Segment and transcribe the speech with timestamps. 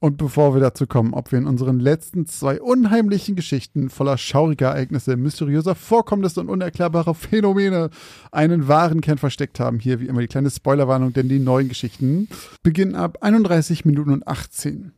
[0.00, 4.68] Und bevor wir dazu kommen, ob wir in unseren letzten zwei unheimlichen Geschichten voller schauriger
[4.68, 7.90] Ereignisse, mysteriöser Vorkommnisse und unerklärbarer Phänomene
[8.30, 12.28] einen wahren Kern versteckt haben, hier wie immer die kleine Spoilerwarnung, denn die neuen Geschichten
[12.62, 14.92] beginnen ab 31 Minuten und 18.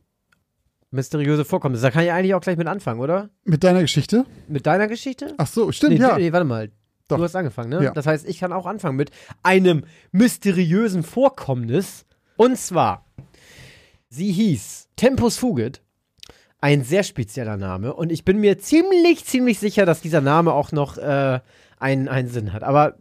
[0.91, 1.83] Mysteriöse Vorkommnisse.
[1.83, 3.29] Da kann ich eigentlich auch gleich mit anfangen, oder?
[3.43, 4.25] Mit deiner Geschichte?
[4.49, 5.33] Mit deiner Geschichte?
[5.37, 6.17] Ach so, stimmt, nee, ja.
[6.17, 6.69] Nee, warte mal.
[7.07, 7.17] Doch.
[7.17, 7.83] Du hast angefangen, ne?
[7.83, 7.91] Ja.
[7.91, 9.09] Das heißt, ich kann auch anfangen mit
[9.41, 12.05] einem mysteriösen Vorkommnis.
[12.35, 13.05] Und zwar,
[14.11, 15.81] sie hieß Tempus Fugit.
[16.59, 17.95] Ein sehr spezieller Name.
[17.95, 21.39] Und ich bin mir ziemlich, ziemlich sicher, dass dieser Name auch noch äh,
[21.79, 22.61] einen, einen Sinn hat.
[22.61, 22.97] Aber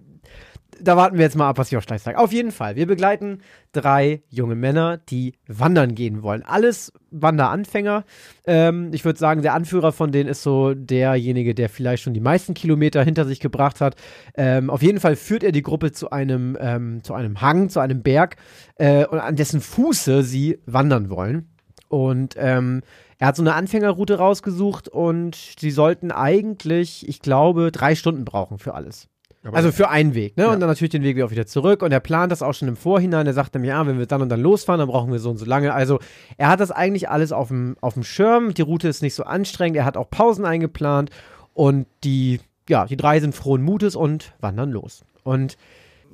[0.82, 2.18] da warten wir jetzt mal ab, was Josh gleich sagt.
[2.18, 3.42] Auf jeden Fall, wir begleiten
[3.72, 6.42] drei junge Männer, die wandern gehen wollen.
[6.42, 8.04] Alles Wanderanfänger.
[8.46, 12.20] Ähm, ich würde sagen, der Anführer von denen ist so derjenige, der vielleicht schon die
[12.20, 13.96] meisten Kilometer hinter sich gebracht hat.
[14.34, 17.80] Ähm, auf jeden Fall führt er die Gruppe zu einem, ähm, zu einem Hang, zu
[17.80, 18.36] einem Berg,
[18.76, 21.48] äh, und an dessen Fuße sie wandern wollen.
[21.88, 22.82] Und ähm,
[23.18, 28.58] er hat so eine Anfängerroute rausgesucht und sie sollten eigentlich, ich glaube, drei Stunden brauchen
[28.58, 29.08] für alles.
[29.42, 30.44] Also für einen Weg, ne?
[30.44, 30.52] Ja.
[30.52, 31.82] Und dann natürlich den Weg auch wieder zurück.
[31.82, 33.26] Und er plant das auch schon im Vorhinein.
[33.26, 35.38] Er sagt nämlich, ja, wenn wir dann und dann losfahren, dann brauchen wir so und
[35.38, 35.72] so lange.
[35.72, 35.98] Also
[36.36, 38.52] er hat das eigentlich alles auf dem, auf dem Schirm.
[38.52, 39.78] Die Route ist nicht so anstrengend.
[39.78, 41.10] Er hat auch Pausen eingeplant.
[41.54, 45.04] Und die, ja, die drei sind frohen Mutes und wandern los.
[45.22, 45.56] Und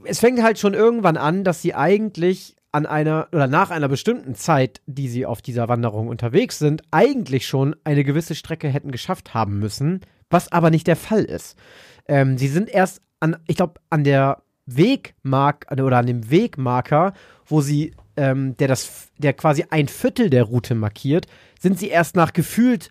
[0.04, 4.34] es fängt halt schon irgendwann an, dass sie eigentlich an einer oder nach einer bestimmten
[4.34, 9.34] Zeit, die sie auf dieser Wanderung unterwegs sind, eigentlich schon eine gewisse Strecke hätten geschafft
[9.34, 10.00] haben müssen,
[10.30, 11.56] was aber nicht der Fall ist.
[12.06, 17.12] Ähm, sie sind erst an, ich glaube, an der Wegmark oder an dem Wegmarker,
[17.46, 21.26] wo sie, ähm, der das, der quasi ein Viertel der Route markiert,
[21.60, 22.90] sind sie erst nach gefühlt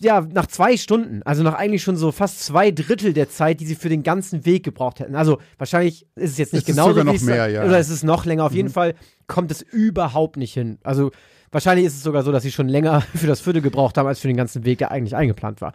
[0.00, 3.66] ja, nach zwei Stunden, also nach eigentlich schon so fast zwei Drittel der Zeit, die
[3.66, 5.14] sie für den ganzen Weg gebraucht hätten.
[5.14, 7.64] Also wahrscheinlich ist es jetzt nicht genau sogar so, noch mehr, ja.
[7.64, 8.44] Oder ist es noch länger?
[8.44, 8.94] Auf jeden Fall
[9.26, 10.78] kommt es überhaupt nicht hin.
[10.82, 11.10] Also
[11.52, 14.20] wahrscheinlich ist es sogar so, dass sie schon länger für das Viertel gebraucht haben, als
[14.20, 15.74] für den ganzen Weg, der eigentlich eingeplant war.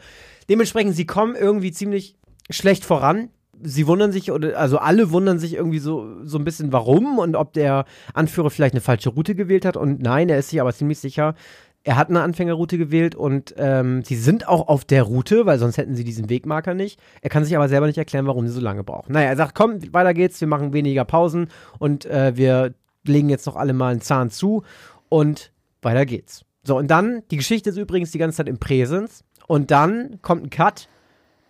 [0.50, 2.16] Dementsprechend, sie kommen irgendwie ziemlich
[2.50, 3.30] schlecht voran.
[3.62, 7.36] Sie wundern sich, oder also alle wundern sich irgendwie so, so ein bisschen, warum und
[7.36, 9.76] ob der Anführer vielleicht eine falsche Route gewählt hat.
[9.76, 11.36] Und nein, er ist sich aber ziemlich sicher,
[11.84, 15.78] er hat eine Anfängerroute gewählt und ähm, sie sind auch auf der Route, weil sonst
[15.78, 17.00] hätten sie diesen Wegmarker nicht.
[17.22, 19.14] Er kann sich aber selber nicht erklären, warum sie so lange brauchen.
[19.14, 21.48] Naja, er sagt, komm, weiter geht's, wir machen weniger Pausen
[21.80, 22.74] und äh, wir
[23.06, 24.64] legen jetzt noch alle mal einen Zahn zu
[25.08, 26.44] und weiter geht's.
[26.64, 30.44] So, und dann, die Geschichte ist übrigens die ganze Zeit im Präsens und dann kommt
[30.44, 30.90] ein Cut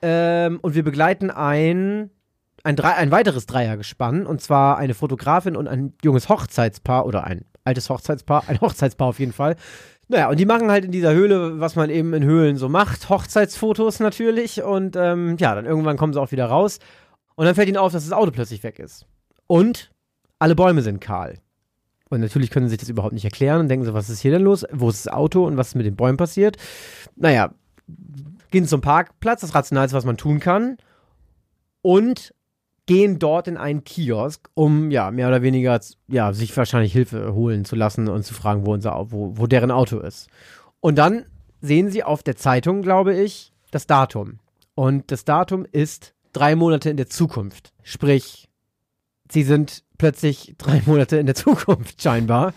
[0.02, 2.10] ähm, und wir begleiten ein,
[2.64, 7.46] ein, Drei, ein weiteres Dreiergespann und zwar eine Fotografin und ein junges Hochzeitspaar oder ein
[7.64, 9.56] altes Hochzeitspaar, ein Hochzeitspaar auf jeden Fall.
[10.08, 13.10] Naja, und die machen halt in dieser Höhle, was man eben in Höhlen so macht,
[13.10, 16.80] Hochzeitsfotos natürlich und ähm, ja, dann irgendwann kommen sie auch wieder raus
[17.36, 19.06] und dann fällt ihnen auf, dass das Auto plötzlich weg ist.
[19.46, 19.92] Und
[20.40, 21.36] alle Bäume sind kahl.
[22.10, 24.32] Und natürlich können sie sich das überhaupt nicht erklären und denken so, was ist hier
[24.32, 24.66] denn los?
[24.72, 26.58] Wo ist das Auto und was ist mit den Bäumen passiert?
[27.16, 27.54] Naja,
[28.52, 30.78] gehen zum Parkplatz, das Rationalste, was man tun kann,
[31.82, 32.34] und
[32.86, 37.64] gehen dort in einen Kiosk, um ja mehr oder weniger ja sich wahrscheinlich Hilfe holen
[37.64, 40.28] zu lassen und zu fragen, wo unser wo, wo deren Auto ist.
[40.80, 41.26] Und dann
[41.62, 44.40] sehen sie auf der Zeitung, glaube ich, das Datum.
[44.74, 47.74] Und das Datum ist drei Monate in der Zukunft.
[47.84, 48.50] Sprich,
[49.32, 52.54] sie sind plötzlich drei Monate in der Zukunft scheinbar.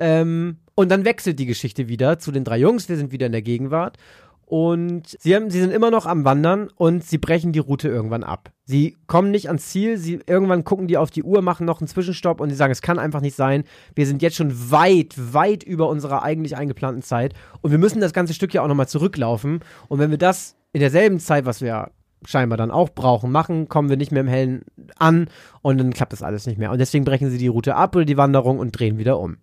[0.00, 2.88] Ähm, und dann wechselt die Geschichte wieder zu den drei Jungs.
[2.88, 3.98] Wir sind wieder in der Gegenwart.
[4.46, 8.24] Und sie, haben, sie sind immer noch am Wandern und sie brechen die Route irgendwann
[8.24, 8.50] ab.
[8.64, 11.88] Sie kommen nicht ans Ziel, sie irgendwann gucken die auf die Uhr, machen noch einen
[11.88, 13.64] Zwischenstopp und sie sagen, es kann einfach nicht sein.
[13.94, 18.12] Wir sind jetzt schon weit, weit über unserer eigentlich eingeplanten Zeit und wir müssen das
[18.12, 19.60] ganze Stück ja auch nochmal zurücklaufen.
[19.88, 21.90] Und wenn wir das in derselben Zeit, was wir
[22.26, 24.62] scheinbar dann auch brauchen, machen, kommen wir nicht mehr im Hellen
[24.98, 25.28] an
[25.62, 26.70] und dann klappt das alles nicht mehr.
[26.70, 29.38] Und deswegen brechen sie die Route ab oder die Wanderung und drehen wieder um.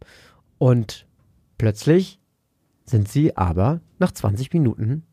[0.58, 1.06] Und
[1.58, 2.21] plötzlich
[2.86, 5.04] sind sie aber nach 20 Minuten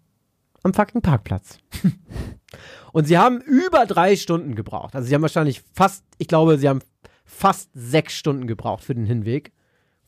[0.63, 1.59] am fucking Parkplatz.
[2.93, 4.95] und sie haben über drei Stunden gebraucht.
[4.95, 6.81] Also sie haben wahrscheinlich fast, ich glaube, sie haben
[7.25, 9.53] fast sechs Stunden gebraucht für den Hinweg,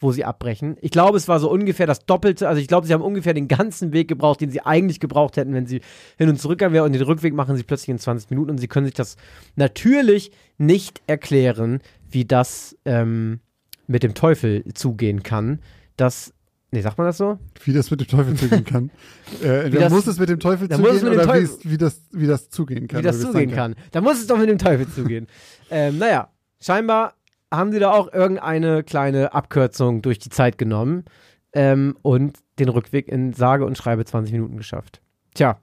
[0.01, 0.77] wo sie abbrechen.
[0.81, 2.49] Ich glaube, es war so ungefähr das Doppelte.
[2.49, 5.53] Also ich glaube, sie haben ungefähr den ganzen Weg gebraucht, den sie eigentlich gebraucht hätten,
[5.53, 5.83] wenn sie
[6.17, 6.87] hin und zurück wären.
[6.87, 8.51] Und den Rückweg machen sie plötzlich in 20 Minuten.
[8.51, 9.17] Und sie können sich das
[9.56, 13.41] natürlich nicht erklären, wie das ähm,
[13.87, 15.61] mit dem Teufel zugehen kann,
[15.97, 16.33] dass
[16.72, 17.38] Nee, sagt man das so?
[17.64, 18.90] Wie das mit dem Teufel zugehen kann.
[19.43, 21.76] äh, Wie das- muss es mit dem Teufel zugehen mit dem oder wie, Teufel- wie,
[21.78, 23.00] das, wie das zugehen kann.
[23.00, 23.75] Wie das zugehen sein kann.
[23.90, 25.26] Da muss es doch mit dem Teufel zugehen.
[25.70, 26.28] ähm, naja,
[26.61, 27.14] scheinbar
[27.52, 31.05] haben sie da auch irgendeine kleine Abkürzung durch die Zeit genommen
[31.52, 35.00] ähm, und den Rückweg in sage und schreibe 20 Minuten geschafft.
[35.34, 35.58] Tja,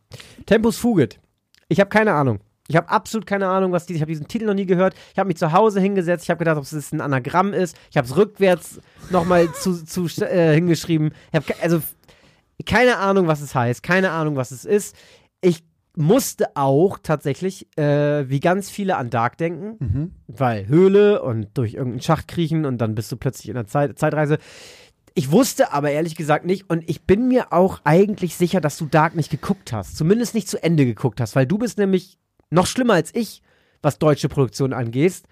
[0.46, 1.20] Tempus Fugit.
[1.70, 2.40] Ich habe keine Ahnung.
[2.68, 3.94] Ich habe absolut keine Ahnung, was die.
[3.94, 4.94] Ich habe diesen Titel noch nie gehört.
[5.14, 6.24] Ich habe mich zu Hause hingesetzt.
[6.26, 7.78] Ich habe gedacht, ob es ein Anagramm ist.
[7.90, 8.80] Ich habe es rückwärts
[9.10, 11.12] nochmal zu, zu äh, hingeschrieben.
[11.32, 11.82] Ich habe also
[12.66, 13.84] keine Ahnung, was es heißt.
[13.84, 14.96] Keine Ahnung, was es ist.
[15.42, 15.64] Ich
[15.96, 20.12] musste auch tatsächlich, äh, wie ganz viele an Dark denken, Mhm.
[20.28, 23.98] weil Höhle und durch irgendeinen Schacht kriechen und dann bist du plötzlich in der Zeit,
[23.98, 24.38] Zeitreise.
[25.16, 28.86] Ich wusste aber ehrlich gesagt nicht und ich bin mir auch eigentlich sicher, dass du
[28.86, 29.98] Dark nicht geguckt hast.
[29.98, 32.20] Zumindest nicht zu Ende geguckt hast, weil du bist nämlich
[32.50, 33.42] noch schlimmer als ich,
[33.82, 35.24] was deutsche Produktion angeht.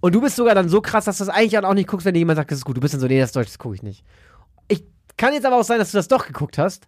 [0.00, 2.14] Und du bist sogar dann so krass, dass du das eigentlich auch nicht guckst, wenn
[2.14, 2.76] dir jemand sagt, das ist gut.
[2.76, 4.04] Du bist dann so, nee, das Deutsch, das gucke ich nicht.
[4.68, 4.84] Ich
[5.16, 6.86] kann jetzt aber auch sein, dass du das doch geguckt hast.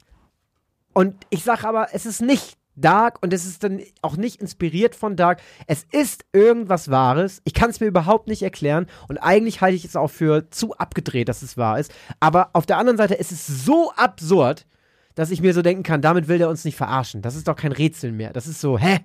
[0.92, 4.94] Und ich sage aber, es ist nicht Dark und es ist dann auch nicht inspiriert
[4.94, 5.40] von Dark.
[5.66, 7.40] Es ist irgendwas Wahres.
[7.44, 10.76] Ich kann es mir überhaupt nicht erklären und eigentlich halte ich es auch für zu
[10.76, 11.92] abgedreht, dass es wahr ist.
[12.20, 14.66] Aber auf der anderen Seite ist es so absurd,
[15.14, 17.22] dass ich mir so denken kann, damit will der uns nicht verarschen.
[17.22, 18.34] Das ist doch kein Rätsel mehr.
[18.34, 19.00] Das ist so, hä?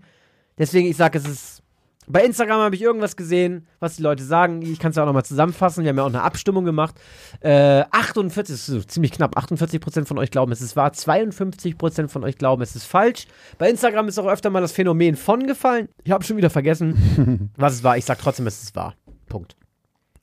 [0.61, 1.63] Deswegen, ich sage, es ist.
[2.07, 4.61] Bei Instagram habe ich irgendwas gesehen, was die Leute sagen.
[4.61, 5.83] Ich kann es ja auch nochmal zusammenfassen.
[5.83, 6.95] Wir haben ja auch eine Abstimmung gemacht.
[7.39, 9.35] Äh, 48, das ist ziemlich knapp.
[9.37, 10.91] 48% von euch glauben, es ist wahr.
[10.91, 13.25] 52% von euch glauben, es ist falsch.
[13.57, 15.89] Bei Instagram ist auch öfter mal das Phänomen von gefallen.
[16.03, 17.97] Ich habe schon wieder vergessen, was es war.
[17.97, 18.93] Ich sage trotzdem, es ist wahr.
[19.27, 19.55] Punkt.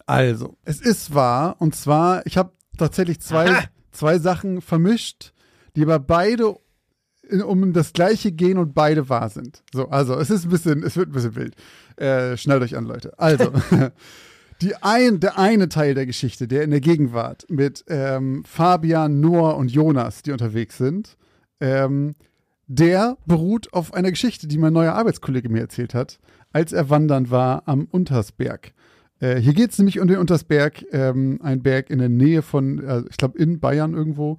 [0.06, 1.56] Also, es ist wahr.
[1.58, 3.64] Und zwar, ich habe tatsächlich zwei, Aha.
[3.90, 5.32] zwei Sachen vermischt,
[5.74, 6.56] die aber beide
[7.44, 9.62] um das gleiche gehen und beide wahr sind.
[9.72, 11.54] So, also es ist ein bisschen, es wird ein bisschen wild.
[11.96, 13.18] Äh, schnallt euch an, Leute.
[13.18, 13.52] Also,
[14.60, 19.56] die ein, der eine Teil der Geschichte, der in der Gegenwart mit ähm, Fabian, Noah
[19.56, 21.16] und Jonas, die unterwegs sind,
[21.60, 22.14] ähm,
[22.66, 26.18] der beruht auf einer Geschichte, die mein neuer Arbeitskollege mir erzählt hat,
[26.52, 28.72] als er wandern war am Untersberg.
[29.20, 32.78] Äh, hier geht es nämlich um den Untersberg, ähm, ein Berg in der Nähe von,
[32.78, 34.38] äh, ich glaube, in Bayern irgendwo.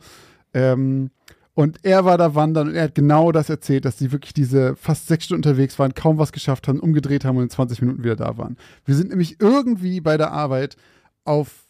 [0.53, 1.11] Ähm,
[1.53, 4.75] und er war da wandern und er hat genau das erzählt, dass sie wirklich diese
[4.75, 8.03] fast sechs Stunden unterwegs waren, kaum was geschafft haben, umgedreht haben und in 20 Minuten
[8.03, 8.57] wieder da waren.
[8.85, 10.77] Wir sind nämlich irgendwie bei der Arbeit
[11.25, 11.69] auf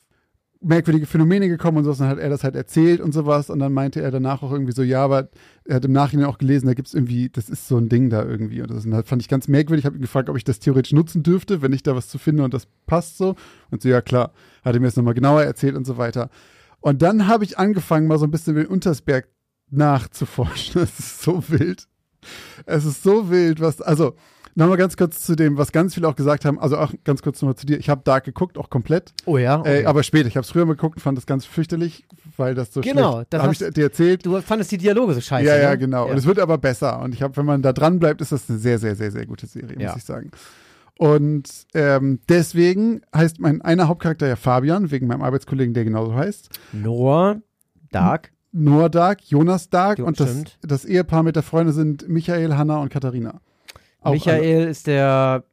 [0.62, 3.72] merkwürdige Phänomene gekommen und sowas, dann hat er das halt erzählt und sowas und dann
[3.72, 5.30] meinte er danach auch irgendwie so, ja, aber
[5.64, 8.10] er hat im Nachhinein auch gelesen, da gibt es irgendwie, das ist so ein Ding
[8.10, 10.44] da irgendwie und das und fand ich ganz merkwürdig, ich habe ihn gefragt, ob ich
[10.44, 13.36] das theoretisch nutzen dürfte, wenn ich da was zu finde und das passt so
[13.72, 14.34] und so, ja klar,
[14.64, 16.30] hat er mir das nochmal genauer erzählt und so weiter.
[16.82, 19.28] Und dann habe ich angefangen, mal so ein bisschen den Untersberg
[19.72, 20.82] nachzuforschen.
[20.84, 21.88] Es ist so wild.
[22.66, 24.16] Es ist so wild, was, also,
[24.56, 27.42] nochmal ganz kurz zu dem, was ganz viele auch gesagt haben, also auch ganz kurz
[27.42, 27.78] nochmal zu dir.
[27.80, 29.64] Ich habe Dark geguckt, auch komplett, Oh ja.
[29.66, 30.28] äh, aber später.
[30.28, 32.04] Ich habe es früher mal geguckt und fand das ganz fürchterlich,
[32.36, 34.26] weil das so Genau, das habe ich dir erzählt.
[34.26, 35.48] du fandest die Dialoge so scheiße.
[35.48, 35.78] ja, ja, ne?
[35.78, 36.06] genau.
[36.08, 36.12] Ja.
[36.12, 37.00] Und es wird aber besser.
[37.02, 39.26] Und ich habe, wenn man da dran bleibt, ist das eine sehr, sehr, sehr, sehr
[39.26, 39.90] gute Serie, Ja.
[39.90, 40.32] muss ich sagen.
[40.98, 46.50] Und ähm, deswegen heißt mein einer Hauptcharakter ja Fabian, wegen meinem Arbeitskollegen, der genauso heißt.
[46.74, 47.38] Noah,
[47.92, 48.32] Dark.
[48.52, 50.58] Noah Dark, Jonas Dark Jo, und das, stimmt.
[50.62, 53.42] das Ehepaar mit der Freundin sind Michael, Hanna und Katharina.
[54.02, 55.44] Auch Michael ist der,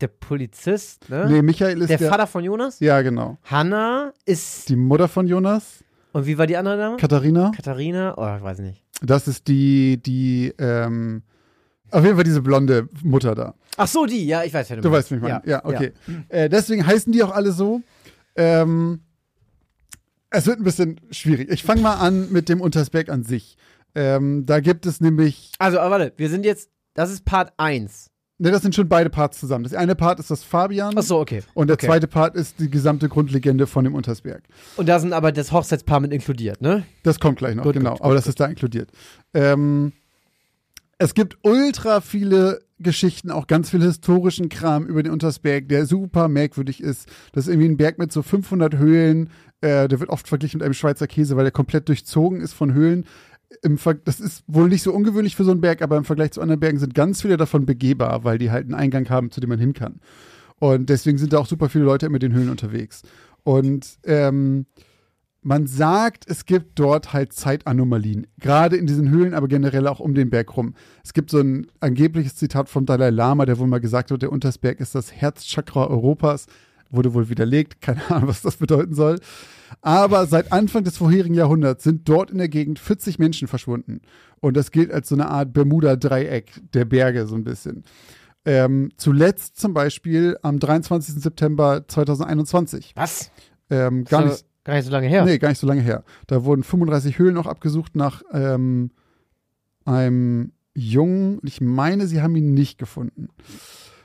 [0.00, 1.22] der Polizist, ne?
[1.22, 1.30] alle.
[1.30, 2.80] Nee, Michael ist der, der, Vater von Jonas.
[2.80, 3.38] Ja, genau.
[3.44, 4.68] Hanna ist.
[4.68, 6.96] Die Mutter von Jonas, und wie war die andere Dame?
[6.96, 7.52] Katharina.
[7.54, 8.14] Katharina?
[8.16, 8.84] Oh, ich weiß nicht.
[9.02, 11.22] Das ist die, die, ähm,
[11.90, 13.54] auf jeden Fall diese blonde Mutter da.
[13.76, 15.42] Ach so, die, ja, ich weiß, wer Du weißt, wie ich meine.
[15.46, 15.92] Ja, okay.
[16.28, 17.80] Äh, deswegen heißen die auch alle so.
[18.36, 19.00] Ähm,
[20.30, 21.50] es wird ein bisschen schwierig.
[21.50, 23.56] Ich fange mal an mit dem Untersberg an sich.
[23.94, 26.70] Ähm, da gibt es nämlich, Also, aber warte, wir sind jetzt.
[26.94, 28.10] Das ist Part 1.
[28.38, 29.64] ne, das sind schon beide Parts zusammen.
[29.64, 31.42] Das eine Part ist das Fabian Ach so, okay.
[31.54, 31.86] und der okay.
[31.86, 34.42] zweite Part ist die gesamte Grundlegende von dem Untersberg.
[34.76, 36.84] Und da sind aber das Hochzeitspaar mit inkludiert, ne?
[37.04, 37.92] Das kommt gleich noch, Gut, genau.
[37.92, 38.90] gut, aber das ist da inkludiert.
[39.34, 39.92] Ähm,
[41.00, 46.28] es gibt ultra viele Geschichten, auch ganz viel historischen Kram über den Untersberg, der super
[46.28, 47.08] merkwürdig ist.
[47.32, 49.30] Das ist irgendwie ein Berg mit so 500 Höhlen.
[49.62, 52.74] Äh, der wird oft verglichen mit einem Schweizer Käse, weil der komplett durchzogen ist von
[52.74, 53.06] Höhlen.
[54.04, 56.60] Das ist wohl nicht so ungewöhnlich für so einen Berg, aber im Vergleich zu anderen
[56.60, 59.58] Bergen sind ganz viele davon begehbar, weil die halt einen Eingang haben, zu dem man
[59.58, 60.00] hin kann.
[60.58, 63.02] Und deswegen sind da auch super viele Leute mit den Höhlen unterwegs.
[63.42, 64.66] Und ähm,
[65.42, 68.26] man sagt, es gibt dort halt Zeitanomalien.
[68.40, 70.74] Gerade in diesen Höhlen, aber generell auch um den Berg rum.
[71.02, 74.32] Es gibt so ein angebliches Zitat vom Dalai Lama, der wohl mal gesagt hat, der
[74.32, 76.46] Untersberg ist das Herzchakra Europas.
[76.90, 77.80] Wurde wohl widerlegt.
[77.80, 79.18] Keine Ahnung, was das bedeuten soll.
[79.80, 84.00] Aber seit Anfang des vorherigen Jahrhunderts sind dort in der Gegend 40 Menschen verschwunden.
[84.40, 87.84] Und das gilt als so eine Art Bermuda-Dreieck der Berge, so ein bisschen.
[88.44, 91.14] Ähm, zuletzt zum Beispiel am 23.
[91.22, 92.92] September 2021.
[92.96, 93.30] Was?
[93.70, 94.28] Ähm, gar So.
[94.28, 95.24] nicht Gar nicht so lange her.
[95.24, 96.04] Nee, gar nicht so lange her.
[96.26, 98.90] Da wurden 35 Höhlen auch abgesucht nach ähm,
[99.84, 101.40] einem Jungen.
[101.44, 103.28] Ich meine, sie haben ihn nicht gefunden.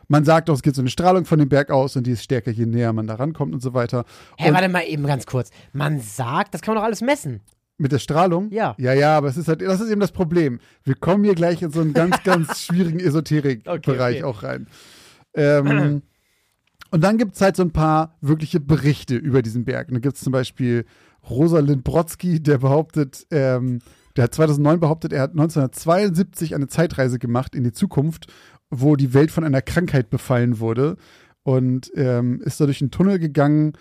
[0.07, 2.24] Man sagt auch, es geht so eine Strahlung von dem Berg aus und die ist
[2.24, 4.05] stärker, je näher man da rankommt und so weiter.
[4.38, 5.50] Hä, und warte mal eben ganz kurz.
[5.74, 7.41] Man sagt, das kann man doch alles messen.
[7.77, 8.50] mit der Strahlung?
[8.51, 8.75] Ja.
[8.77, 10.59] Ja, ja, aber es ist halt, das ist eben das Problem.
[10.83, 14.24] Wir kommen hier gleich in so einen ganz, ganz schwierigen Esoterik-Bereich Okay, okay.
[14.24, 14.67] auch rein.
[15.33, 16.01] Ähm,
[16.91, 19.89] und dann gibt es halt so ein paar wirkliche Berichte über diesen Berg.
[19.89, 20.85] Und da gibt es zum Beispiel
[21.29, 23.79] Rosalind Brodsky, der behauptet, ähm,
[24.15, 28.31] der hat 2009 behauptet, er hat 1972 eine Zeitreise gemacht in die Zukunft,
[28.69, 30.97] wo die Welt von einer Krankheit befallen wurde
[31.43, 33.73] und ähm, ist da durch einen Tunnel gegangen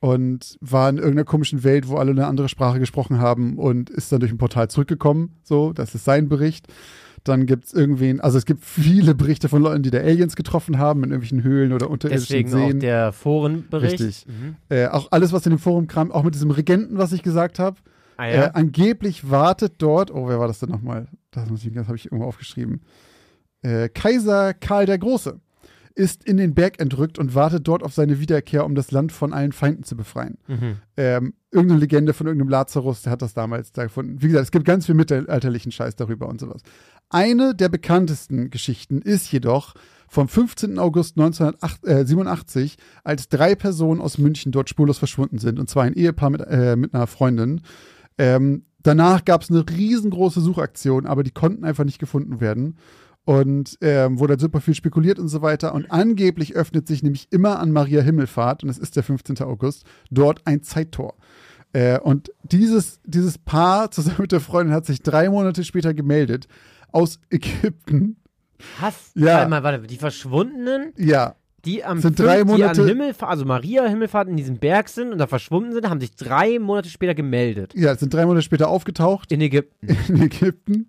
[0.00, 4.12] und war in irgendeiner komischen Welt, wo alle eine andere Sprache gesprochen haben und ist
[4.12, 5.36] dann durch ein Portal zurückgekommen.
[5.42, 6.66] So, das ist sein Bericht.
[7.28, 10.78] Dann gibt es irgendwen, also es gibt viele Berichte von Leuten, die da Aliens getroffen
[10.78, 12.80] haben in irgendwelchen Höhlen oder unterirdischen Deswegen auch Seen.
[12.80, 14.00] der Forenbericht.
[14.00, 14.26] Richtig.
[14.26, 14.56] Mhm.
[14.68, 17.58] Äh, auch alles, was in dem Forum kam, auch mit diesem Regenten, was ich gesagt
[17.58, 17.76] habe.
[18.16, 18.46] Ah, Äh, ja.
[18.52, 21.06] angeblich wartet dort, oh, wer war das denn nochmal?
[21.30, 22.80] Das, muss ich- das habe ich irgendwo aufgeschrieben.
[23.62, 25.38] Äh, Kaiser Karl der Große
[25.94, 29.32] ist in den Berg entrückt und wartet dort auf seine Wiederkehr, um das Land von
[29.32, 30.38] allen Feinden zu befreien.
[30.46, 30.76] mhm.
[30.96, 34.20] Ähm, irgendeine Legende von irgendeinem Lazarus, der hat das damals da gefunden.
[34.22, 36.60] Wie gesagt, es gibt ganz viel mittelalterlichen Scheiß darüber und sowas.
[37.10, 39.74] Eine der bekanntesten Geschichten ist jedoch
[40.08, 40.78] vom 15.
[40.78, 46.30] August 1987, als drei Personen aus München dort spurlos verschwunden sind, und zwar ein Ehepaar
[46.30, 47.62] mit, äh, mit einer Freundin.
[48.16, 52.76] Ähm, danach gab es eine riesengroße Suchaktion, aber die konnten einfach nicht gefunden werden.
[53.24, 55.74] Und ähm, wurde halt super viel spekuliert und so weiter.
[55.74, 59.42] Und angeblich öffnet sich nämlich immer an Maria Himmelfahrt, und es ist der 15.
[59.42, 61.14] August, dort ein Zeittor.
[61.74, 66.48] Äh, und dieses, dieses Paar zusammen mit der Freundin hat sich drei Monate später gemeldet
[66.92, 68.16] aus Ägypten.
[68.80, 69.12] Was?
[69.14, 69.34] Ja.
[69.38, 73.44] Warte mal, warte, die Verschwundenen, Ja, die am Sind drei die Monate- an Himmelfahrt, also
[73.44, 77.14] Maria Himmelfahrt in diesem Berg sind und da verschwunden sind, haben sich drei Monate später
[77.14, 77.72] gemeldet.
[77.76, 79.86] ja, sind drei Monate später aufgetaucht In Ägypten.
[80.08, 80.88] in Ägypten.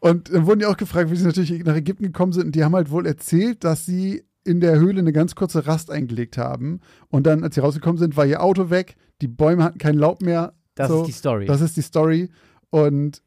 [0.00, 2.46] Und dann wurden die auch gefragt, wie sie natürlich nach Ägypten gekommen sind.
[2.46, 5.90] Und die haben halt wohl erzählt, dass sie in der Höhle eine ganz kurze Rast
[5.92, 6.80] eingelegt haben.
[7.08, 8.96] Und dann, als sie rausgekommen sind, war ihr Auto weg.
[9.20, 10.54] Die Bäume hatten kein Laub mehr.
[10.74, 11.02] Das so.
[11.02, 11.46] ist die Story.
[11.46, 12.30] Das ist die Story.
[12.70, 13.22] Und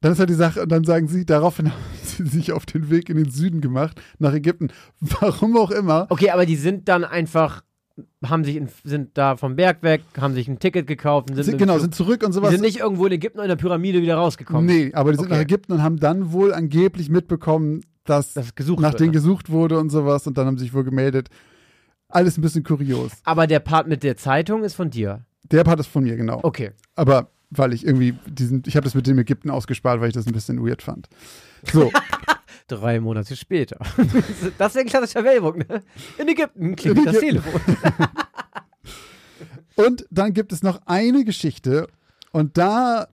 [0.00, 2.90] dann ist halt die Sache, und dann sagen sie, daraufhin haben sie sich auf den
[2.90, 4.68] Weg in den Süden gemacht, nach Ägypten.
[5.00, 6.06] Warum auch immer.
[6.10, 7.62] okay, aber die sind dann einfach,
[8.24, 11.54] haben sich in, sind da vom Berg weg, haben sich ein Ticket gekauft und sind,
[11.54, 12.50] dem genau, sind zurück und die sowas.
[12.50, 14.66] sind nicht irgendwo in Ägypten in der Pyramide wieder rausgekommen.
[14.66, 15.34] Nee, aber die sind Okay.
[15.34, 19.12] nach Ägypten und haben dann wohl angeblich mitbekommen, dass Das nach denen ne?
[19.12, 20.26] gesucht wurde und sowas.
[20.26, 21.28] Und dann haben sie sich wohl gemeldet.
[22.08, 23.10] Alles ein bisschen kurios.
[23.24, 25.26] Aber der Part mit der Zeitung ist von dir.
[25.50, 26.40] Der Part ist von mir, genau.
[26.42, 26.70] Okay.
[26.94, 30.26] Aber weil ich irgendwie diesen, ich habe das mit dem Ägypten ausgespart, weil ich das
[30.26, 31.08] ein bisschen weird fand.
[31.72, 31.90] So,
[32.68, 33.78] Drei Monate später.
[34.58, 35.82] das ist ein klassischer Wellbock, ne?
[36.18, 37.42] In Ägypten klingelt In das Ägypten.
[37.42, 38.06] Telefon.
[39.86, 41.88] und dann gibt es noch eine Geschichte
[42.30, 43.08] und da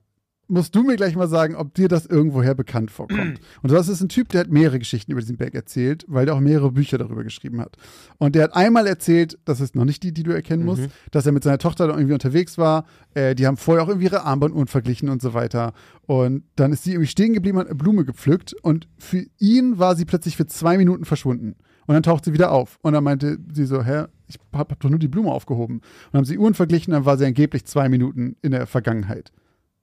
[0.48, 3.40] musst du mir gleich mal sagen, ob dir das irgendwoher bekannt vorkommt.
[3.62, 6.34] Und das ist ein Typ, der hat mehrere Geschichten über diesen Berg erzählt, weil der
[6.34, 7.76] auch mehrere Bücher darüber geschrieben hat.
[8.18, 11.26] Und der hat einmal erzählt, das ist noch nicht die, die du erkennen musst, dass
[11.26, 12.84] er mit seiner Tochter irgendwie unterwegs war.
[13.14, 15.72] Äh, die haben vorher auch irgendwie ihre Armbanduhren verglichen und so weiter.
[16.06, 19.96] Und dann ist sie irgendwie stehen geblieben, hat eine Blume gepflückt und für ihn war
[19.96, 21.56] sie plötzlich für zwei Minuten verschwunden.
[21.86, 22.78] Und dann taucht sie wieder auf.
[22.82, 25.76] Und dann meinte sie so, hä, ich hab, hab doch nur die Blume aufgehoben.
[25.76, 29.32] Und dann haben sie Uhren verglichen, dann war sie angeblich zwei Minuten in der Vergangenheit.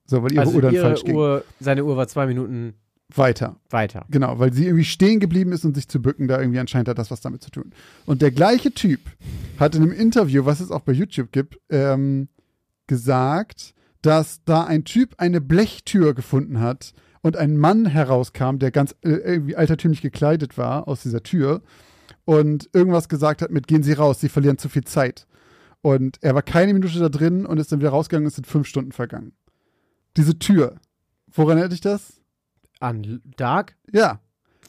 [0.06, 1.16] So, weil ihre Also Uhr dann ihre falsch ging.
[1.16, 2.76] Uhr, seine Uhr war zwei Minuten
[3.16, 3.58] Weiter.
[3.70, 4.06] weiter.
[4.10, 6.98] Genau, weil sie irgendwie stehen geblieben ist und sich zu bücken, da irgendwie anscheinend hat
[6.98, 7.72] das was damit zu tun.
[8.06, 9.02] Und der gleiche Typ
[9.60, 12.30] hat in einem Interview, was es auch bei YouTube gibt, ähm,
[12.88, 18.96] gesagt, dass da ein Typ eine Blechtür gefunden hat und ein Mann herauskam, der ganz
[19.02, 21.62] äh, irgendwie altertümlich gekleidet war aus dieser Tür
[22.26, 25.28] und irgendwas gesagt hat mit, gehen Sie raus, Sie verlieren zu viel Zeit.
[25.82, 28.48] Und er war keine Minute da drin und ist dann wieder rausgegangen und es sind
[28.48, 29.34] fünf Stunden vergangen.
[30.18, 30.76] Diese Tür,
[31.32, 32.22] woran erinnert dich das?
[32.80, 34.20] An Dark, Ja,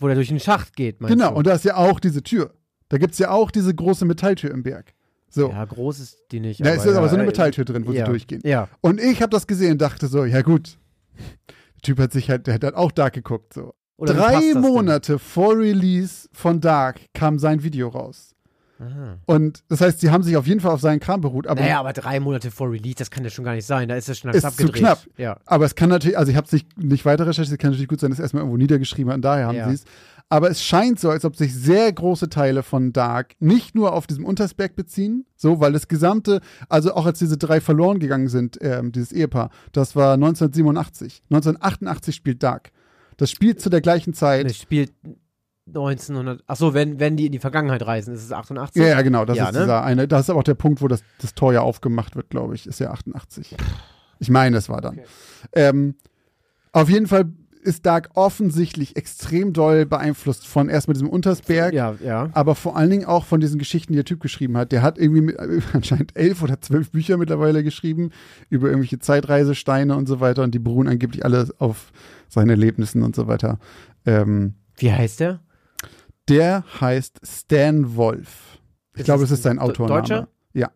[0.00, 1.36] wo der durch den Schacht geht, meinst Genau, du?
[1.36, 2.54] und da ist ja auch diese Tür.
[2.88, 4.94] Da gibt es ja auch diese große Metalltür im Berg.
[5.28, 5.50] So.
[5.50, 6.64] Ja, groß ist die nicht.
[6.64, 8.04] da ist aber so eine ja, Metalltür drin, wo ja.
[8.04, 8.40] sie durchgehen.
[8.44, 8.68] Ja.
[8.80, 10.78] Und ich habe das gesehen und dachte so, ja gut.
[11.16, 13.52] Der Typ hat sich halt, der hat auch Dark geguckt.
[13.52, 13.74] So.
[13.96, 14.60] Oder Drei das denn?
[14.60, 18.33] Monate vor Release von Dark kam sein Video raus.
[18.78, 19.18] Aha.
[19.26, 21.78] Und das heißt, sie haben sich auf jeden Fall auf seinen Kram beruht, aber, Naja,
[21.80, 23.88] aber drei Monate vor Release, das kann ja schon gar nicht sein.
[23.88, 24.98] Da ist das schon Ist zu knapp.
[25.16, 25.38] Ja.
[25.46, 27.88] aber es kann natürlich, also ich habe es nicht, nicht weiter recherchiert, es kann natürlich
[27.88, 29.68] gut sein, dass es erstmal irgendwo niedergeschrieben hat und daher haben Ja.
[29.68, 29.84] sie es.
[30.30, 34.06] Aber es scheint so, als ob sich sehr große Teile von Dark nicht nur auf
[34.06, 38.58] diesem Untersberg beziehen, so, weil das gesamte, also auch als diese drei verloren gegangen sind,
[38.62, 41.22] ähm, dieses Ehepaar, das war 1987.
[41.30, 42.70] 1988 spielt Dark.
[43.18, 44.46] Das spielt zu der gleichen Zeit.
[44.46, 44.92] Es spielt
[45.66, 46.42] 1900.
[46.46, 48.80] Achso, wenn, wenn die in die Vergangenheit reisen, ist es 88?
[48.82, 49.24] Ja, ja, genau.
[49.24, 49.60] Das Ja, ist ne?
[49.60, 50.06] dieser eine.
[50.08, 52.66] Das ist aber auch der Punkt, wo das, das Tor ja aufgemacht wird, glaube ich.
[52.66, 53.56] Ist ja 88.
[54.18, 54.98] Ich meine, es war dann.
[54.98, 55.06] Okay.
[55.54, 55.94] Ähm,
[56.72, 61.72] auf jeden Fall ist Dark offensichtlich extrem doll beeinflusst von erstmal diesem Untersberg.
[61.72, 62.28] Ja, ja.
[62.34, 64.70] Aber vor allen Dingen auch von diesen Geschichten, die der Typ geschrieben hat.
[64.70, 68.10] Der hat irgendwie mit, äh, anscheinend elf oder zwölf Bücher mittlerweile geschrieben
[68.50, 70.42] über irgendwelche Zeitreisesteine und so weiter.
[70.42, 71.90] Und die beruhen angeblich alle auf
[72.28, 73.58] seinen Erlebnissen und so weiter.
[74.04, 75.40] Ähm, Wie heißt der?
[76.28, 78.58] Der heißt Stan Wolf.
[78.94, 80.00] Ich Ist glaube, es es ist sein Autorname.
[80.00, 80.28] Deutscher?
[80.52, 80.70] Ja.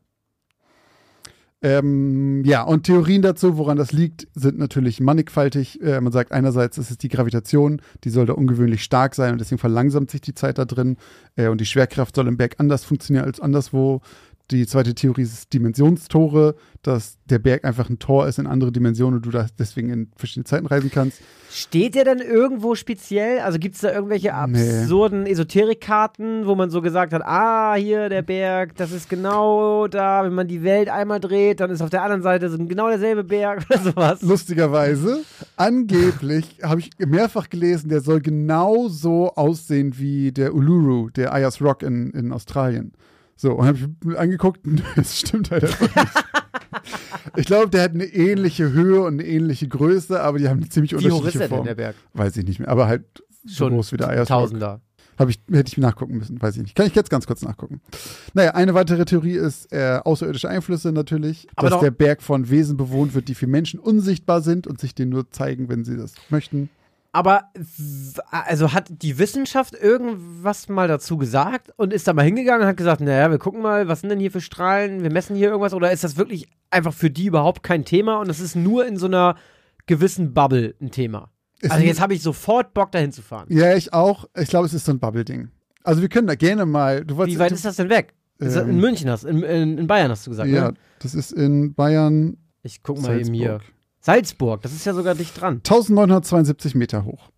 [1.61, 5.83] Ähm, ja, und Theorien dazu, woran das liegt, sind natürlich mannigfaltig.
[5.83, 9.41] Äh, man sagt einerseits, es ist die Gravitation, die soll da ungewöhnlich stark sein und
[9.41, 10.97] deswegen verlangsamt sich die Zeit da drin.
[11.37, 14.03] Äh, und die Schwerkraft soll im Berg anders funktionieren als anderswo.
[14.51, 19.17] Die zweite Theorie ist Dimensionstore, dass der Berg einfach ein Tor ist in andere Dimensionen
[19.17, 21.21] und du da deswegen in verschiedene Zeiten reisen kannst.
[21.51, 23.41] Steht der denn irgendwo speziell?
[23.41, 24.81] Also gibt es da irgendwelche Nee.
[24.81, 30.25] absurden Esoterikkarten, wo man so gesagt hat, ah, hier der Berg, das ist genau da,
[30.25, 33.25] wenn man die Welt einmal dreht, dann ist auf der anderen Seite so genau derselbe
[33.25, 34.23] Berg oder sowas.
[34.23, 35.25] Lustigerweise,
[35.57, 41.61] angeblich habe ich mehrfach gelesen, der soll genau so aussehen wie der Uluru, der Ayers
[41.61, 42.93] Rock in, in Australien.
[43.41, 44.61] So, und habe ich angeguckt,
[44.97, 46.25] das stimmt halt einfach nicht.
[47.37, 50.69] Ich glaube, der hat eine ähnliche Höhe und eine ähnliche Größe, aber die haben eine
[50.69, 51.67] ziemlich Wie hoch ist unterschiedliche der denn, Form.
[51.67, 51.97] der Berg?
[52.15, 53.05] Weiß ich nicht mehr, aber halt
[53.45, 54.27] so Schon groß wie der Rock.
[54.27, 54.81] Tausender.
[55.17, 56.75] Hab ich, hätte ich nachgucken müssen, weiß ich nicht.
[56.75, 57.81] Kann ich jetzt ganz kurz nachgucken.
[58.35, 62.77] Naja, eine weitere Theorie ist äh, außerirdische Einflüsse natürlich, Aber dass der Berg von Wesen
[62.77, 66.15] bewohnt wird, die für Menschen unsichtbar sind und sich denen nur zeigen, wenn sie das
[66.29, 66.71] möchten.
[67.19, 67.51] Aber
[68.31, 72.77] also hat die Wissenschaft irgendwas mal dazu gesagt und ist da mal hingegangen und hat
[72.77, 75.75] gesagt, naja, wir gucken mal, was sind denn hier für Strahlen, wir messen hier irgendwas
[75.75, 78.97] oder ist das wirklich einfach für die überhaupt kein Thema und es ist nur in
[78.97, 79.35] so einer
[79.87, 81.33] gewissen Bubble ein Thema?
[81.61, 83.47] Ist also jetzt habe ich sofort Bock dahin zu fahren.
[83.49, 84.27] Ja, ich auch.
[84.37, 85.49] Ich glaube, es ist so ein Bubble-Ding.
[85.83, 87.05] Also wir können da gerne mal.
[87.05, 88.15] Wie weit ist das denn weg?
[88.39, 90.75] Ist das Ähm, in München hast, in, in, in Bayern hast du gesagt, Ja, ne?
[91.01, 92.37] das ist in Bayern.
[92.63, 93.59] Ich guck mal eben hier.
[94.01, 94.63] Salzburg.
[94.63, 95.57] Das ist ja sogar dicht dran.
[95.57, 97.31] 1972 Meter hoch.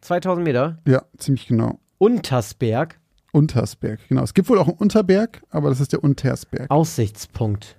[0.00, 0.78] 2000 Meter.
[0.86, 1.78] Ja, ziemlich genau.
[1.98, 3.00] Untersberg,
[3.32, 4.22] Untersberg, genau.
[4.22, 6.70] Es gibt wohl auch einen Unterberg, aber das ist der Untersberg.
[6.70, 7.76] Aussichtspunkt.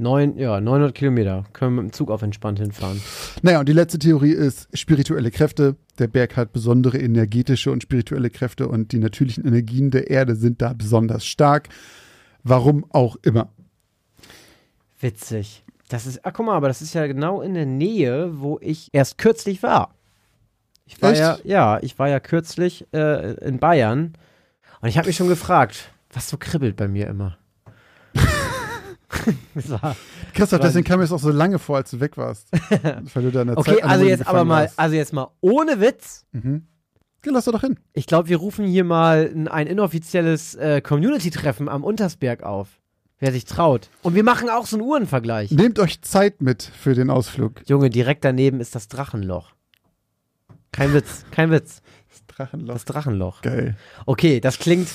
[0.00, 1.44] Neun, ja, 900 Kilometer.
[1.52, 3.00] Können wir mit dem Zug auf entspannt hinfahren.
[3.42, 5.74] Naja, und die letzte Theorie ist spirituelle Kräfte.
[5.98, 10.62] Der Berg hat besondere energetische und spirituelle Kräfte und die natürlichen Energien der Erde sind
[10.62, 11.68] da besonders stark.
[12.44, 13.52] Warum auch immer.
[15.00, 15.64] Witzig.
[15.88, 18.88] Das ist, ach guck mal, aber das ist ja genau in der Nähe, wo ich
[18.92, 19.94] erst kürzlich war.
[20.84, 21.20] Ich war Echt?
[21.20, 24.14] ja, ja, ich war ja kürzlich äh, in Bayern
[24.80, 27.38] und ich habe mich schon gefragt, was so kribbelt bei mir immer.
[29.54, 29.96] Das war-
[30.34, 32.48] Christoph, deswegen kam mir es auch so lange vor, als du weg warst.
[33.14, 34.78] Weil du da in der okay, Zeit also jetzt aber mal, warst.
[34.78, 36.26] also jetzt mal ohne Witz.
[36.32, 36.66] Mhm.
[37.24, 37.78] Ja, lass doch doch hin.
[37.94, 42.68] Ich glaube, wir rufen hier mal ein, ein inoffizielles äh, Community-Treffen am Untersberg auf.
[43.20, 43.90] Wer sich traut.
[44.02, 45.50] Und wir machen auch so einen Uhrenvergleich.
[45.50, 47.62] Nehmt euch Zeit mit für den Ausflug.
[47.66, 49.54] Junge, direkt daneben ist das Drachenloch.
[50.72, 51.82] Kein Witz, kein Witz.
[52.28, 52.74] Drachenloch.
[52.74, 53.42] Das Drachenloch.
[53.42, 53.76] Geil.
[54.06, 54.88] Okay, das klingt.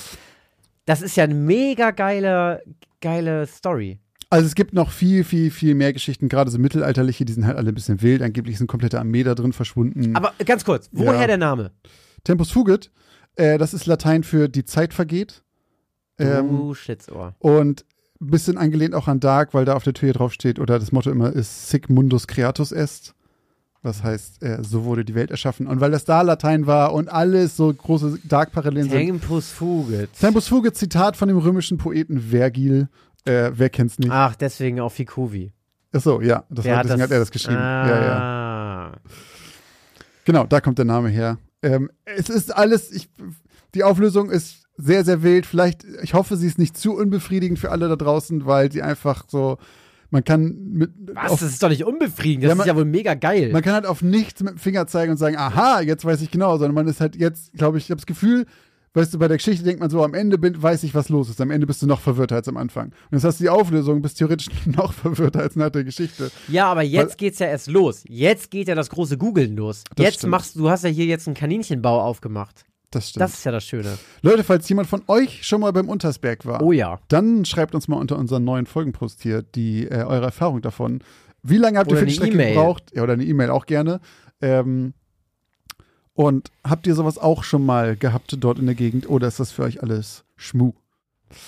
[0.86, 2.64] Das ist ja eine mega geile,
[3.02, 4.00] geile Story.
[4.30, 7.58] Also es gibt noch viel, viel, viel mehr Geschichten, gerade so mittelalterliche, die sind halt
[7.58, 8.22] alle ein bisschen wild.
[8.22, 10.16] Angeblich ist eine komplette Armee da drin verschwunden.
[10.16, 11.28] Aber ganz kurz, woher Ja.
[11.28, 11.72] der Name?
[12.24, 12.90] Tempus fugit,
[13.36, 15.44] äh, das ist Latein für die Zeit vergeht.
[16.18, 17.36] Ähm, du Shitsohr.
[17.40, 17.86] Und
[18.28, 20.92] bisschen angelehnt auch an Dark, weil da auf der Tür hier drauf steht, oder das
[20.92, 23.14] Motto immer ist Sic mundus creatus est.
[23.82, 25.68] Was heißt, äh, so wurde die Welt erschaffen.
[25.68, 28.98] Und weil das da Latein war und alles so große Dark-Parallelen sind.
[28.98, 30.10] Tempus fugit.
[30.18, 32.88] Tempus fugit, Zitat von dem römischen Poeten Vergil.
[33.26, 34.12] Äh, wer kennt's nicht?
[34.12, 35.52] Ach, deswegen auch Fikuvi.
[35.92, 36.46] Achso, ja.
[36.50, 37.58] Das war, deswegen hat, er das geschrieben.
[37.58, 37.88] Ah.
[37.88, 38.94] Ja, ja.
[40.24, 41.38] Genau, da kommt der Name her.
[41.62, 43.10] Ähm, es ist alles, ich,
[43.76, 45.46] die Auflösung ist sehr, sehr wild.
[45.46, 49.26] Vielleicht, ich hoffe, sie ist nicht zu unbefriedigend für alle da draußen, weil sie einfach
[49.28, 49.58] so,
[50.10, 51.32] man kann mit, Was?
[51.32, 52.44] auf, Das ist doch nicht unbefriedigend.
[52.44, 53.52] Das Ja, man- ist ja wohl mega geil.
[53.52, 56.32] man kann halt auf nichts mit dem Finger zeigen und sagen, aha, jetzt weiß ich
[56.32, 58.46] genau, sondern man ist halt jetzt, glaube ich, ich habe das Gefühl,
[58.96, 61.28] weißt du, bei der Geschichte denkt man so, am Ende bin, weiß ich, was los
[61.30, 61.42] ist.
[61.42, 62.88] Am Ende bist du noch verwirrter als am Anfang.
[62.90, 66.30] Und jetzt hast du die Auflösung, bist theoretisch noch verwirrter als nach der Geschichte.
[66.48, 68.04] ja, aber jetzt geht's ja erst los.
[68.08, 69.84] Jetzt geht ja das große Googeln los.
[69.98, 70.30] Jetzt stimmt.
[70.32, 72.66] machst du, du hast ja hier jetzt einen Kaninchenbau aufgemacht.
[72.96, 73.22] Das stimmt.
[73.22, 73.98] Das ist ja das Schöne.
[74.22, 77.00] Leute, falls jemand von euch schon mal beim Untersberg war, Oh ja.
[77.08, 81.02] dann schreibt uns mal unter unseren neuen Folgenpost hier die, äh, eure Erfahrung davon.
[81.42, 82.54] Wie lange habt ihr Oder für die eine Strecke E-Mail.
[82.56, 82.84] gebraucht?
[82.94, 84.00] Ja, oder eine E-Mail auch gerne.
[84.42, 84.94] Ähm,
[86.14, 89.52] und habt ihr sowas auch schon mal gehabt dort in der Gegend oder ist das
[89.52, 90.74] für euch alles Schmu?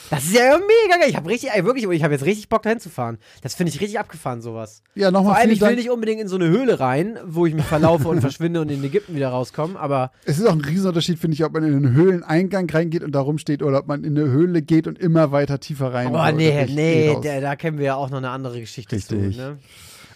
[0.09, 1.09] Das ist ja mega geil.
[1.09, 3.17] Ich habe richtig, ey, wirklich, ich habe jetzt richtig Bock dahin zu fahren.
[3.41, 4.81] Das finde ich richtig abgefahren, sowas.
[4.95, 5.77] Ja, Vor nochmal allem, vielen ich will Dank.
[5.77, 8.83] nicht unbedingt in so eine Höhle rein, wo ich mich verlaufe und verschwinde und in
[8.83, 11.93] Ägypten wieder rauskomme, aber Es ist auch ein Riesenunterschied, finde ich, ob man in einen
[11.93, 15.59] Höhleneingang reingeht und da rumsteht oder ob man in eine Höhle geht und immer weiter
[15.59, 16.15] tiefer rein.
[16.15, 19.35] oh nee, eh nee, da, da kennen wir ja auch noch eine andere Geschichte Richtig.
[19.35, 19.41] zu.
[19.41, 19.57] Ne?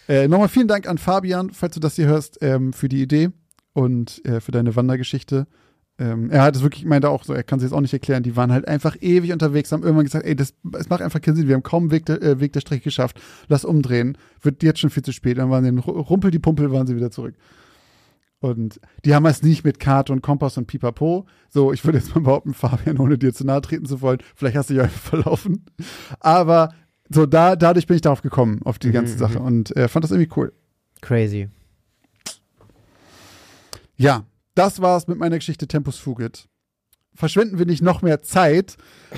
[0.08, 3.30] Äh, nochmal vielen Dank an Fabian, falls du das hier hörst, ähm, für die Idee
[3.72, 5.46] und äh, für deine Wandergeschichte.
[6.00, 8.22] Ähm, er hat es wirklich, meinte auch so, er kann sich jetzt auch nicht erklären,
[8.22, 11.36] die waren halt einfach ewig unterwegs, haben irgendwann gesagt, ey, das, es macht einfach keinen
[11.36, 14.80] Sinn, wir haben kaum Weg der, äh, Weg der Strecke geschafft, lass umdrehen, wird jetzt
[14.80, 15.36] schon viel zu spät.
[15.36, 17.34] Dann waren sie Rumpel die Pumpel, waren sie wieder zurück.
[18.38, 21.26] Und die haben es nicht mit Karte und Kompass und Pipapo.
[21.50, 24.56] So, ich würde jetzt mal behaupten, Fabian, ohne dir zu nahe treten zu wollen, vielleicht
[24.56, 25.66] hast du dich ja einfach verlaufen.
[26.18, 26.72] Aber
[27.10, 30.04] so, da, dadurch bin ich darauf gekommen, auf die ganze Mhm, Sache und äh, fand
[30.04, 30.52] das irgendwie cool.
[31.02, 31.50] Crazy.
[33.96, 36.46] Ja, das war's mit meiner Geschichte Tempus Fugit.
[37.14, 38.76] Verschwenden wir nicht noch mehr Zeit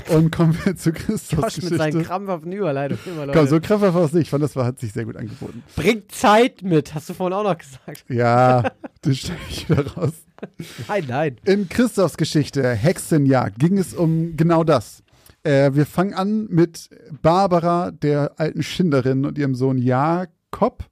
[0.09, 2.03] und kommen wir zu Christus Josh mit seinen Geschichte.
[2.03, 3.39] krampfhaften Überleitungen immer, Leute.
[3.39, 4.23] Komm, so kraftvoll war es nicht.
[4.23, 5.63] Ich fand, das war, hat sich sehr gut angeboten.
[5.77, 8.05] Bringt Zeit mit, hast du vorhin auch noch gesagt.
[8.09, 10.13] Ja, das stelle ich wieder raus.
[10.89, 11.37] Nein, nein.
[11.45, 15.03] In Christophs Geschichte Hexenjagd ging es um genau das.
[15.45, 16.89] Äh, wir fangen an mit
[17.21, 20.85] Barbara, der alten Schinderin und ihrem Sohn Jakob,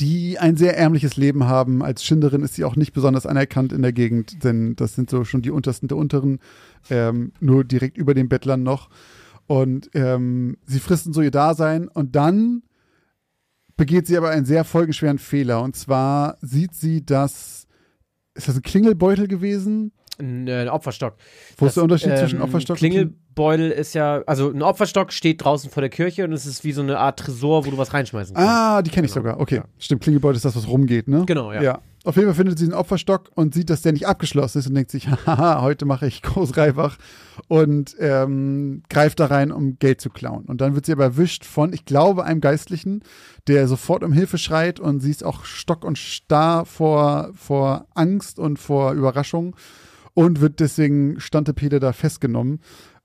[0.00, 1.82] die ein sehr ärmliches Leben haben.
[1.82, 5.24] Als Schinderin ist sie auch nicht besonders anerkannt in der Gegend, denn das sind so
[5.24, 6.40] schon die untersten der unteren,
[6.90, 8.90] ähm, nur direkt über den Bettlern noch.
[9.46, 12.62] Und ähm, sie fristen so ihr Dasein und dann
[13.76, 15.62] begeht sie aber einen sehr folgenschweren Fehler.
[15.62, 17.66] Und zwar sieht sie, dass
[18.38, 19.92] ist das ein Klingelbeutel gewesen?
[20.18, 21.14] Ein, äh, ein Opferstock.
[21.56, 25.44] Wo ist der Unterschied ähm, zwischen Opferstock und Klingelbeutel ist ja, also ein Opferstock steht
[25.44, 27.94] draußen vor der Kirche und es ist wie so eine Art Tresor, wo du was
[27.94, 28.50] reinschmeißen kannst.
[28.50, 29.24] Ah, die kenne ich Genau.
[29.26, 29.40] sogar.
[29.40, 29.64] Okay, Ja.
[29.78, 30.02] stimmt.
[30.02, 31.22] Klingelbeutel ist das, was rumgeht, ne?
[31.26, 31.62] Genau, ja.
[31.62, 31.78] Ja.
[32.08, 34.74] Auf jeden Fall findet sie den Opferstock und sieht, dass der nicht abgeschlossen ist und
[34.74, 36.96] denkt sich, haha, heute mache ich groß Reibach
[37.48, 40.46] und ähm, greift da rein, um Geld zu klauen.
[40.46, 43.02] Und dann wird sie aber erwischt von, ich glaube, einem Geistlichen,
[43.46, 48.38] der sofort um Hilfe schreit und sie ist auch stock und starr vor, vor Angst
[48.38, 49.54] und vor Überraschung
[50.14, 52.60] und wird deswegen Stantepede da festgenommen.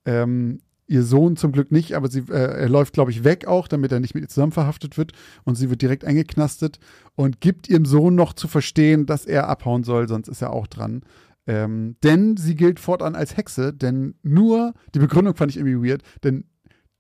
[0.05, 0.61] Ähm,
[0.93, 3.91] ihr Sohn zum Glück nicht, aber sie, äh, er läuft, glaube ich, weg auch, damit
[3.91, 5.11] er nicht mit ihr zusammen verhaftet wird
[5.43, 6.79] und sie wird direkt eingeknastet
[7.15, 10.67] und gibt ihrem Sohn noch zu verstehen, dass er abhauen soll, sonst ist er auch
[10.67, 11.01] dran.
[11.47, 16.03] Ähm, denn sie gilt fortan als Hexe, denn nur, die Begründung fand ich irgendwie weird,
[16.23, 16.45] denn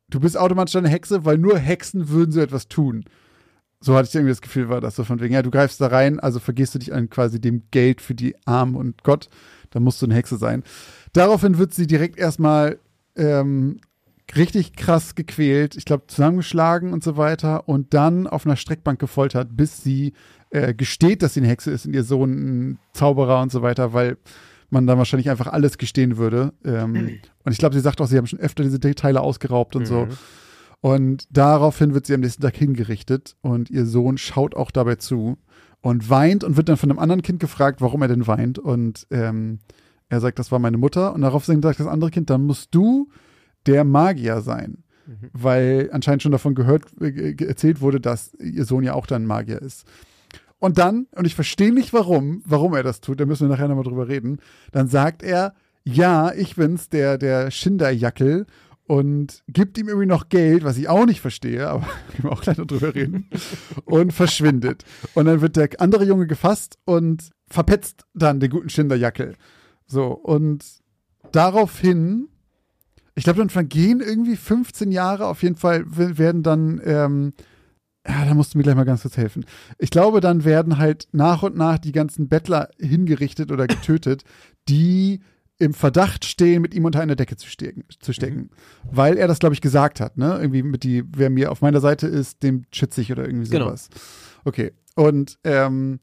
[0.09, 3.05] du bist automatisch eine Hexe, weil nur Hexen würden so etwas tun.
[3.79, 5.87] So hatte ich irgendwie das Gefühl, war das so von wegen, ja, du greifst da
[5.87, 9.29] rein, also vergehst du dich an quasi dem Geld für die Armen und Gott,
[9.69, 10.63] dann musst du eine Hexe sein.
[11.13, 12.79] Daraufhin wird sie direkt erstmal
[13.15, 13.79] ähm,
[14.35, 19.49] richtig krass gequält, ich glaube zusammengeschlagen und so weiter und dann auf einer Streckbank gefoltert,
[19.51, 20.13] bis sie
[20.49, 23.93] äh, gesteht, dass sie eine Hexe ist und ihr Sohn ein Zauberer und so weiter,
[23.93, 24.17] weil
[24.69, 26.53] man dann wahrscheinlich einfach alles gestehen würde.
[26.65, 29.85] Ähm, und ich glaube, sie sagt auch, sie haben schon öfter diese Teile ausgeraubt und
[29.85, 30.05] so.
[30.05, 30.17] Mhm.
[30.81, 35.37] Und daraufhin wird sie am nächsten Tag hingerichtet und ihr Sohn schaut auch dabei zu
[35.81, 38.59] und weint und wird dann von einem anderen Kind gefragt, warum er denn weint.
[38.59, 39.59] Und ähm,
[40.09, 41.13] er sagt, das war meine Mutter.
[41.13, 43.09] Und daraufhin sagt das andere Kind, dann musst du
[43.65, 44.83] der Magier sein.
[45.05, 45.29] Mhm.
[45.33, 49.61] Weil anscheinend schon davon gehört, äh, erzählt wurde, dass ihr Sohn ja auch dann Magier
[49.61, 49.85] ist.
[50.59, 53.67] Und dann, und ich verstehe nicht warum, warum er das tut, da müssen wir nachher
[53.67, 54.39] nochmal drüber reden,
[54.71, 58.45] dann sagt er, ja, ich bin's, der, der Schinderjackel
[58.87, 62.41] und gibt ihm irgendwie noch Geld, was ich auch nicht verstehe, aber können wir auch
[62.41, 63.29] gleich noch drüber reden,
[63.85, 64.85] und verschwindet.
[65.13, 69.35] Und dann wird der andere Junge gefasst und verpetzt dann den guten Schinderjackel.
[69.85, 70.63] So, und
[71.31, 72.29] daraufhin,
[73.15, 77.33] ich glaube, dann vergehen irgendwie 15 Jahre, auf jeden Fall werden dann, ähm,
[78.07, 79.45] ja, da musst du mir gleich mal ganz kurz helfen.
[79.77, 84.23] Ich glaube, dann werden halt nach und nach die ganzen Bettler hingerichtet oder getötet,
[84.67, 85.21] die
[85.59, 88.49] im Verdacht stehen, mit ihm unter einer Decke zu stecken, zu stecken.
[88.91, 90.37] Weil er das, glaube ich, gesagt hat, ne?
[90.41, 93.65] Irgendwie mit die, wer mir auf meiner Seite ist, dem schütze ich oder irgendwie Genau.
[93.67, 93.89] sowas.
[94.43, 94.73] Okay.
[94.95, 95.99] Und ähm,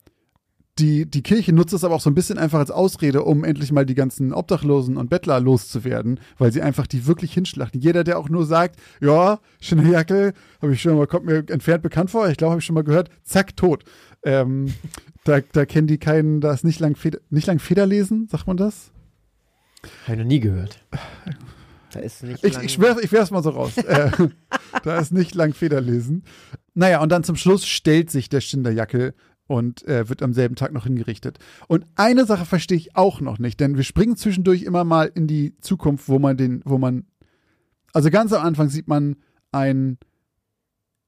[0.81, 3.71] die, die Kirche nutzt es aber auch so ein bisschen einfach als Ausrede, um endlich
[3.73, 7.81] mal die ganzen Obdachlosen und Bettler loszuwerden, weil sie einfach die wirklich hinschlachten.
[7.81, 11.83] Jeder, der auch nur sagt, ja, schöne Jacke, habe ich schon mal, kommt mir entfernt
[11.83, 13.85] bekannt vor, ich glaube, habe ich schon mal gehört, zack, tot.
[14.25, 14.73] Ähm,
[15.25, 18.57] da, da kennen die keinen, da ist nicht lang, Feder, nicht lang Federlesen, sagt man
[18.57, 18.91] das?
[20.05, 20.85] Habe ich noch nie gehört.
[21.93, 23.77] Da ist nicht Ich, lang- ich, schwör, ich werf's mal so raus.
[23.79, 24.11] äh,
[24.85, 26.25] da ist nicht lang Federlesen.
[26.75, 29.15] Naja, und dann zum Schluss stellt sich der Schinderjackel
[29.51, 31.41] und äh, wird am selben Tag noch hingerichtet.
[31.67, 35.27] Und eine Sache verstehe ich auch noch nicht, denn wir springen zwischendurch immer mal in
[35.27, 37.05] die Zukunft, wo man den, wo man,
[37.93, 39.17] also ganz am Anfang sieht man
[39.51, 39.99] einen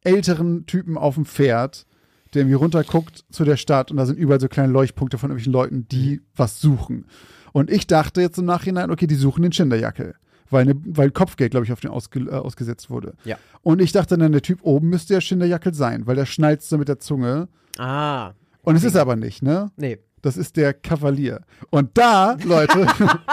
[0.03, 1.87] älteren Typen auf dem Pferd,
[2.35, 5.53] der irgendwie runterguckt zu der Stadt und da sind überall so kleine Leuchtpunkte von irgendwelchen
[5.53, 7.07] Leuten, die was suchen.
[7.53, 10.17] Und ich dachte jetzt im Nachhinein, okay, die suchen den Schinderjackel.
[10.53, 13.15] Weil, ne, weil Kopfgeld, glaube ich, auf den ausge, äh, ausgesetzt wurde.
[13.25, 13.37] Ja.
[13.63, 16.79] Und ich dachte dann, der Typ oben müsste ja Schinderjackel sein, weil der schnalzt so
[16.79, 17.49] mit der Zunge.
[17.79, 19.71] Ah, Und es ist er aber nicht, ne?
[19.77, 19.99] nee.
[20.21, 21.41] Das ist der Kavalier.
[21.71, 22.87] Und da, Leute,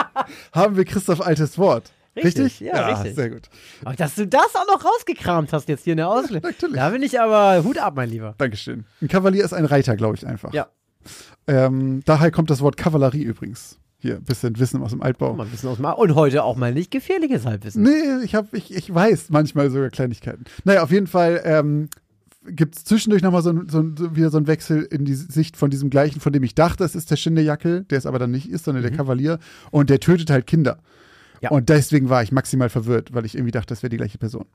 [0.54, 1.92] haben wir Christoph altes Wort.
[2.16, 2.60] Richtig, Richtig?
[2.62, 3.14] ja, richtig.
[3.14, 3.44] Sehr gut.
[3.86, 6.42] Aber dass du das auch noch rausgekramt hast jetzt hier in der Ausstellung.
[6.44, 6.76] Natürlich.
[6.76, 8.34] Da bin ich aber Hut ab, mein Lieber.
[8.40, 8.86] Dankeschön.
[9.02, 10.52] Ein Kavalier ist ein Reiter, glaube ich, einfach.
[10.52, 10.68] Ja.
[11.48, 13.80] Ähm, daher kommt das Wort Kavallerie übrigens.
[14.02, 15.34] Hier, ein bisschen Wissen aus dem Altbau.
[15.34, 17.84] Mal ein bisschen aus dem Und heute auch mal nicht gefährliches Halbwissen.
[17.84, 20.46] Nee, ich, hab, ich, ich weiß manchmal sogar Kleinigkeiten.
[20.64, 21.90] Naja, auf jeden Fall ähm,
[22.46, 23.84] gibt es zwischendurch nochmal so, so,
[24.16, 26.96] wieder so einen Wechsel in die Sicht von diesem gleichen, von dem ich dachte, es
[26.96, 29.38] ist der Schinderjackel, der es aber dann nicht ist, sondern der Kavalier.
[29.70, 30.76] Und der tötet halt Kinder.
[30.76, 31.40] Mhm.
[31.42, 31.50] Ja.
[31.52, 34.46] Und deswegen war ich maximal verwirrt, weil ich irgendwie dachte, das wäre die gleiche Person.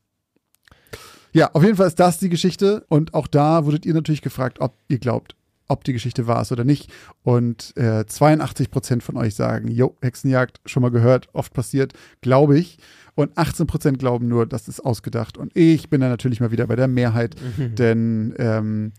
[1.33, 2.87] Ja, auf jeden Fall ist das die Geschichte.
[2.88, 5.37] Und auch da wurdet ihr natürlich gefragt, ob ihr glaubt,
[5.68, 6.92] ob die Geschichte wahr ist oder nicht.
[7.22, 12.59] Und äh, 82 Prozent von euch sagen, jo, Hexenjagd, schon mal gehört, oft passiert, glaube
[12.59, 12.79] ich.
[13.14, 15.38] Und 18 Prozent glauben nur, das ist ausgedacht.
[15.38, 17.37] Und ich bin da natürlich mal wieder bei der Mehrheit,
[17.79, 18.92] denn ähm,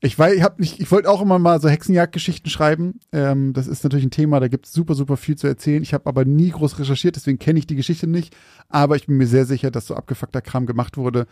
[0.00, 3.00] ich weiß, ich habe nicht, ich wollte auch immer mal so Hexenjagdgeschichten schreiben.
[3.10, 5.82] Ähm, das ist natürlich ein Thema, da gibt es super, super viel zu erzählen.
[5.82, 8.34] Ich habe aber nie groß recherchiert, deswegen kenne ich die Geschichte nicht.
[8.68, 11.26] Aber ich bin mir sehr sicher, dass so abgefuckter Kram gemacht wurde.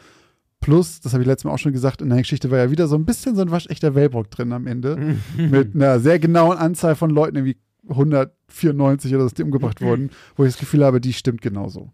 [0.61, 2.89] Plus, das habe ich letztes Mal auch schon gesagt, in der Geschichte war ja wieder
[2.89, 5.17] so ein bisschen so ein waschechter Wellbrock drin am Ende.
[5.37, 7.57] mit einer sehr genauen Anzahl von Leuten, irgendwie
[7.89, 11.93] 194 oder so, die umgebracht wurden, wo ich das Gefühl habe, die stimmt genauso.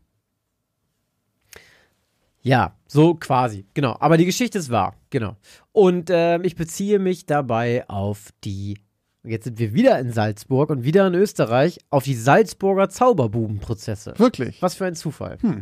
[2.42, 3.96] Ja, so quasi, genau.
[4.00, 5.36] Aber die Geschichte ist wahr, genau.
[5.70, 8.78] Und ähm, ich beziehe mich dabei auf die,
[9.24, 14.14] jetzt sind wir wieder in Salzburg und wieder in Österreich, auf die Salzburger Zauberbubenprozesse.
[14.16, 14.60] Wirklich.
[14.60, 15.38] Was für ein Zufall.
[15.40, 15.60] Hm.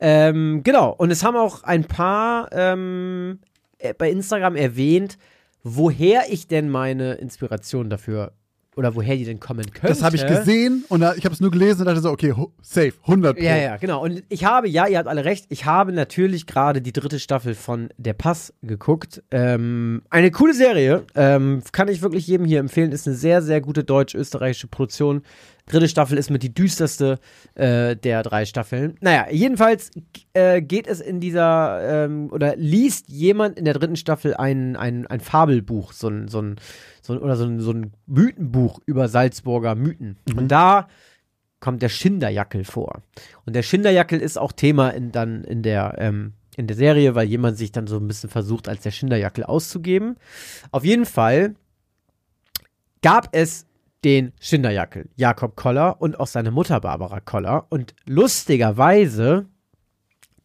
[0.00, 3.40] Ähm, genau, und es haben auch ein paar ähm,
[3.78, 5.18] äh, bei Instagram erwähnt,
[5.62, 8.32] woher ich denn meine Inspiration dafür
[8.76, 9.88] oder woher die denn kommen könnte.
[9.88, 12.92] Das habe ich gesehen und ich habe es nur gelesen und dachte so, okay, safe,
[13.02, 13.44] 100 Pro.
[13.44, 14.02] Ja, ja, genau.
[14.02, 17.54] Und ich habe, ja, ihr habt alle recht, ich habe natürlich gerade die dritte Staffel
[17.54, 19.22] von Der Pass geguckt.
[19.30, 23.62] Ähm, eine coole Serie, ähm, kann ich wirklich jedem hier empfehlen, ist eine sehr, sehr
[23.62, 25.22] gute deutsch-österreichische Produktion.
[25.68, 27.18] Dritte Staffel ist mit die düsterste
[27.56, 28.96] äh, der drei Staffeln.
[29.00, 29.90] Naja, jedenfalls
[30.32, 35.08] äh, geht es in dieser, ähm, oder liest jemand in der dritten Staffel ein, ein,
[35.08, 36.56] ein Fabelbuch, so ein, so ein,
[37.06, 40.18] so oder so ein, so ein Mythenbuch über Salzburger Mythen.
[40.36, 40.88] Und da
[41.60, 43.02] kommt der Schinderjackel vor.
[43.44, 47.26] Und der Schinderjackel ist auch Thema in, dann in der, ähm, in der Serie, weil
[47.26, 50.16] jemand sich dann so ein bisschen versucht, als der Schinderjackel auszugeben.
[50.70, 51.54] Auf jeden Fall
[53.02, 53.66] gab es
[54.04, 57.66] den Schinderjackel, Jakob Koller und auch seine Mutter Barbara Koller.
[57.70, 59.46] Und lustigerweise,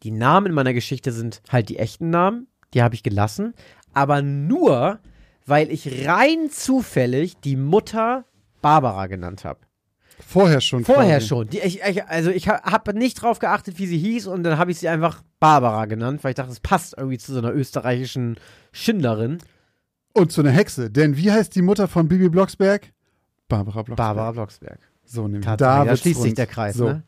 [0.02, 3.54] die Namen in meiner Geschichte sind halt die echten Namen, die habe ich gelassen,
[3.92, 4.98] aber nur,
[5.46, 8.24] weil ich rein zufällig die Mutter
[8.60, 9.60] Barbara genannt habe.
[10.24, 10.84] Vorher schon.
[10.84, 11.26] Vorher quasi.
[11.26, 11.48] schon.
[11.48, 14.56] Die, ich, ich, also ich ha- habe nicht drauf geachtet, wie sie hieß und dann
[14.56, 17.52] habe ich sie einfach Barbara genannt, weil ich dachte, es passt irgendwie zu so einer
[17.52, 18.36] österreichischen
[18.70, 19.38] Schinderin.
[20.14, 20.90] Und zu einer Hexe.
[20.90, 22.92] Denn wie heißt die Mutter von Bibi Blocksberg?
[23.48, 23.96] Barbara Blocksberg.
[23.96, 24.78] Barbara Blocksberg.
[25.04, 25.44] So nämlich.
[25.44, 26.84] Da, da schließt sich der Kreis, So.
[26.84, 27.02] ne?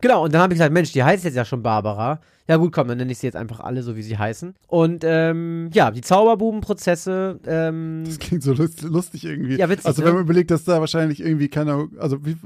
[0.00, 2.20] Genau, und dann habe ich gesagt, Mensch, die heißt jetzt ja schon Barbara.
[2.48, 4.54] Ja gut, komm, dann nenne ich sie jetzt einfach alle so, wie sie heißen.
[4.68, 9.56] Und ähm, ja, die Zauberbubenprozesse, ähm, Das klingt so lust- lustig irgendwie.
[9.56, 10.08] Ja, witzig, Also ne?
[10.08, 12.36] wenn man überlegt, dass da wahrscheinlich irgendwie, keine also wie,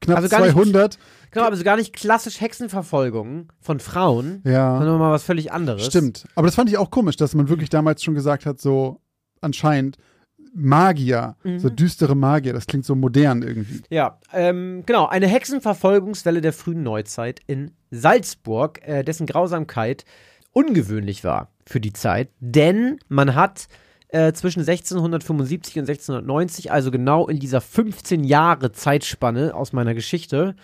[0.00, 0.98] knapp Also gar nicht- 200.
[1.30, 4.78] genau, aber so gar nicht klassisch Hexenverfolgung von Frauen, Ja.
[4.78, 5.86] sondern mal was völlig anderes.
[5.86, 6.26] Stimmt.
[6.34, 9.00] Aber das fand ich auch komisch, dass man wirklich damals schon gesagt hat, so
[9.40, 9.96] anscheinend
[10.54, 11.58] Magier, Mhm.
[11.58, 13.82] so düstere Magier, das klingt so modern irgendwie.
[13.90, 20.04] Ja, ähm, genau, eine Hexenverfolgungswelle der frühen Neuzeit in Salzburg, äh, dessen Grausamkeit
[20.52, 23.68] ungewöhnlich war für die Zeit, denn man hat
[24.10, 30.54] äh, zwischen 1675 und 1690, also genau in dieser 15 Jahre Zeitspanne aus meiner Geschichte,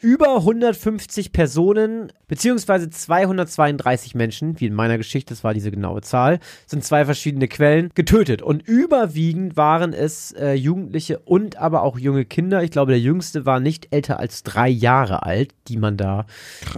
[0.00, 6.40] über 150 Personen, beziehungsweise 232 Menschen, wie in meiner Geschichte, das war diese genaue Zahl,
[6.66, 8.42] sind zwei verschiedene Quellen, getötet.
[8.42, 12.62] Und überwiegend waren es äh, Jugendliche und aber auch junge Kinder.
[12.62, 16.26] Ich glaube, der jüngste war nicht älter als drei Jahre alt, die man da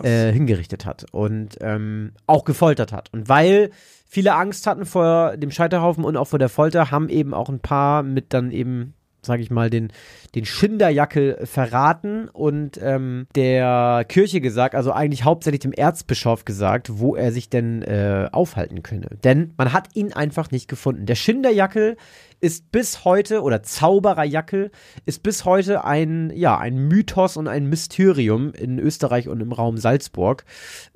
[0.02, 3.12] äh, hingerichtet hat und ähm, auch gefoltert hat.
[3.12, 3.70] Und weil
[4.08, 7.60] viele Angst hatten vor dem Scheiterhaufen und auch vor der Folter, haben eben auch ein
[7.60, 9.92] paar mit dann eben sage ich mal, den,
[10.34, 17.14] den Schinderjackel verraten und ähm, der Kirche gesagt, also eigentlich hauptsächlich dem Erzbischof gesagt, wo
[17.14, 19.08] er sich denn äh, aufhalten könne.
[19.22, 21.06] Denn man hat ihn einfach nicht gefunden.
[21.06, 21.96] Der Schinderjackel
[22.40, 24.72] ist bis heute, oder Zaubererjackel,
[25.06, 29.76] ist bis heute ein, ja, ein Mythos und ein Mysterium in Österreich und im Raum
[29.78, 30.44] Salzburg.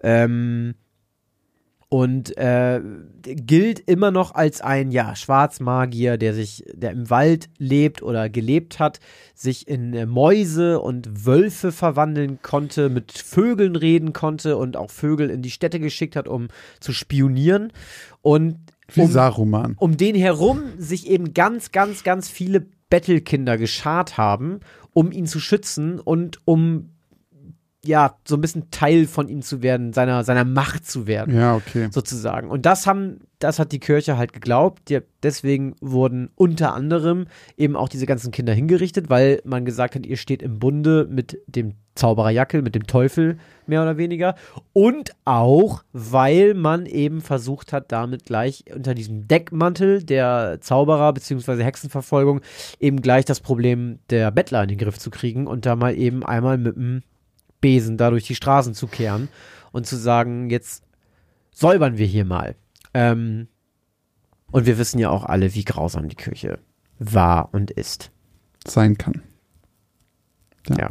[0.02, 0.74] Ähm,
[1.88, 2.80] und äh,
[3.22, 8.80] gilt immer noch als ein ja Schwarzmagier, der sich, der im Wald lebt oder gelebt
[8.80, 8.98] hat,
[9.34, 15.30] sich in äh, Mäuse und Wölfe verwandeln konnte, mit Vögeln reden konnte und auch Vögel
[15.30, 16.48] in die Städte geschickt hat, um
[16.80, 17.72] zu spionieren
[18.20, 18.58] und
[18.96, 19.76] um, Saruman.
[19.78, 24.60] um den herum sich eben ganz, ganz, ganz viele Bettelkinder geschart haben,
[24.92, 26.95] um ihn zu schützen und um
[27.86, 31.56] ja, so ein bisschen Teil von ihm zu werden, seiner, seiner Macht zu werden Ja,
[31.56, 31.88] okay.
[31.90, 32.50] sozusagen.
[32.50, 34.88] Und das haben, das hat die Kirche halt geglaubt.
[34.88, 40.06] Die, deswegen wurden unter anderem eben auch diese ganzen Kinder hingerichtet, weil man gesagt hat,
[40.06, 44.34] ihr steht im Bunde mit dem Zauberer Jackel, mit dem Teufel, mehr oder weniger.
[44.72, 51.64] Und auch, weil man eben versucht hat, damit gleich unter diesem Deckmantel der Zauberer bzw.
[51.64, 52.42] Hexenverfolgung
[52.78, 56.24] eben gleich das Problem der Bettler in den Griff zu kriegen und da mal eben
[56.24, 57.02] einmal mit dem
[57.60, 59.28] Besen da durch die Straßen zu kehren
[59.72, 60.84] und zu sagen, jetzt
[61.50, 62.54] säubern wir hier mal.
[62.94, 63.48] Ähm,
[64.50, 66.58] und wir wissen ja auch alle, wie grausam die Kirche
[66.98, 68.10] war und ist.
[68.66, 69.22] Sein kann.
[70.76, 70.90] Ja.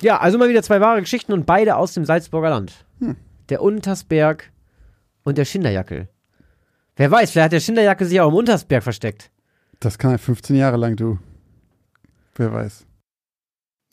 [0.00, 2.84] Ja, also mal wieder zwei wahre Geschichten und beide aus dem Salzburger Land.
[2.98, 3.16] Hm.
[3.48, 4.52] Der Untersberg
[5.22, 6.08] und der Schinderjackel.
[6.96, 9.30] Wer weiß, vielleicht hat der Schinderjackel sich auch im Untersberg versteckt.
[9.80, 11.18] Das kann er 15 Jahre lang, du.
[12.36, 12.86] Wer weiß.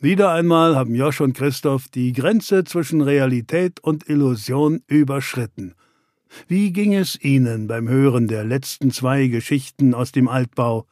[0.04, 5.76] Wieder einmal haben Josch und Christoph die Grenze zwischen Realität und Illusion überschritten.
[6.48, 10.88] Wie ging es Ihnen beim Hören der letzten zwei Geschichten aus dem Altbau?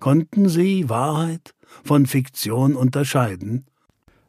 [0.00, 3.64] Konnten Sie Wahrheit von Fiktion unterscheiden?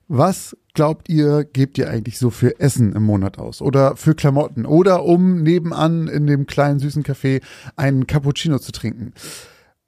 [0.08, 3.62] Was glaubt ihr, gebt ihr eigentlich so für Essen im Monat aus?
[3.62, 4.66] Oder für Klamotten?
[4.66, 7.42] Oder um nebenan in dem kleinen süßen Café
[7.76, 9.12] einen Cappuccino zu trinken?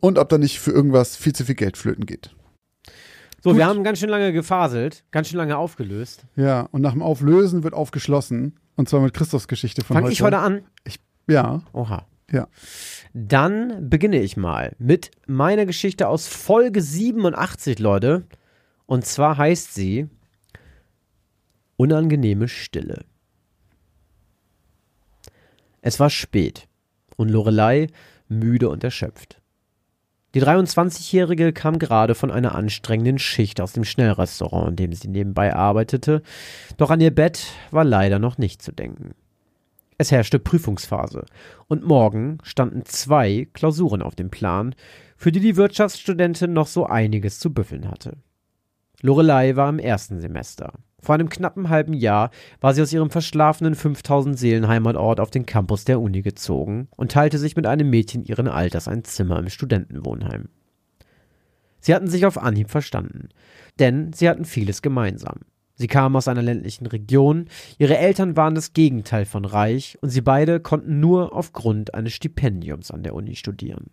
[0.00, 2.34] und ob da nicht für irgendwas viel zu viel Geld flöten geht.
[3.42, 3.58] So, Gut.
[3.58, 6.24] wir haben ganz schön lange gefaselt, ganz schön lange aufgelöst.
[6.36, 8.58] Ja, und nach dem Auflösen wird aufgeschlossen.
[8.76, 10.12] Und zwar mit Christophs Geschichte von Fange heute.
[10.12, 10.62] ich heute an?
[11.26, 12.06] Ja, Oha.
[12.30, 12.48] ja.
[13.14, 18.26] Dann beginne ich mal mit meiner Geschichte aus Folge 87, Leute.
[18.86, 20.08] Und zwar heißt sie
[21.76, 23.04] Unangenehme Stille.
[25.80, 26.68] Es war spät
[27.16, 27.86] und Lorelei
[28.28, 29.39] müde und erschöpft.
[30.34, 35.54] Die 23-Jährige kam gerade von einer anstrengenden Schicht aus dem Schnellrestaurant, in dem sie nebenbei
[35.54, 36.22] arbeitete,
[36.76, 39.14] doch an ihr Bett war leider noch nicht zu denken.
[39.98, 41.26] Es herrschte Prüfungsphase
[41.66, 44.74] und morgen standen zwei Klausuren auf dem Plan,
[45.16, 48.16] für die die Wirtschaftsstudentin noch so einiges zu büffeln hatte.
[49.02, 50.74] Lorelei war im ersten Semester.
[51.02, 55.46] Vor einem knappen halben Jahr war sie aus ihrem verschlafenen 5000 Seelen Heimatort auf den
[55.46, 59.48] Campus der Uni gezogen und teilte sich mit einem Mädchen ihren Alters ein Zimmer im
[59.48, 60.48] Studentenwohnheim.
[61.80, 63.30] Sie hatten sich auf Anhieb verstanden,
[63.78, 65.40] denn sie hatten vieles gemeinsam.
[65.74, 67.46] Sie kamen aus einer ländlichen Region,
[67.78, 72.90] ihre Eltern waren das Gegenteil von reich und sie beide konnten nur aufgrund eines Stipendiums
[72.90, 73.86] an der Uni studieren.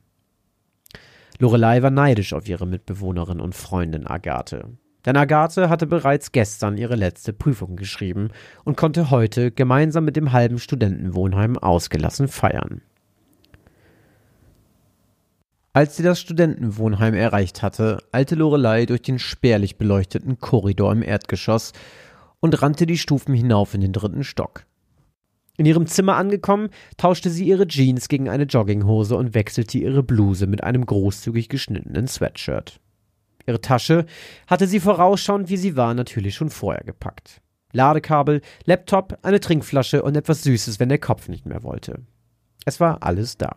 [1.39, 4.77] Lorelei war neidisch auf ihre Mitbewohnerin und Freundin Agathe.
[5.05, 8.29] Denn Agathe hatte bereits gestern ihre letzte Prüfung geschrieben
[8.65, 12.81] und konnte heute gemeinsam mit dem halben Studentenwohnheim ausgelassen feiern.
[15.77, 21.71] Als sie das Studentenwohnheim erreicht hatte, eilte Lorelei durch den spärlich beleuchteten Korridor im Erdgeschoss
[22.39, 24.65] und rannte die Stufen hinauf in den dritten Stock.
[25.57, 30.47] In ihrem Zimmer angekommen, tauschte sie ihre Jeans gegen eine Jogginghose und wechselte ihre Bluse
[30.47, 32.79] mit einem großzügig geschnittenen Sweatshirt.
[33.47, 34.05] Ihre Tasche
[34.45, 37.41] hatte sie vorausschauend wie sie war natürlich schon vorher gepackt.
[37.71, 42.03] Ladekabel, Laptop, eine Trinkflasche und etwas Süßes, wenn der Kopf nicht mehr wollte.
[42.65, 43.55] Es war alles da.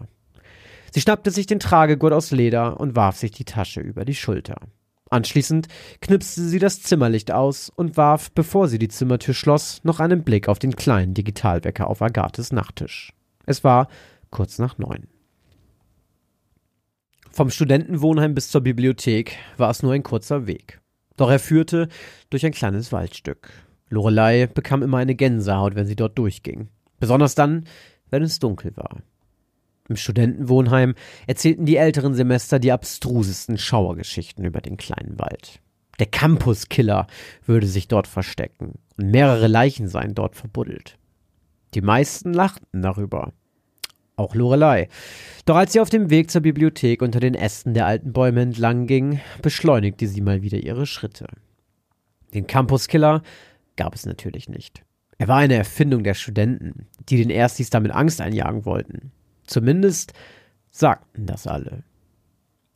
[0.93, 4.57] Sie schnappte sich den Tragegurt aus Leder und warf sich die Tasche über die Schulter.
[5.09, 5.67] Anschließend
[6.01, 10.49] knipste sie das Zimmerlicht aus und warf, bevor sie die Zimmertür schloss, noch einen Blick
[10.49, 13.13] auf den kleinen Digitalwecker auf Agathes Nachttisch.
[13.47, 13.89] Es war
[14.31, 15.09] kurz nach neun.
[17.33, 20.81] Vom Studentenwohnheim bis zur Bibliothek war es nur ein kurzer Weg.
[21.17, 21.89] Doch er führte
[22.29, 23.53] durch ein kleines Waldstück.
[23.89, 26.69] Lorelei bekam immer eine Gänsehaut, wenn sie dort durchging.
[26.99, 27.65] Besonders dann,
[28.11, 29.03] wenn es dunkel war.
[29.89, 30.95] Im Studentenwohnheim
[31.27, 35.61] erzählten die älteren Semester die abstrusesten Schauergeschichten über den kleinen Wald.
[35.99, 37.07] Der Campuskiller
[37.45, 40.97] würde sich dort verstecken und mehrere Leichen seien dort verbuddelt.
[41.75, 43.33] Die meisten lachten darüber.
[44.21, 44.89] Auch Lorelei.
[45.47, 48.87] Doch als sie auf dem Weg zur Bibliothek unter den Ästen der alten Bäume entlang
[48.87, 51.27] ging, beschleunigte sie mal wieder ihre Schritte.
[52.35, 53.23] Den Campuskiller
[53.77, 54.83] gab es natürlich nicht.
[55.17, 59.11] Er war eine Erfindung der Studenten, die den Erstis damit Angst einjagen wollten.
[59.47, 60.13] Zumindest
[60.71, 61.83] sagten das alle.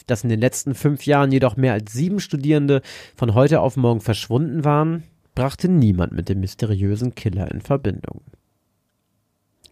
[0.06, 2.80] Dass in den letzten fünf Jahren jedoch mehr als sieben Studierende
[3.16, 5.02] von heute auf morgen verschwunden waren,
[5.34, 8.22] brachte niemand mit dem mysteriösen Killer in Verbindung.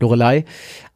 [0.03, 0.45] Lorelei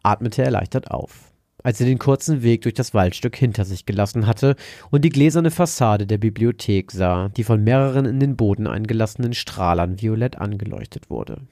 [0.03, 1.33] atmete erleichtert auf,
[1.63, 4.57] als sie den kurzen Weg durch das Waldstück hinter sich gelassen hatte
[4.91, 10.03] und die gläserne Fassade der Bibliothek sah, die von mehreren in den Boden eingelassenen Strahlern
[10.03, 11.43] violett angeleuchtet wurde.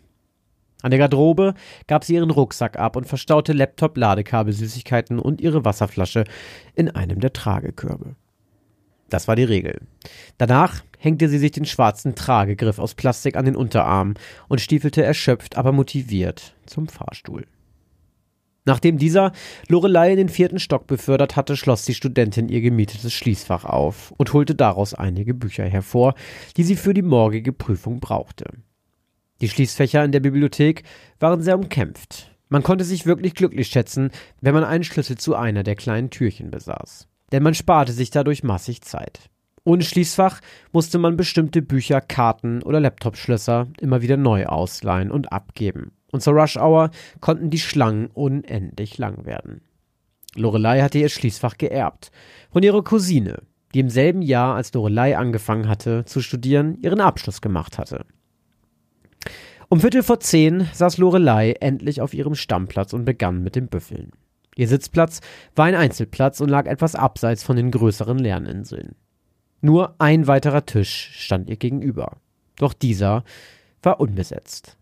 [0.82, 1.54] An der Garderobe
[1.86, 6.24] gab sie ihren Rucksack ab und verstaute Laptop, Ladekabel, Süßigkeiten und ihre Wasserflasche
[6.74, 8.16] in einem der Tragekörbe.
[9.14, 9.80] Das war die Regel.
[10.38, 14.14] Danach hängte sie sich den schwarzen Tragegriff aus Plastik an den Unterarm
[14.48, 17.46] und stiefelte erschöpft, aber motiviert zum Fahrstuhl.
[18.64, 19.30] Nachdem dieser
[19.68, 24.32] Lorelei in den vierten Stock befördert hatte, schloss die Studentin ihr gemietetes Schließfach auf und
[24.32, 26.16] holte daraus einige Bücher hervor,
[26.56, 28.46] die sie für die morgige Prüfung brauchte.
[29.40, 30.82] Die Schließfächer in der Bibliothek
[31.20, 32.32] waren sehr umkämpft.
[32.48, 34.10] Man konnte sich wirklich glücklich schätzen,
[34.40, 37.06] wenn man einen Schlüssel zu einer der kleinen Türchen besaß.
[37.34, 39.28] Denn man sparte sich dadurch massig Zeit.
[39.64, 45.90] Ohne Schließfach musste man bestimmte Bücher, Karten oder Laptopschlösser immer wieder neu ausleihen und abgeben.
[46.12, 49.62] Und zur Rush Hour konnten die Schlangen unendlich lang werden.
[50.36, 52.12] Lorelei hatte ihr Schließfach geerbt.
[52.52, 53.42] Von ihrer Cousine,
[53.74, 58.06] die im selben Jahr, als Lorelei angefangen hatte zu studieren, ihren Abschluss gemacht hatte.
[59.68, 64.12] Um Viertel vor zehn saß Lorelei endlich auf ihrem Stammplatz und begann mit dem Büffeln.
[64.56, 65.20] Ihr Sitzplatz
[65.54, 68.94] war ein Einzelplatz und lag etwas abseits von den größeren Lerninseln.
[69.60, 72.18] Nur ein weiterer Tisch stand ihr gegenüber.
[72.56, 73.24] Doch dieser
[73.82, 74.76] war unbesetzt.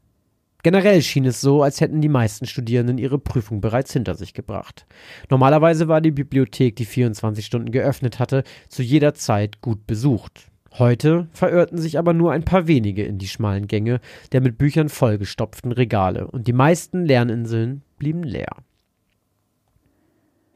[0.62, 4.86] Generell schien es so, als hätten die meisten Studierenden ihre Prüfung bereits hinter sich gebracht.
[5.28, 10.48] Normalerweise war die Bibliothek, die 24 Stunden geöffnet hatte, zu jeder Zeit gut besucht.
[10.78, 14.00] Heute verirrten sich aber nur ein paar wenige in die schmalen Gänge
[14.30, 18.56] der mit Büchern vollgestopften Regale, und die meisten Lerninseln blieben leer.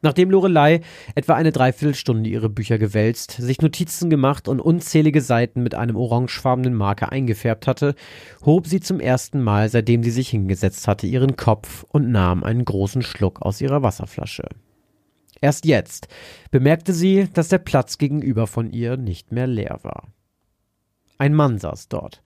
[0.07, 0.83] Nachdem Lorelei
[1.17, 6.75] etwa eine Dreiviertelstunde ihre Bücher gewälzt, sich Notizen gemacht und unzählige Seiten mit einem orangefarbenen
[6.75, 7.97] Marker eingefärbt hatte,
[8.45, 12.65] hob sie zum ersten Mal, seitdem sie sich hingesetzt hatte, ihren Kopf und nahm einen
[12.65, 14.45] großen Schluck aus ihrer Wasserflasche.
[15.41, 16.07] Erst jetzt
[16.53, 20.05] bemerkte sie, dass der Platz gegenüber von ihr nicht mehr leer war.
[21.19, 22.23] Ein Mann saß dort.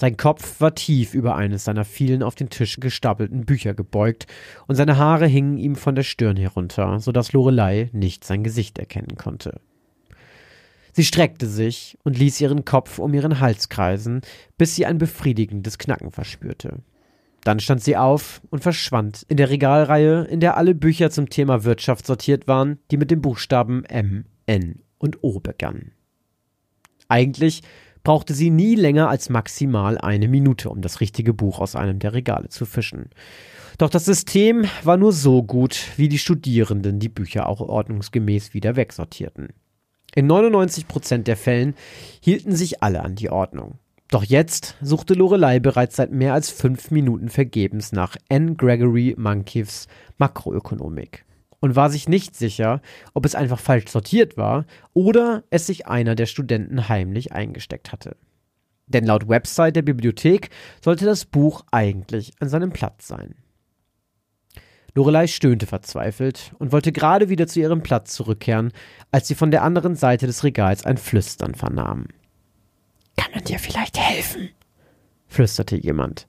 [0.00, 4.26] Sein Kopf war tief über eines seiner vielen auf den Tisch gestapelten Bücher gebeugt,
[4.66, 8.78] und seine Haare hingen ihm von der Stirn herunter, so dass Lorelei nicht sein Gesicht
[8.78, 9.60] erkennen konnte.
[10.92, 14.22] Sie streckte sich und ließ ihren Kopf um ihren Hals kreisen,
[14.56, 16.78] bis sie ein befriedigendes Knacken verspürte.
[17.44, 21.64] Dann stand sie auf und verschwand in der Regalreihe, in der alle Bücher zum Thema
[21.64, 25.92] Wirtschaft sortiert waren, die mit den Buchstaben M, N und O begannen.
[27.08, 27.60] Eigentlich
[28.02, 32.12] brauchte sie nie länger als maximal eine Minute, um das richtige Buch aus einem der
[32.12, 33.10] Regale zu fischen.
[33.78, 38.76] Doch das System war nur so gut, wie die Studierenden die Bücher auch ordnungsgemäß wieder
[38.76, 39.48] wegsortierten.
[40.14, 41.74] In 99 Prozent der Fällen
[42.20, 43.78] hielten sich alle an die Ordnung.
[44.10, 48.56] Doch jetzt suchte Lorelei bereits seit mehr als fünf Minuten vergebens nach N.
[48.56, 49.86] Gregory Monkiefs
[50.18, 51.24] Makroökonomik
[51.60, 52.80] und war sich nicht sicher,
[53.14, 58.16] ob es einfach falsch sortiert war oder es sich einer der Studenten heimlich eingesteckt hatte.
[58.86, 60.50] Denn laut Website der Bibliothek
[60.82, 63.36] sollte das Buch eigentlich an seinem Platz sein.
[64.94, 68.72] Lorelei stöhnte verzweifelt und wollte gerade wieder zu ihrem Platz zurückkehren,
[69.12, 72.08] als sie von der anderen Seite des Regals ein Flüstern vernahm.
[73.16, 74.50] Kann man dir vielleicht helfen?
[75.28, 76.26] flüsterte jemand.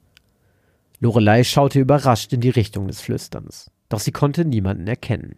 [0.99, 5.35] Lorelei schaute überrascht in die Richtung des Flüsterns, doch sie konnte niemanden erkennen.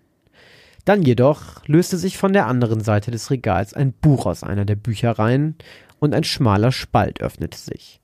[0.85, 4.75] Dann jedoch löste sich von der anderen Seite des Regals ein Buch aus einer der
[4.75, 5.55] Büchereien
[5.99, 8.01] und ein schmaler Spalt öffnete sich.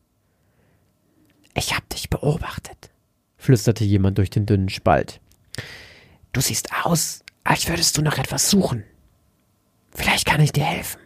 [1.56, 2.90] Ich hab dich beobachtet,
[3.38, 5.20] flüsterte jemand durch den dünnen Spalt.
[6.32, 8.84] Du siehst aus, als würdest du noch etwas suchen.
[9.92, 11.02] Vielleicht kann ich dir helfen.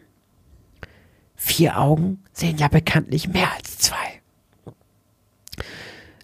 [1.36, 4.22] Vier Augen sehen ja bekanntlich mehr als zwei.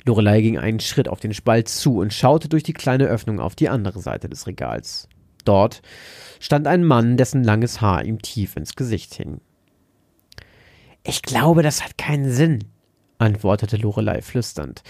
[0.09, 3.55] Lorelei ging einen Schritt auf den Spalt zu und schaute durch die kleine Öffnung auf
[3.55, 5.07] die andere Seite des Regals.
[5.45, 5.83] Dort
[6.39, 9.39] stand ein Mann, dessen langes Haar ihm tief ins Gesicht hing.
[11.03, 12.63] Ich glaube, das hat keinen Sinn,
[13.19, 14.81] antwortete Lorelei flüsternd.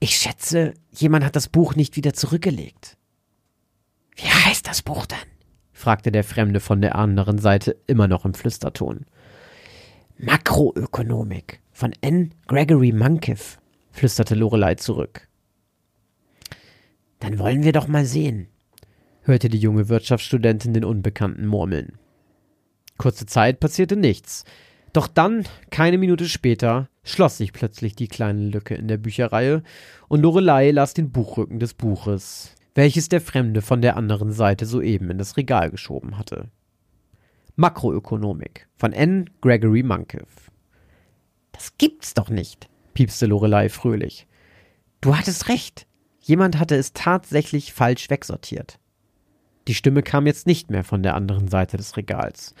[0.00, 2.98] Ich schätze, jemand hat das Buch nicht wieder zurückgelegt.
[4.16, 5.18] Wie heißt das Buch denn?
[5.72, 9.06] fragte der Fremde von der anderen Seite immer noch im Flüsterton.
[10.18, 12.34] Makroökonomik von N.
[12.48, 13.58] Gregory Monkiff,
[13.98, 15.28] flüsterte Lorelei zurück.
[17.18, 18.46] Dann wollen wir doch mal sehen,
[19.22, 21.98] hörte die junge Wirtschaftsstudentin den Unbekannten murmeln.
[22.96, 24.44] Kurze Zeit passierte nichts.
[24.92, 29.62] Doch dann, keine Minute später, schloss sich plötzlich die kleine Lücke in der Bücherreihe
[30.06, 35.10] und Lorelei las den Buchrücken des Buches, welches der Fremde von der anderen Seite soeben
[35.10, 36.50] in das Regal geschoben hatte.
[37.56, 39.28] Makroökonomik von N.
[39.40, 40.52] Gregory Monkiff.
[41.50, 42.68] Das gibt's doch nicht,
[42.98, 44.26] piepste Lorelei fröhlich.
[45.00, 45.86] Du hattest recht.
[46.18, 48.80] Jemand hatte es tatsächlich falsch wegsortiert.
[49.68, 52.56] Die Stimme kam jetzt nicht mehr von der anderen Seite des Regals.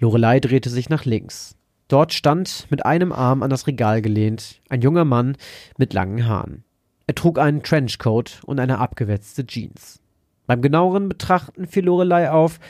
[0.00, 1.58] Lorelei drehte sich nach links.
[1.88, 5.36] Dort stand, mit einem Arm an das Regal gelehnt, ein junger Mann
[5.76, 6.64] mit langen Haaren.
[7.06, 10.00] Er trug einen Trenchcoat und eine abgewetzte Jeans.
[10.46, 12.60] Beim genaueren Betrachten fiel Lorelei auf,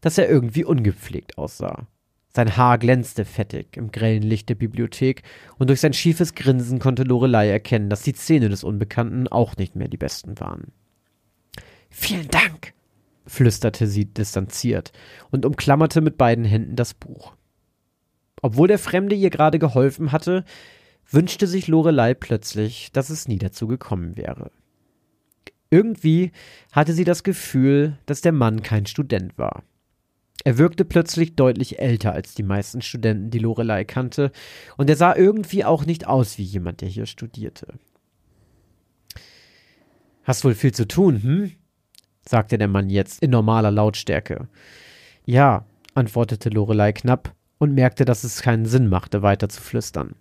[0.00, 1.88] dass er irgendwie ungepflegt aussah.
[2.38, 5.24] Sein Haar glänzte fettig im grellen Licht der Bibliothek,
[5.58, 9.74] und durch sein schiefes Grinsen konnte Lorelei erkennen, dass die Zähne des Unbekannten auch nicht
[9.74, 10.70] mehr die besten waren.
[11.90, 12.74] Vielen Dank,
[13.26, 14.92] flüsterte sie distanziert
[15.32, 17.34] und umklammerte mit beiden Händen das Buch.
[18.40, 20.44] Obwohl der Fremde ihr gerade geholfen hatte,
[21.10, 24.52] wünschte sich Lorelei plötzlich, dass es nie dazu gekommen wäre.
[25.70, 26.30] Irgendwie
[26.70, 29.64] hatte sie das Gefühl, dass der Mann kein Student war.
[30.48, 34.32] Er wirkte plötzlich deutlich älter als die meisten Studenten, die Lorelei kannte,
[34.78, 37.74] und er sah irgendwie auch nicht aus wie jemand, der hier studierte.
[40.24, 41.52] Hast wohl viel zu tun, hm?
[42.26, 44.48] sagte der Mann jetzt in normaler Lautstärke.
[45.26, 50.14] Ja, antwortete Lorelei knapp und merkte, dass es keinen Sinn machte, weiter zu flüstern.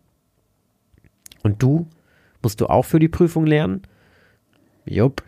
[1.42, 1.88] Und du?
[2.44, 3.84] Musst du auch für die Prüfung lernen?
[4.84, 5.24] Jupp,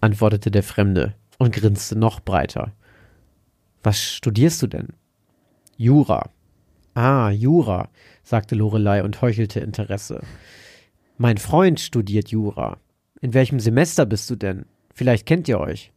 [0.00, 2.72] antwortete der Fremde und grinste noch breiter.
[3.82, 4.88] Was studierst du denn?
[5.76, 6.30] Jura.
[6.94, 7.88] Ah, Jura,
[8.22, 10.20] sagte Lorelei und heuchelte Interesse.
[11.18, 12.78] Mein Freund studiert Jura.
[13.20, 14.66] In welchem Semester bist du denn?
[14.94, 15.92] Vielleicht kennt ihr euch.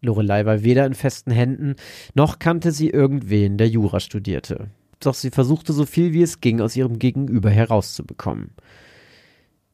[0.00, 1.76] Lorelei war weder in festen Händen,
[2.14, 4.70] noch kannte sie irgendwen, der Jura studierte.
[5.00, 8.50] Doch sie versuchte so viel wie es ging aus ihrem Gegenüber herauszubekommen.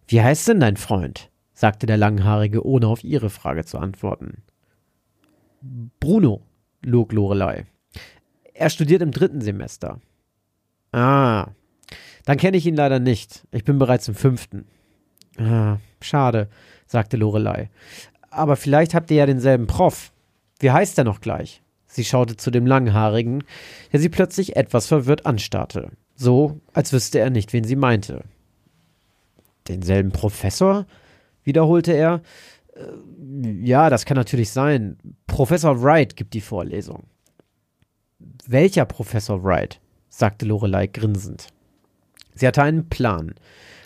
[0.07, 1.31] Wie heißt denn dein Freund?
[1.53, 4.43] sagte der Langhaarige, ohne auf ihre Frage zu antworten.
[6.01, 6.43] Bruno,
[6.83, 7.67] log Lorelei.
[8.55, 10.01] Er studiert im dritten Semester.
[10.93, 11.49] Ah,
[12.25, 13.47] dann kenne ich ihn leider nicht.
[13.53, 14.67] Ich bin bereits im fünften.
[15.39, 16.49] Ah, schade,
[16.87, 17.71] sagte Lorelei.
[18.31, 20.13] Aber vielleicht habt ihr ja denselben Prof.
[20.59, 21.63] Wie heißt er noch gleich?
[21.87, 23.43] Sie schaute zu dem Langhaarigen,
[23.93, 25.91] der sie plötzlich etwas verwirrt anstarrte.
[26.15, 28.25] So, als wüsste er nicht, wen sie meinte.
[29.69, 30.87] Denselben Professor?
[31.43, 32.21] wiederholte er.
[33.63, 34.99] Ja, das kann natürlich sein.
[35.27, 37.05] Professor Wright gibt die Vorlesung.
[38.47, 39.81] Welcher Professor Wright?
[40.09, 41.49] sagte Lorelei grinsend.
[42.35, 43.35] Sie hatte einen Plan,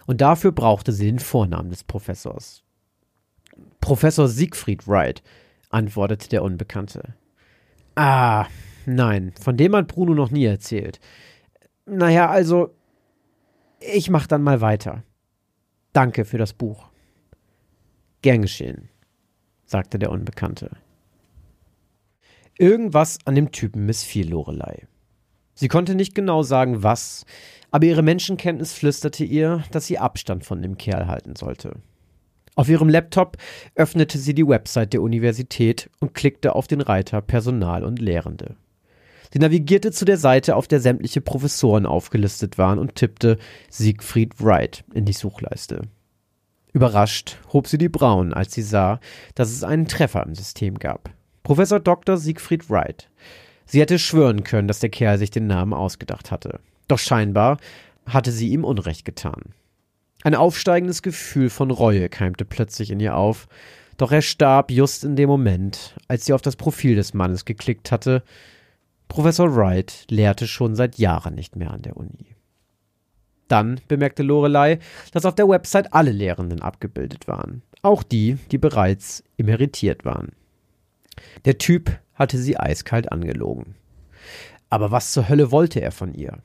[0.07, 2.62] und dafür brauchte sie den Vornamen des Professors.
[3.80, 5.22] Professor Siegfried Wright,
[5.70, 7.14] antwortete der Unbekannte.
[7.95, 8.47] Ah,
[8.86, 11.01] nein, von dem hat Bruno noch nie erzählt.
[11.86, 12.74] Naja, also,
[13.80, 15.03] ich mach dann mal weiter.
[15.92, 16.90] Danke für das Buch.
[18.25, 18.89] Gern geschehen,
[19.66, 20.70] sagte der Unbekannte.
[22.57, 24.87] Irgendwas an dem Typen missfiel Lorelei.
[25.53, 27.27] Sie konnte nicht genau sagen, was,
[27.70, 31.75] aber ihre Menschenkenntnis flüsterte ihr, dass sie Abstand von dem Kerl halten sollte.
[32.55, 33.37] Auf ihrem Laptop
[33.75, 38.57] öffnete sie die Website der Universität und klickte auf den Reiter Personal und Lehrende.
[39.35, 43.37] Sie navigierte zu der Seite, auf der sämtliche Professoren aufgelistet waren und tippte
[43.68, 45.83] Siegfried Wright in die Suchleiste.
[46.75, 48.99] Überrascht hob sie die Brauen, als sie sah,
[49.37, 51.09] dass es einen Treffer im System gab.
[51.45, 52.16] Professor Dr.
[52.16, 53.09] Siegfried Wright.
[53.64, 56.59] Sie hätte schwören können, dass der Kerl sich den Namen ausgedacht hatte.
[56.89, 57.59] Doch scheinbar
[58.07, 59.55] hatte sie ihm Unrecht getan.
[60.25, 63.47] Ein aufsteigendes Gefühl von Reue keimte plötzlich in ihr auf,
[63.97, 67.93] doch er starb just in dem Moment, als sie auf das Profil des Mannes geklickt
[67.93, 68.25] hatte.
[69.07, 72.34] Professor Wright lehrte schon seit Jahren nicht mehr an der Uni.
[73.49, 74.78] Dann bemerkte Lorelei,
[75.12, 80.32] dass auf der Website alle Lehrenden abgebildet waren, auch die, die bereits emeritiert waren.
[81.45, 83.74] Der Typ hatte sie eiskalt angelogen.
[84.70, 86.38] Aber was zur Hölle wollte er von ihr?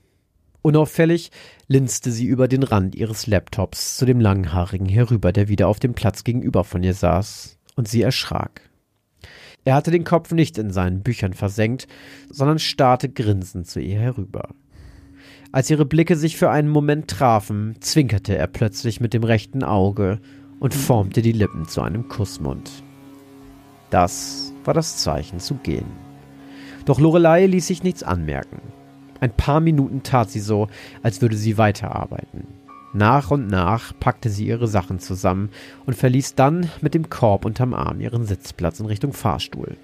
[0.61, 1.31] Unauffällig
[1.67, 5.93] linste sie über den Rand ihres Laptops zu dem Langhaarigen herüber, der wieder auf dem
[5.93, 8.69] Platz gegenüber von ihr saß, und sie erschrak.
[9.63, 11.87] Er hatte den Kopf nicht in seinen Büchern versenkt,
[12.29, 14.49] sondern starrte grinsend zu ihr herüber.
[15.51, 20.19] Als ihre Blicke sich für einen Moment trafen, zwinkerte er plötzlich mit dem rechten Auge
[20.59, 22.83] und formte die Lippen zu einem Kussmund.
[23.89, 25.87] Das war das Zeichen zu gehen.
[26.85, 28.61] Doch Lorelei ließ sich nichts anmerken.
[29.21, 30.67] Ein paar Minuten tat sie so,
[31.01, 32.45] als würde sie weiterarbeiten.
[32.93, 35.49] Nach und nach packte sie ihre Sachen zusammen
[35.87, 39.77] und verließ dann mit dem Korb unterm Arm ihren Sitzplatz in Richtung Fahrstuhl.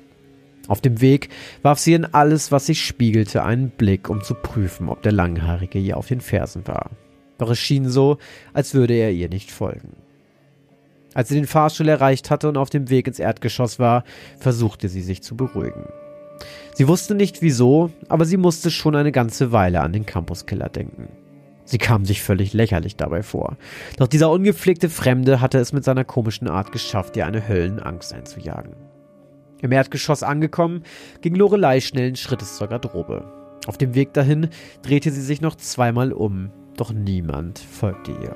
[0.67, 1.29] Auf dem Weg
[1.61, 5.79] warf sie in alles, was sich spiegelte, einen Blick, um zu prüfen, ob der Langhaarige
[5.79, 6.91] ihr auf den Fersen war.
[7.37, 8.17] Doch es schien so,
[8.53, 9.93] als würde er ihr nicht folgen.
[11.13, 14.03] Als sie den Fahrstuhl erreicht hatte und auf dem Weg ins Erdgeschoss war,
[14.37, 15.85] versuchte sie sich zu beruhigen.
[16.73, 21.07] Sie wusste nicht wieso, aber sie musste schon eine ganze Weile an den Campuskiller denken.
[21.63, 23.57] Sie kam sich völlig lächerlich dabei vor.
[23.97, 28.73] Doch dieser ungepflegte Fremde hatte es mit seiner komischen Art geschafft, ihr eine Höllenangst einzujagen.
[29.61, 30.83] Im Erdgeschoss angekommen,
[31.21, 33.25] ging Lorelei schnellen Schrittes zur Garderobe.
[33.67, 34.49] Auf dem Weg dahin
[34.83, 38.35] drehte sie sich noch zweimal um, doch niemand folgte ihr.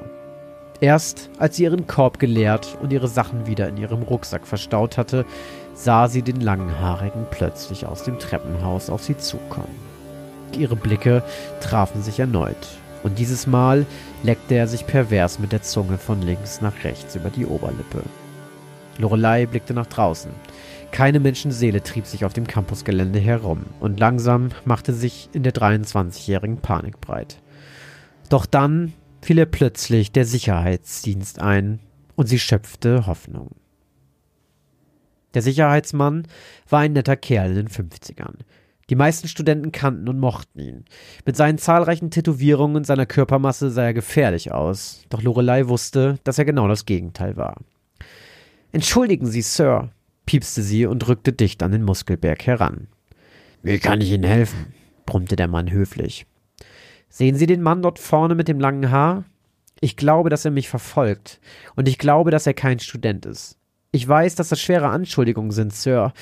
[0.82, 5.26] Erst als sie ihren Korb geleert und ihre Sachen wieder in ihrem Rucksack verstaut hatte,
[5.74, 9.76] sah sie den Langhaarigen plötzlich aus dem Treppenhaus auf sie zukommen.
[10.58, 11.22] Ihre Blicke
[11.60, 12.56] trafen sich erneut,
[13.04, 13.86] und dieses Mal
[14.24, 18.04] leckte er sich pervers mit der Zunge von links nach rechts über die Oberlippe.
[18.98, 20.32] Lorelei blickte nach draußen.
[20.92, 26.58] Keine Menschenseele trieb sich auf dem Campusgelände herum, und langsam machte sich in der 23-jährigen
[26.58, 27.42] Panik breit.
[28.30, 31.80] Doch dann fiel ihr plötzlich der Sicherheitsdienst ein
[32.16, 33.52] und sie schöpfte Hoffnung.
[35.34, 36.28] Der Sicherheitsmann
[36.68, 38.36] war ein netter Kerl in den 50ern.
[38.90, 40.86] Die meisten Studenten kannten und mochten ihn.
[41.24, 46.40] Mit seinen zahlreichen Tätowierungen und seiner Körpermasse sah er gefährlich aus, doch Lorelei wusste, dass
[46.40, 47.58] er genau das Gegenteil war.
[48.72, 49.92] Entschuldigen Sie, Sir,
[50.30, 52.88] piepste sie und rückte dicht an den Muskelberg heran.
[53.64, 54.76] Wie kann ich Ihnen helfen?
[55.08, 56.28] brummte der Mann höflich.
[57.10, 59.26] Sehen Sie den Mann dort vorne mit dem langen Haar?
[59.82, 61.40] Ich glaube, dass er mich verfolgt.
[61.76, 63.58] Und ich glaube, dass er kein Student ist.
[63.92, 66.14] Ich weiß, dass das schwere Anschuldigungen sind, Sir.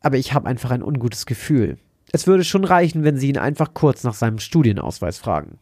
[0.00, 1.78] Aber ich habe einfach ein ungutes Gefühl.
[2.12, 5.58] Es würde schon reichen, wenn Sie ihn einfach kurz nach seinem Studienausweis fragen.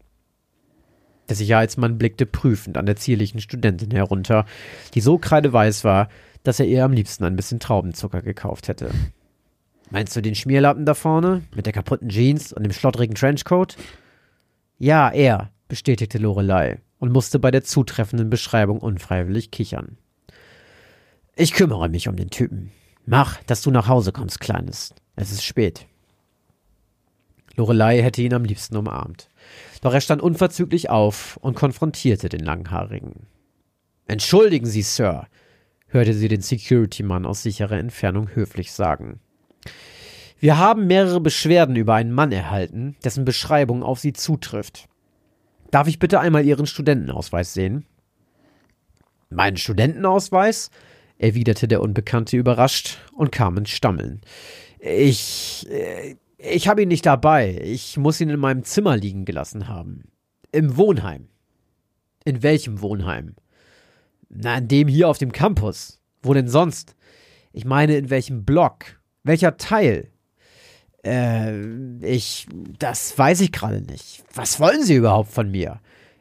[1.29, 4.45] Der Sicherheitsmann blickte prüfend an der zierlichen Studentin herunter,
[4.95, 6.09] die so kreideweiß war,
[6.43, 8.91] dass er ihr am liebsten ein bisschen Traubenzucker gekauft hätte.
[9.91, 11.43] Meinst du den Schmierlappen da vorne?
[11.55, 13.77] Mit der kaputten Jeans und dem schlottrigen Trenchcoat?
[14.79, 19.99] Ja, er, bestätigte Lorelei und musste bei der zutreffenden Beschreibung unfreiwillig kichern.
[21.35, 22.71] Ich kümmere mich um den Typen.
[23.07, 24.95] Mach, dass du nach Hause kommst, Kleines.
[25.17, 25.87] Es ist spät.
[27.57, 29.29] Lorelei hätte ihn am liebsten umarmt.
[29.81, 33.27] Doch er stand unverzüglich auf und konfrontierte den Langhaarigen.
[34.07, 35.27] Entschuldigen Sie, Sir,
[35.91, 39.21] hörte sie den Security-Mann aus sicherer Entfernung höflich sagen.
[40.39, 44.89] Wir haben mehrere Beschwerden über einen Mann erhalten, dessen Beschreibung auf Sie zutrifft.
[45.71, 47.85] Darf ich bitte einmal Ihren Studentenausweis sehen?
[49.29, 50.71] Meinen Studentenausweis?
[51.19, 54.23] erwiderte der Unbekannte überrascht und kam ins Stammeln.
[54.81, 55.67] Ich.
[55.71, 57.61] Äh, ich habe ihn nicht dabei.
[57.63, 60.05] Ich muss ihn in meinem Zimmer liegen gelassen haben.
[60.53, 61.29] Im Wohnheim.
[62.25, 63.35] In welchem Wohnheim?
[64.31, 66.01] Na, in dem hier auf dem Campus.
[66.23, 66.95] Wo denn sonst?
[67.53, 69.01] Ich meine, in welchem Block?
[69.25, 70.09] Welcher Teil?
[71.05, 72.47] Äh, ich,
[72.79, 74.23] das weiß ich gerade nicht.
[74.35, 75.81] Was wollen Sie überhaupt von mir?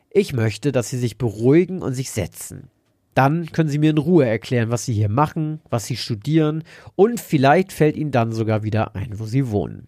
[0.09, 2.69] Ich möchte, dass Sie sich beruhigen und sich setzen.
[3.13, 6.63] Dann können Sie mir in Ruhe erklären, was Sie hier machen, was Sie studieren
[6.95, 9.87] und vielleicht fällt Ihnen dann sogar wieder ein, wo Sie wohnen.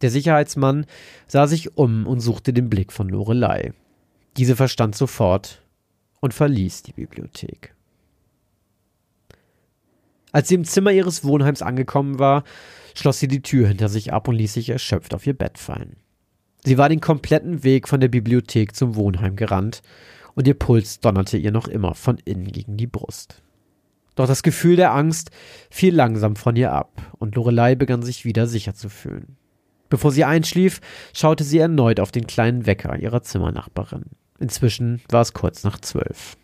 [0.00, 0.86] Der Sicherheitsmann
[1.26, 3.72] sah sich um und suchte den Blick von Lorelei.
[4.36, 5.62] Diese verstand sofort
[6.20, 7.74] und verließ die Bibliothek.
[10.32, 12.44] Als sie im Zimmer ihres Wohnheims angekommen war,
[12.94, 15.96] schloss sie die Tür hinter sich ab und ließ sich erschöpft auf ihr Bett fallen.
[16.64, 19.82] Sie war den kompletten Weg von der Bibliothek zum Wohnheim gerannt,
[20.34, 23.42] und ihr Puls donnerte ihr noch immer von innen gegen die Brust.
[24.14, 25.30] Doch das Gefühl der Angst
[25.70, 29.36] fiel langsam von ihr ab, und Lorelei begann sich wieder sicher zu fühlen.
[29.88, 30.80] Bevor sie einschlief,
[31.14, 34.04] schaute sie erneut auf den kleinen Wecker ihrer Zimmernachbarin.
[34.38, 36.36] Inzwischen war es kurz nach zwölf.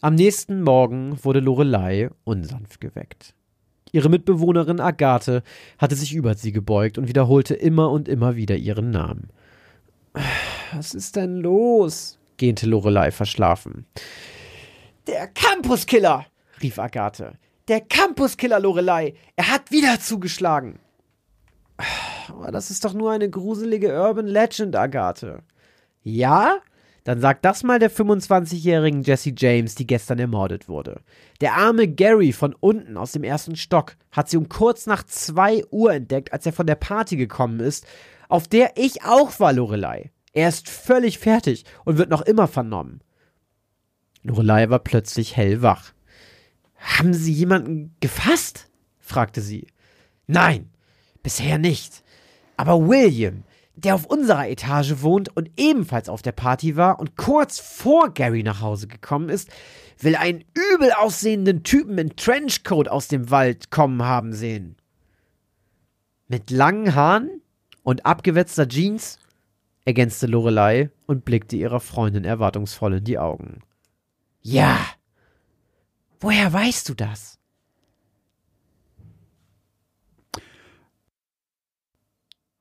[0.00, 3.34] Am nächsten Morgen wurde Lorelei unsanft geweckt.
[3.92, 5.42] Ihre Mitbewohnerin Agathe
[5.78, 9.30] hatte sich über sie gebeugt und wiederholte immer und immer wieder ihren Namen.
[10.72, 12.18] Was ist denn los?
[12.36, 13.86] gähnte Lorelei verschlafen.
[15.06, 16.26] Der Campuskiller,
[16.60, 17.38] rief Agathe.
[17.68, 19.14] Der Campuskiller, Lorelei.
[19.36, 20.78] Er hat wieder zugeschlagen.
[22.28, 25.42] Aber das ist doch nur eine gruselige Urban Legend, Agathe.
[26.02, 26.58] Ja?
[27.04, 31.02] Dann sag das mal der 25-jährigen Jesse James, die gestern ermordet wurde.
[31.42, 35.62] Der arme Gary von unten aus dem ersten Stock hat sie um kurz nach zwei
[35.70, 37.86] Uhr entdeckt, als er von der Party gekommen ist,
[38.28, 40.12] auf der ich auch war, Lorelei.
[40.32, 43.00] Er ist völlig fertig und wird noch immer vernommen.
[44.22, 45.92] Lorelei war plötzlich hellwach.
[46.76, 48.70] Haben Sie jemanden gefasst?
[48.98, 49.66] fragte sie.
[50.26, 50.70] Nein,
[51.22, 52.02] bisher nicht.
[52.56, 53.42] Aber William,
[53.76, 58.42] der auf unserer Etage wohnt und ebenfalls auf der Party war und kurz vor Gary
[58.42, 59.50] nach Hause gekommen ist,
[59.98, 64.76] will einen übel aussehenden Typen in Trenchcoat aus dem Wald kommen haben sehen.
[66.28, 67.42] Mit langen Haaren
[67.82, 69.18] und abgewetzter Jeans,
[69.84, 73.60] ergänzte Lorelei und blickte ihrer Freundin erwartungsvoll in die Augen.
[74.40, 74.78] Ja.
[76.20, 77.33] Woher weißt du das?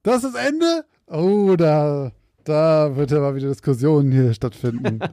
[0.03, 0.83] Das ist Ende?
[1.07, 2.11] Oh, da,
[2.43, 4.99] da wird ja mal wieder Diskussionen hier stattfinden.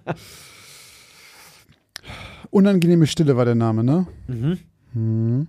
[2.51, 4.09] Unangenehme Stille war der Name, ne?
[4.26, 4.59] Mhm.
[4.93, 5.47] Hm.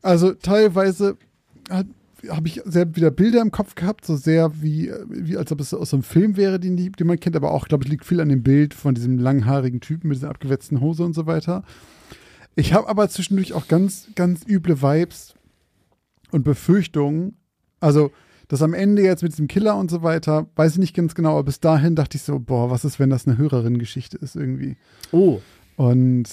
[0.00, 1.18] Also teilweise
[1.70, 5.74] habe ich sehr wieder Bilder im Kopf gehabt, so sehr wie, wie als ob es
[5.74, 8.20] aus so einem Film wäre, den, den man kennt, aber auch, glaube ich, liegt viel
[8.20, 11.64] an dem Bild von diesem langhaarigen Typen mit dieser abgewetzten Hose und so weiter.
[12.54, 15.34] Ich habe aber zwischendurch auch ganz, ganz üble Vibes
[16.30, 17.36] und Befürchtungen.
[17.80, 18.10] Also,
[18.48, 21.30] das am Ende jetzt mit diesem Killer und so weiter, weiß ich nicht ganz genau,
[21.30, 24.76] aber bis dahin dachte ich so, boah, was ist, wenn das eine Hörerin-Geschichte ist irgendwie.
[25.10, 25.40] Oh.
[25.76, 26.28] Und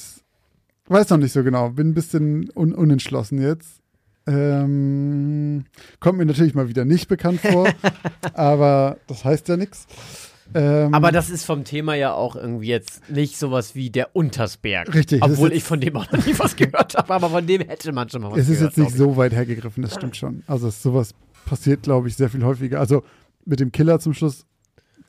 [0.87, 3.79] weiß noch nicht so genau, bin ein bisschen un unentschlossen jetzt.
[4.27, 5.63] Ähm,
[5.99, 7.71] kommt mir natürlich mal wieder nicht bekannt vor,
[8.33, 9.87] aber das heißt ja nichts.
[10.53, 14.93] Ähm, Aber das ist vom Thema ja auch irgendwie jetzt nicht sowas wie der Untersberg.
[14.93, 17.91] Richtig, Obwohl ich von dem auch noch nie was gehört habe, aber von dem hätte
[17.91, 18.77] man schon mal was es ist gehört.
[18.77, 20.43] jetzt nicht so weit hergegriffen, das stimmt schon.
[20.47, 21.13] Also sowas
[21.45, 22.79] passiert, glaube ich, sehr viel häufiger.
[22.79, 23.03] Also
[23.45, 24.45] mit dem Killer zum Schluss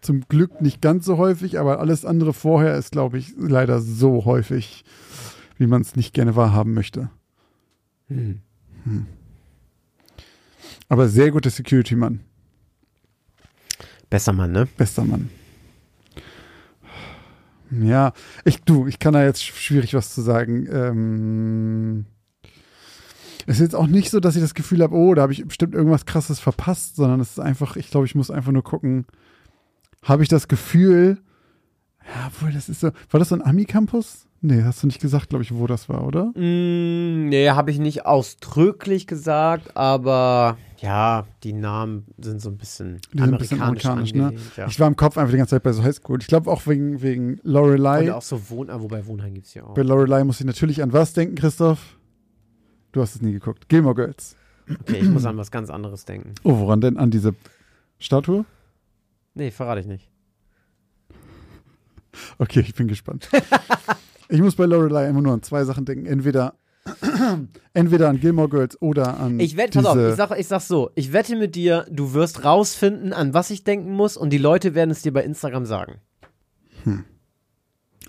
[0.01, 4.25] zum Glück nicht ganz so häufig, aber alles andere vorher ist, glaube ich, leider so
[4.25, 4.85] häufig,
[5.59, 7.11] wie man es nicht gerne wahrhaben möchte.
[8.09, 8.17] ich.
[8.17, 9.07] Hm.
[10.89, 12.21] Aber sehr guter Security-Mann,
[14.11, 14.67] Besser Mann, ne?
[14.77, 15.31] bester Mann.
[17.71, 18.13] Ja,
[18.45, 20.67] ich, du, ich kann da jetzt sch- schwierig was zu sagen.
[20.73, 22.05] Ähm,
[23.47, 25.47] es ist jetzt auch nicht so, dass ich das Gefühl habe, oh, da habe ich
[25.47, 29.07] bestimmt irgendwas krasses verpasst, sondern es ist einfach, ich glaube, ich muss einfach nur gucken,
[30.03, 31.19] habe ich das Gefühl,
[32.05, 34.27] ja, obwohl das ist so, war das so ein Ami-Campus?
[34.43, 36.27] Nee, hast du nicht gesagt, glaube ich, wo das war, oder?
[36.35, 43.01] Mm, nee, habe ich nicht ausdrücklich gesagt, aber ja, die Namen sind so ein bisschen
[43.13, 44.55] Die sind ein bisschen amerikanisch, amerikanisch, ne?
[44.57, 44.67] ja.
[44.67, 46.21] Ich war im Kopf einfach die ganze Zeit bei so Highschool.
[46.21, 48.05] Ich glaube auch wegen, wegen Lorelei.
[48.05, 49.75] Und auch so Wohn, ah, wobei Wohnheim gibt's ja auch.
[49.75, 51.99] Bei Lorelei muss ich natürlich an was denken, Christoph?
[52.93, 53.69] Du hast es nie geguckt.
[53.69, 54.37] Gilmore Girls.
[54.81, 56.35] Okay, ich muss an was ganz anderes denken.
[56.45, 56.97] Oh, woran denn?
[56.97, 57.35] An diese
[57.99, 58.45] Statue?
[59.35, 60.11] Nee, verrate ich nicht.
[62.39, 63.29] Okay, ich bin gespannt.
[64.29, 66.07] ich muss bei Lorelei immer nur an zwei Sachen denken.
[66.07, 66.55] Entweder,
[67.75, 70.91] entweder an Gilmore Girls oder an Ich wette, pass auf, ich sag, ich sag so,
[70.95, 74.75] ich wette mit dir, du wirst rausfinden, an was ich denken muss und die Leute
[74.75, 76.01] werden es dir bei Instagram sagen.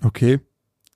[0.02, 0.40] Okay.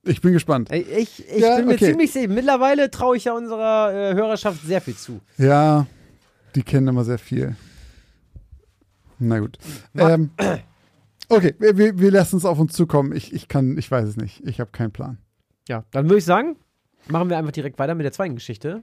[0.03, 0.71] Ich bin gespannt.
[0.73, 1.87] Ich, ich Ja, bin mir okay.
[1.87, 5.21] ziemlich sicher, mittlerweile traue ich ja unserer äh, Hörerschaft sehr viel zu.
[5.37, 5.87] Ja,
[6.55, 7.57] die kennen immer sehr viel.
[9.19, 9.59] Na gut.
[9.97, 10.31] Ähm,
[11.29, 13.13] okay, wir, wir, wir lassen es auf uns zukommen.
[13.15, 14.47] Ich, ich kann, ich weiß es nicht.
[14.47, 15.19] Ich habe keinen Plan.
[15.69, 16.57] Ja, dann würde ich sagen,
[17.09, 18.83] machen wir einfach direkt weiter mit der zweiten Geschichte.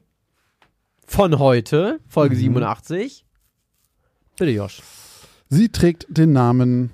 [1.05, 2.39] Von heute, Folge Mhm.
[2.39, 3.25] 87.
[4.37, 4.81] Bitte, Josh.
[5.49, 6.91] Sie trägt den Namen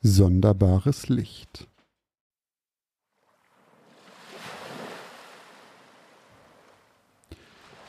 [0.00, 1.66] Sonderbares Licht.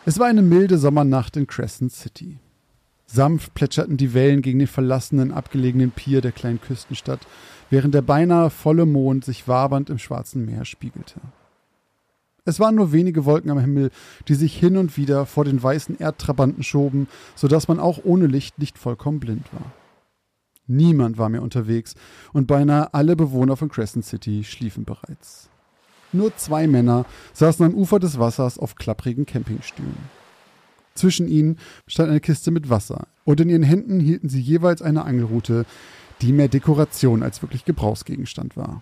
[0.06, 2.40] Es war eine milde Sommernacht in Crescent City.
[3.06, 7.22] Sanft plätscherten die Wellen gegen den verlassenen, abgelegenen Pier der kleinen Küstenstadt,
[7.70, 11.20] während der beinahe volle Mond sich wabernd im schwarzen Meer spiegelte.
[12.46, 13.92] Es waren nur wenige Wolken am Himmel,
[14.28, 18.28] die sich hin und wieder vor den weißen Erdtrabanten schoben, so dass man auch ohne
[18.28, 19.72] Licht nicht vollkommen blind war.
[20.68, 21.96] Niemand war mehr unterwegs
[22.32, 25.50] und beinahe alle Bewohner von Crescent City schliefen bereits.
[26.12, 29.98] Nur zwei Männer saßen am Ufer des Wassers auf klapprigen Campingstühlen.
[30.96, 35.06] Zwischen ihnen stand eine Kiste mit Wasser und in ihren Händen hielten sie jeweils eine
[35.06, 35.66] Angelrute,
[36.22, 38.82] die mehr Dekoration als wirklich Gebrauchsgegenstand war.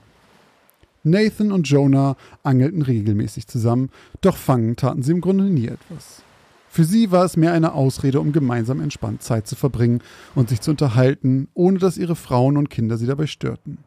[1.10, 3.90] Nathan und Jonah angelten regelmäßig zusammen,
[4.22, 6.24] doch fangen taten sie im Grunde nie etwas.
[6.70, 10.02] Für sie war es mehr eine Ausrede, um gemeinsam entspannt Zeit zu verbringen
[10.36, 13.80] und sich zu unterhalten, ohne dass ihre Frauen und Kinder sie dabei störten.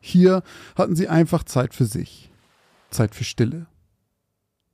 [0.00, 0.42] Hier
[0.76, 2.30] hatten sie einfach Zeit für sich.
[2.90, 3.66] Zeit für Stille.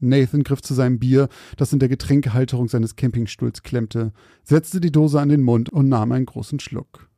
[0.01, 4.13] Nathan griff zu seinem Bier, das in der Getränkehalterung seines Campingstuhls klemmte,
[4.43, 7.09] setzte die Dose an den Mund und nahm einen großen Schluck.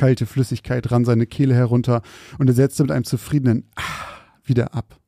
[0.00, 2.00] Kalte Flüssigkeit rann seine Kehle herunter
[2.38, 3.82] und er setzte mit einem zufriedenen Ah
[4.44, 4.98] wieder ab.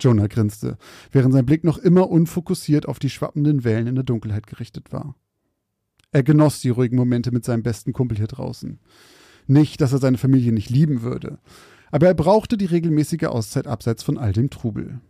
[0.00, 0.76] Jonah grinste,
[1.12, 5.14] während sein Blick noch immer unfokussiert auf die schwappenden Wellen in der Dunkelheit gerichtet war.
[6.10, 8.80] Er genoss die ruhigen Momente mit seinem besten Kumpel hier draußen.
[9.46, 11.38] Nicht, dass er seine Familie nicht lieben würde,
[11.92, 15.00] aber er brauchte die regelmäßige Auszeit abseits von all dem Trubel.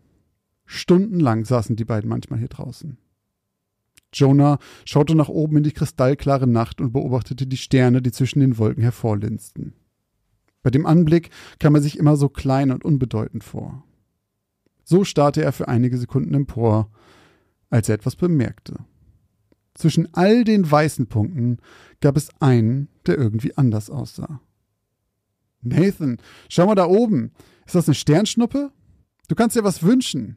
[0.66, 2.98] Stundenlang saßen die beiden manchmal hier draußen.
[4.12, 8.58] Jonah schaute nach oben in die kristallklare Nacht und beobachtete die Sterne, die zwischen den
[8.58, 9.74] Wolken hervorlinsten.
[10.62, 13.84] Bei dem Anblick kam er sich immer so klein und unbedeutend vor.
[14.84, 16.90] So starrte er für einige Sekunden empor,
[17.70, 18.76] als er etwas bemerkte.
[19.74, 21.58] Zwischen all den weißen Punkten
[22.00, 24.40] gab es einen, der irgendwie anders aussah.
[25.62, 27.32] Nathan, schau mal da oben.
[27.64, 28.72] Ist das eine Sternschnuppe?
[29.28, 30.36] Du kannst dir was wünschen.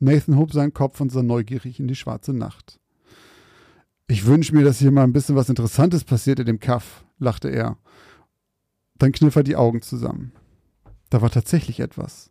[0.00, 2.80] Nathan hob seinen Kopf und sah neugierig in die schwarze Nacht.
[4.08, 7.48] Ich wünsche mir, dass hier mal ein bisschen was Interessantes passiert in dem Kaff, lachte
[7.48, 7.78] er.
[8.98, 10.32] Dann kniff er die Augen zusammen.
[11.10, 12.30] Da war tatsächlich etwas.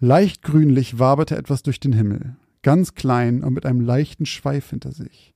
[0.00, 4.90] Leicht grünlich waberte etwas durch den Himmel, ganz klein und mit einem leichten Schweif hinter
[4.90, 5.32] sich.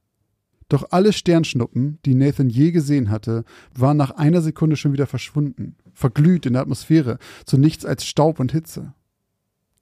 [0.68, 5.77] Doch alle Sternschnuppen, die Nathan je gesehen hatte, waren nach einer Sekunde schon wieder verschwunden,
[5.93, 8.93] verglüht in der Atmosphäre, zu nichts als Staub und Hitze.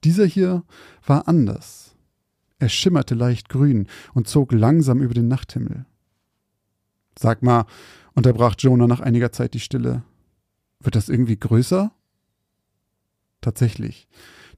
[0.05, 0.63] Dieser hier
[1.05, 1.95] war anders.
[2.59, 5.85] Er schimmerte leicht grün und zog langsam über den Nachthimmel.
[7.17, 7.65] Sag mal,
[8.13, 10.03] unterbrach Jonah nach einiger Zeit die Stille.
[10.79, 11.91] Wird das irgendwie größer?
[13.41, 14.07] Tatsächlich.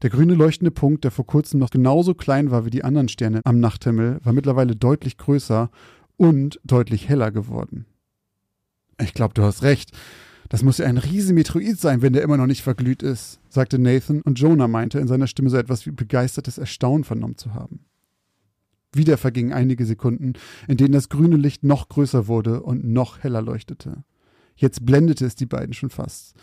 [0.02, 3.40] Der grüne leuchtende Punkt, der vor kurzem noch genauso klein war wie die anderen Sterne
[3.46, 5.72] am Nachthimmel, war mittlerweile deutlich größer
[6.18, 7.86] und deutlich heller geworden.
[9.00, 9.92] Ich glaube, du hast recht.
[10.50, 14.22] Das muss ja ein Riesenmetroid sein, wenn der immer noch nicht verglüht ist, sagte Nathan,
[14.22, 17.86] und Jonah meinte in seiner Stimme so etwas wie begeistertes Erstaunen vernommen zu haben.
[18.94, 20.34] Wieder vergingen einige Sekunden,
[20.68, 24.04] in denen das grüne Licht noch größer wurde und noch heller leuchtete.
[24.56, 26.36] Jetzt blendete es die beiden schon fast,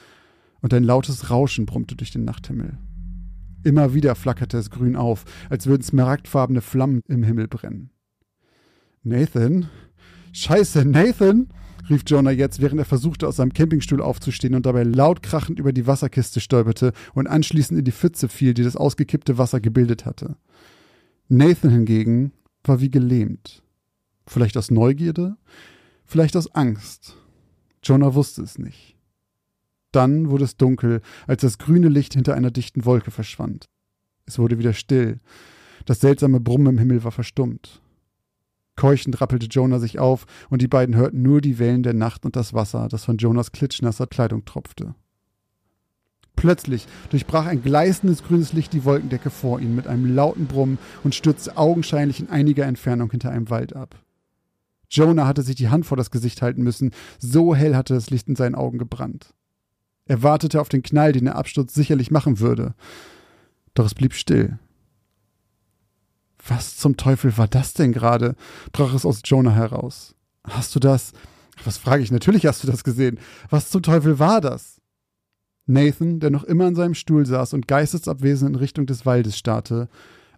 [0.60, 2.78] und ein lautes Rauschen brummte durch den Nachthimmel.
[3.64, 7.90] Immer wieder flackerte es grün auf, als würden smaragdfarbene Flammen im Himmel brennen.
[9.02, 9.70] Nathan?
[10.32, 11.48] Scheiße, Nathan!
[11.88, 15.72] Rief Jonah jetzt, während er versuchte, aus seinem Campingstuhl aufzustehen und dabei laut krachend über
[15.72, 20.36] die Wasserkiste stolperte und anschließend in die Pfütze fiel, die das ausgekippte Wasser gebildet hatte.
[21.28, 22.32] Nathan hingegen
[22.64, 23.62] war wie gelähmt.
[24.26, 25.36] Vielleicht aus Neugierde,
[26.04, 27.16] vielleicht aus Angst.
[27.82, 28.96] Jonah wusste es nicht.
[29.92, 33.66] Dann wurde es dunkel, als das grüne Licht hinter einer dichten Wolke verschwand.
[34.26, 35.20] Es wurde wieder still.
[35.84, 37.82] Das seltsame Brummen im Himmel war verstummt.
[38.76, 42.36] Keuchend rappelte Jonah sich auf, und die beiden hörten nur die Wellen der Nacht und
[42.36, 44.94] das Wasser, das von Jonas klitschnasser Kleidung tropfte.
[46.36, 51.14] Plötzlich durchbrach ein gleißendes grünes Licht die Wolkendecke vor ihnen mit einem lauten Brummen und
[51.14, 53.94] stürzte augenscheinlich in einiger Entfernung hinter einem Wald ab.
[54.90, 58.28] Jonah hatte sich die Hand vor das Gesicht halten müssen, so hell hatte das Licht
[58.28, 59.32] in seinen Augen gebrannt.
[60.06, 62.74] Er wartete auf den Knall, den der Absturz sicherlich machen würde.
[63.72, 64.58] Doch es blieb still.
[66.46, 68.36] Was zum Teufel war das denn gerade?
[68.72, 70.14] brach es aus Jonah heraus.
[70.44, 71.12] Hast du das?
[71.64, 72.10] Was frage ich?
[72.10, 73.18] Natürlich hast du das gesehen.
[73.48, 74.80] Was zum Teufel war das?
[75.66, 79.88] Nathan, der noch immer an seinem Stuhl saß und geistesabwesend in Richtung des Waldes starrte,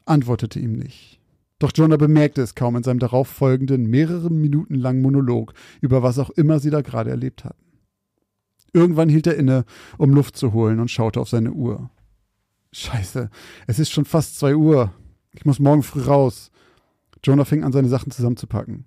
[0.04, 1.20] antwortete ihm nicht.
[1.58, 6.30] Doch Jonah bemerkte es kaum in seinem darauffolgenden, mehrere Minuten langen Monolog über was auch
[6.30, 7.64] immer sie da gerade erlebt hatten.
[8.72, 9.64] Irgendwann hielt er inne,
[9.96, 11.90] um Luft zu holen und schaute auf seine Uhr.
[12.72, 13.30] Scheiße,
[13.66, 14.92] es ist schon fast zwei Uhr.
[15.36, 16.50] Ich muss morgen früh raus.
[17.22, 18.84] Jonah fing an, seine Sachen zusammenzupacken.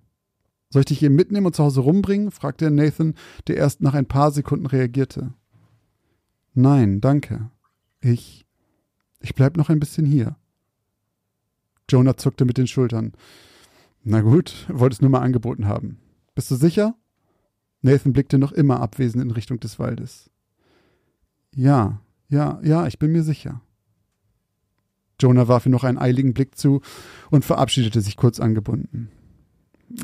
[0.70, 2.32] Soll ich dich hier mitnehmen und zu Hause rumbringen?
[2.32, 3.16] fragte er Nathan,
[3.48, 5.34] der erst nach ein paar Sekunden reagierte.
[6.54, 7.50] Nein, danke.
[8.02, 8.46] Ich.
[9.20, 10.38] Ich bleib noch ein bisschen hier.
[11.90, 13.14] Jonah zuckte mit den Schultern.
[14.04, 16.00] Na gut, wollte es nur mal angeboten haben.
[16.36, 16.96] Bist du sicher?
[17.82, 20.30] Nathan blickte noch immer abwesend in Richtung des Waldes.
[21.56, 23.62] Ja, ja, ja, ich bin mir sicher.
[25.20, 26.82] Jonah warf ihm noch einen eiligen Blick zu
[27.30, 29.12] und verabschiedete sich kurz angebunden.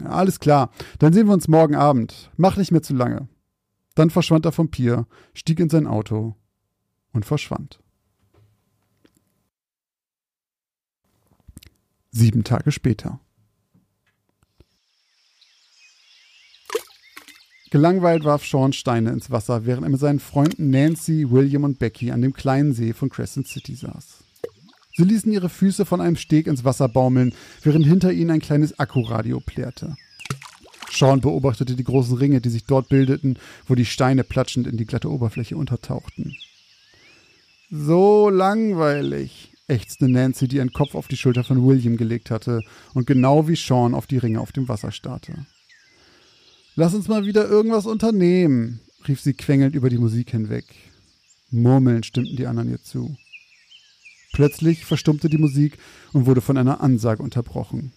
[0.03, 2.32] Alles klar, dann sehen wir uns morgen Abend.
[2.38, 3.28] Mach nicht mehr zu lange.
[3.93, 6.36] Dann verschwand er vom Pier, stieg in sein Auto
[7.13, 7.80] und verschwand.
[12.11, 13.20] Sieben Tage später.
[17.72, 22.11] Gelangweilt warf Sean Steine ins Wasser, während er mit seinen Freunden Nancy, William und Becky
[22.11, 24.14] an dem kleinen See von Crescent City saß.
[24.97, 28.79] Sie ließen ihre Füße von einem Steg ins Wasser baumeln, während hinter ihnen ein kleines
[28.79, 29.97] Akkuradio plärrte.
[30.89, 33.37] Sean beobachtete die großen Ringe, die sich dort bildeten,
[33.67, 36.37] wo die Steine platschend in die glatte Oberfläche untertauchten.
[37.69, 42.61] So langweilig, ächzte Nancy, die ihren Kopf auf die Schulter von William gelegt hatte
[42.93, 45.45] und genau wie Sean auf die Ringe auf dem Wasser starrte.
[46.75, 50.65] Lass uns mal wieder irgendwas unternehmen, rief sie quengelnd über die Musik hinweg.
[51.51, 53.17] Murmelnd stimmten die anderen ihr zu.
[54.36, 55.77] Plötzlich verstummte die Musik
[56.11, 57.93] und wurde von einer Ansage unterbrochen.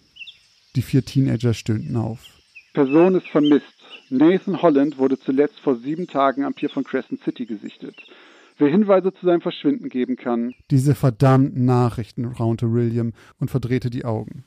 [0.77, 2.27] Die vier Teenager stöhnten auf.
[2.73, 3.65] Person ist vermisst.
[4.09, 7.93] Nathan Holland wurde zuletzt vor sieben Tagen am Pier von Crescent City gesichtet.
[8.57, 10.53] Wer Hinweise zu seinem Verschwinden geben kann.
[10.71, 13.11] Diese verdammten Nachrichten, raunte William
[13.41, 14.45] und verdrehte die Augen.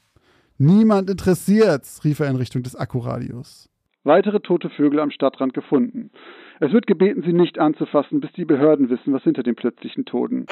[0.56, 3.68] Niemand interessiert's, rief er in Richtung des Akkuradios.
[4.02, 6.10] Weitere tote Vögel am Stadtrand gefunden.
[6.58, 10.46] Es wird gebeten, sie nicht anzufassen, bis die Behörden wissen, was hinter den plötzlichen Toten.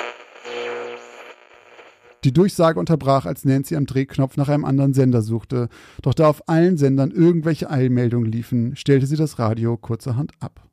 [2.25, 5.69] Die Durchsage unterbrach, als Nancy am Drehknopf nach einem anderen Sender suchte.
[6.03, 10.67] Doch da auf allen Sendern irgendwelche Eilmeldungen liefen, stellte sie das Radio kurzerhand ab.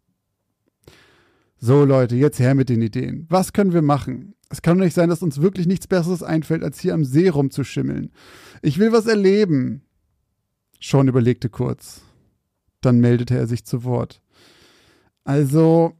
[1.60, 3.26] So Leute, jetzt her mit den Ideen.
[3.30, 4.36] Was können wir machen?
[4.50, 7.30] Es kann doch nicht sein, dass uns wirklich nichts Besseres einfällt, als hier am See
[7.30, 8.12] rumzuschimmeln.
[8.62, 9.82] Ich will was erleben.
[10.80, 12.02] Sean überlegte kurz.
[12.82, 14.22] Dann meldete er sich zu Wort.
[15.24, 15.93] Also,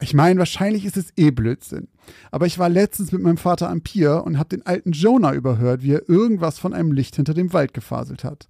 [0.00, 1.88] ich meine, wahrscheinlich ist es eh Blödsinn.
[2.30, 5.82] Aber ich war letztens mit meinem Vater am Pier und habe den alten Jonah überhört,
[5.82, 8.46] wie er irgendwas von einem Licht hinter dem Wald gefaselt hat.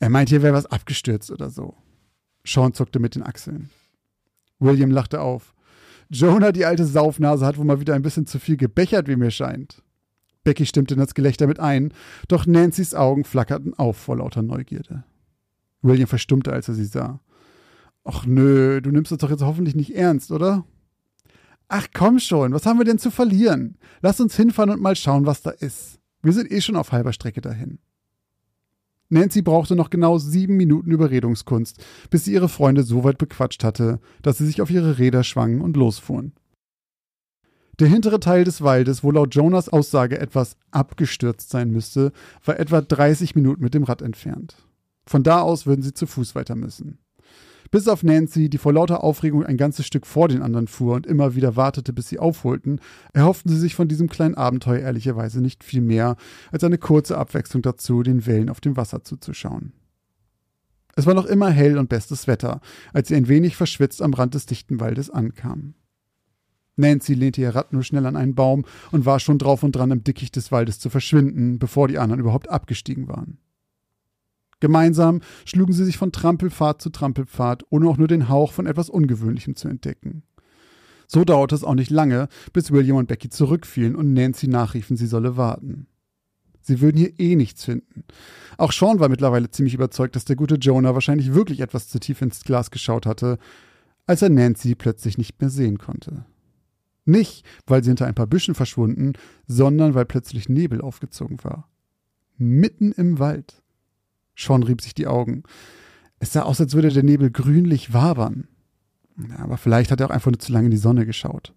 [0.00, 1.74] Er meint, hier wäre was abgestürzt oder so.
[2.44, 3.70] Sean zuckte mit den Achseln.
[4.58, 5.54] William lachte auf.
[6.08, 9.30] Jonah, die alte Saufnase, hat wohl mal wieder ein bisschen zu viel gebechert, wie mir
[9.30, 9.82] scheint.
[10.44, 11.92] Becky stimmte in das Gelächter mit ein,
[12.28, 15.04] doch Nancy's Augen flackerten auf vor lauter Neugierde.
[15.82, 17.20] William verstummte, als er sie sah.
[18.04, 20.64] Ach nö, du nimmst das doch jetzt hoffentlich nicht ernst, oder?
[21.68, 23.78] Ach komm schon, was haben wir denn zu verlieren?
[24.00, 26.00] Lass uns hinfahren und mal schauen, was da ist.
[26.22, 27.78] Wir sind eh schon auf halber Strecke dahin.
[29.08, 34.00] Nancy brauchte noch genau sieben Minuten Überredungskunst, bis sie ihre Freunde so weit bequatscht hatte,
[34.22, 36.32] dass sie sich auf ihre Räder schwangen und losfuhren.
[37.78, 42.12] Der hintere Teil des Waldes, wo laut Jonas Aussage etwas abgestürzt sein müsste,
[42.44, 44.56] war etwa 30 Minuten mit dem Rad entfernt.
[45.06, 46.98] Von da aus würden sie zu Fuß weiter müssen.
[47.72, 51.06] Bis auf Nancy, die vor lauter Aufregung ein ganzes Stück vor den anderen fuhr und
[51.06, 52.82] immer wieder wartete, bis sie aufholten,
[53.14, 56.16] erhofften sie sich von diesem kleinen Abenteuer ehrlicherweise nicht viel mehr
[56.50, 59.72] als eine kurze Abwechslung dazu, den Wellen auf dem Wasser zuzuschauen.
[60.96, 62.60] Es war noch immer hell und bestes Wetter,
[62.92, 65.74] als sie ein wenig verschwitzt am Rand des dichten Waldes ankamen.
[66.76, 69.90] Nancy lehnte ihr Rad nur schnell an einen Baum und war schon drauf und dran,
[69.90, 73.38] im Dickicht des Waldes zu verschwinden, bevor die anderen überhaupt abgestiegen waren.
[74.62, 78.88] Gemeinsam schlugen sie sich von Trampelpfad zu Trampelpfad, ohne auch nur den Hauch von etwas
[78.88, 80.22] Ungewöhnlichem zu entdecken.
[81.08, 85.08] So dauerte es auch nicht lange, bis William und Becky zurückfielen und Nancy nachriefen, sie
[85.08, 85.88] solle warten.
[86.60, 88.04] Sie würden hier eh nichts finden.
[88.56, 92.22] Auch Sean war mittlerweile ziemlich überzeugt, dass der gute Jonah wahrscheinlich wirklich etwas zu tief
[92.22, 93.38] ins Glas geschaut hatte,
[94.06, 96.24] als er Nancy plötzlich nicht mehr sehen konnte.
[97.04, 99.14] Nicht, weil sie hinter ein paar Büschen verschwunden,
[99.48, 101.68] sondern weil plötzlich Nebel aufgezogen war.
[102.36, 103.61] Mitten im Wald.
[104.36, 105.42] Sean rieb sich die Augen.
[106.18, 108.48] Es sah aus, als würde der Nebel grünlich wabern.
[109.28, 111.54] Ja, aber vielleicht hat er auch einfach nur zu lange in die Sonne geschaut.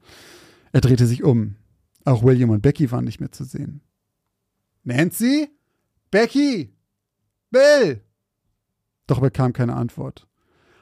[0.71, 1.55] Er drehte sich um.
[2.03, 3.81] Auch William und Becky waren nicht mehr zu sehen.
[4.83, 5.49] Nancy?
[6.11, 6.73] Becky?
[7.49, 8.01] Bill?
[9.07, 10.27] Doch er bekam keine Antwort.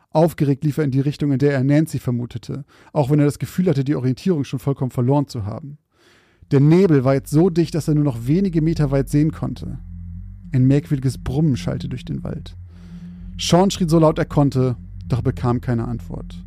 [0.10, 3.40] Aufgeregt lief er in die Richtung, in der er Nancy vermutete, auch wenn er das
[3.40, 5.78] Gefühl hatte, die Orientierung schon vollkommen verloren zu haben.
[6.52, 9.80] Der Nebel war jetzt so dicht, dass er nur noch wenige Meter weit sehen konnte.
[10.54, 12.56] Ein merkwürdiges Brummen schallte durch den Wald.
[13.40, 14.78] Sean schrie so laut er konnte,
[15.08, 16.46] doch bekam keine Antwort.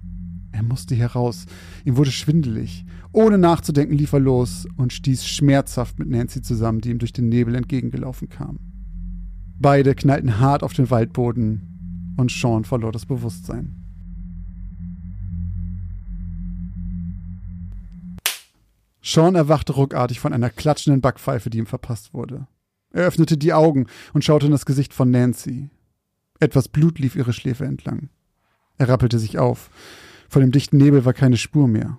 [0.52, 1.46] Er musste hier raus.
[1.84, 2.86] Ihm wurde schwindelig.
[3.12, 7.28] Ohne nachzudenken lief er los und stieß schmerzhaft mit Nancy zusammen, die ihm durch den
[7.28, 8.60] Nebel entgegengelaufen kam.
[9.58, 13.74] Beide knallten hart auf den Waldboden und Sean verlor das Bewusstsein.
[19.02, 22.46] Sean erwachte ruckartig von einer klatschenden Backpfeife, die ihm verpasst wurde.
[22.96, 25.68] Er öffnete die Augen und schaute in das Gesicht von Nancy.
[26.40, 28.08] Etwas Blut lief ihre Schläfe entlang.
[28.78, 29.68] Er rappelte sich auf.
[30.30, 31.98] Von dem dichten Nebel war keine Spur mehr.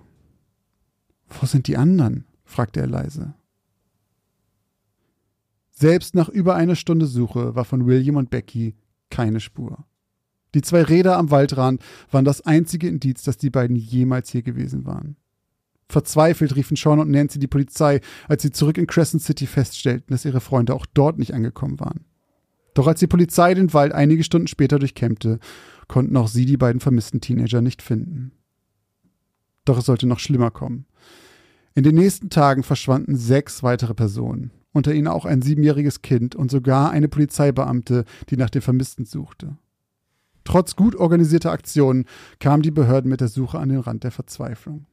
[1.28, 2.24] Wo sind die anderen?
[2.44, 3.34] fragte er leise.
[5.70, 8.74] Selbst nach über einer Stunde Suche war von William und Becky
[9.08, 9.84] keine Spur.
[10.56, 11.80] Die zwei Räder am Waldrand
[12.10, 15.14] waren das einzige Indiz, dass die beiden jemals hier gewesen waren.
[15.90, 20.24] Verzweifelt riefen Sean und Nancy die Polizei, als sie zurück in Crescent City feststellten, dass
[20.24, 22.04] ihre Freunde auch dort nicht angekommen waren.
[22.74, 25.38] Doch als die Polizei den Wald einige Stunden später durchkämmte,
[25.88, 28.32] konnten auch sie die beiden vermissten Teenager nicht finden.
[29.64, 30.86] Doch es sollte noch schlimmer kommen.
[31.74, 36.50] In den nächsten Tagen verschwanden sechs weitere Personen, unter ihnen auch ein siebenjähriges Kind und
[36.50, 39.56] sogar eine Polizeibeamte, die nach den Vermissten suchte.
[40.44, 42.04] Trotz gut organisierter Aktionen
[42.40, 44.86] kamen die Behörden mit der Suche an den Rand der Verzweiflung.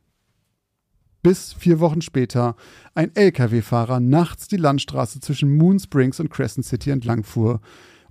[1.26, 2.56] Bis vier Wochen später
[2.94, 7.62] ein Lkw-Fahrer nachts die Landstraße zwischen Moon Springs und Crescent City entlangfuhr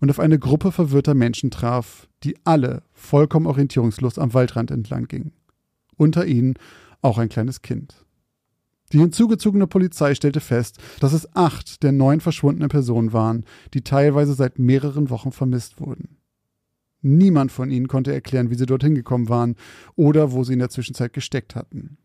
[0.01, 5.31] und auf eine Gruppe verwirrter Menschen traf, die alle vollkommen orientierungslos am Waldrand entlang gingen.
[5.97, 6.55] Unter ihnen
[7.03, 8.05] auch ein kleines Kind.
[8.93, 13.45] Die hinzugezogene Polizei stellte fest, dass es acht der neun verschwundenen Personen waren,
[13.75, 16.17] die teilweise seit mehreren Wochen vermisst wurden.
[17.01, 19.55] Niemand von ihnen konnte erklären, wie sie dorthin gekommen waren
[19.95, 21.99] oder wo sie in der Zwischenzeit gesteckt hatten.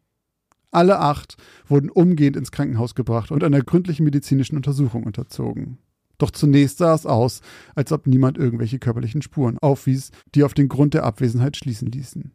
[0.72, 5.80] Alle acht wurden umgehend ins Krankenhaus gebracht und einer gründlichen medizinischen Untersuchung unterzogen.
[6.20, 7.42] Doch zunächst sah es aus,
[7.76, 12.32] als ob niemand irgendwelche körperlichen Spuren aufwies, die auf den Grund der Abwesenheit schließen ließen.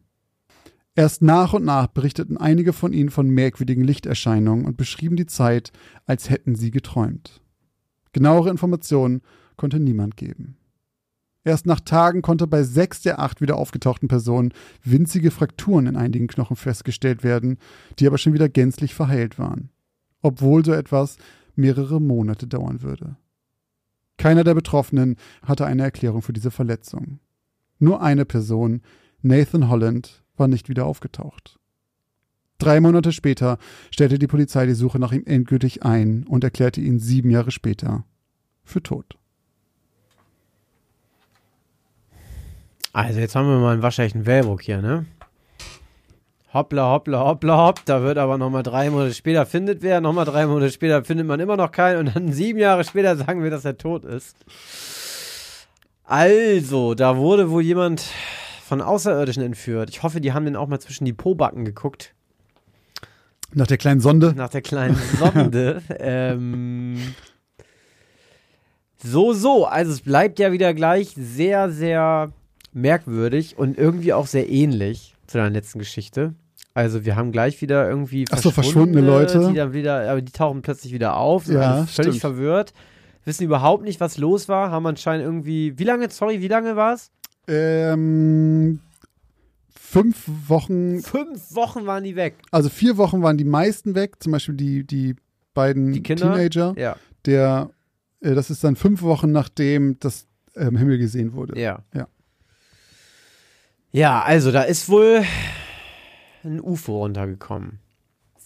[0.95, 5.71] Erst nach und nach berichteten einige von ihnen von merkwürdigen Lichterscheinungen und beschrieben die Zeit,
[6.05, 7.41] als hätten sie geträumt.
[8.13, 9.21] Genauere Informationen
[9.57, 10.57] konnte niemand geben.
[11.45, 14.51] Erst nach Tagen konnte bei sechs der acht wieder aufgetauchten Personen
[14.83, 17.59] winzige Frakturen in einigen Knochen festgestellt werden,
[17.99, 19.69] die aber schon wieder gänzlich verheilt waren.
[20.23, 21.17] Obwohl so etwas
[21.55, 23.15] mehrere Monate dauern würde.
[24.17, 27.19] Keiner der Betroffenen hatte eine Erklärung für diese Verletzung.
[27.77, 28.81] Nur eine Person,
[29.21, 31.59] Nathan Holland, war nicht wieder aufgetaucht.
[32.57, 33.59] Drei Monate später
[33.91, 38.05] stellte die Polizei die Suche nach ihm endgültig ein und erklärte ihn sieben Jahre später
[38.63, 39.19] für tot.
[42.95, 45.05] Also jetzt haben wir mal einen waschechten Wellbrook hier, ne?
[46.53, 47.81] Hoppla, hoppla, hoppla, hopp.
[47.83, 51.41] Da wird aber nochmal drei Monate später findet wer, nochmal drei Monate später findet man
[51.41, 54.37] immer noch keinen und dann sieben Jahre später sagen wir, dass er tot ist.
[56.05, 58.01] Also, da wurde wohl jemand
[58.63, 59.89] von Außerirdischen entführt.
[59.89, 62.15] Ich hoffe, die haben den auch mal zwischen die Pobacken geguckt.
[63.53, 64.33] Nach der kleinen Sonde?
[64.37, 65.81] Nach der kleinen Sonde.
[65.99, 67.13] ähm,
[69.03, 69.65] so, so.
[69.65, 72.31] Also es bleibt ja wieder gleich sehr, sehr
[72.75, 76.33] merkwürdig und irgendwie auch sehr ähnlich zu deiner letzten Geschichte.
[76.73, 79.47] Also wir haben gleich wieder irgendwie Ach so, verschwundene Leute.
[79.49, 82.73] Die dann wieder, aber die tauchen plötzlich wieder auf, sind Ja, völlig verwirrt,
[83.23, 86.93] wissen überhaupt nicht, was los war, haben anscheinend irgendwie, wie lange, sorry, wie lange war
[86.93, 87.11] es?
[87.47, 88.79] Ähm,
[89.73, 92.35] fünf Wochen, Fünf Wochen waren die weg.
[92.51, 95.15] also vier Wochen waren die meisten weg, zum Beispiel die, die
[95.53, 96.33] beiden Die Kinder?
[96.35, 96.73] Teenager.
[96.77, 96.95] Ja,
[97.25, 97.69] Der,
[98.21, 101.59] äh, das ist dann fünf Wochen, nachdem das ähm, Himmel gesehen wurde.
[101.59, 101.79] ja.
[101.93, 102.07] Ja.
[103.95, 105.23] Ja, also da ist wohl
[106.43, 107.79] ein UFO runtergekommen.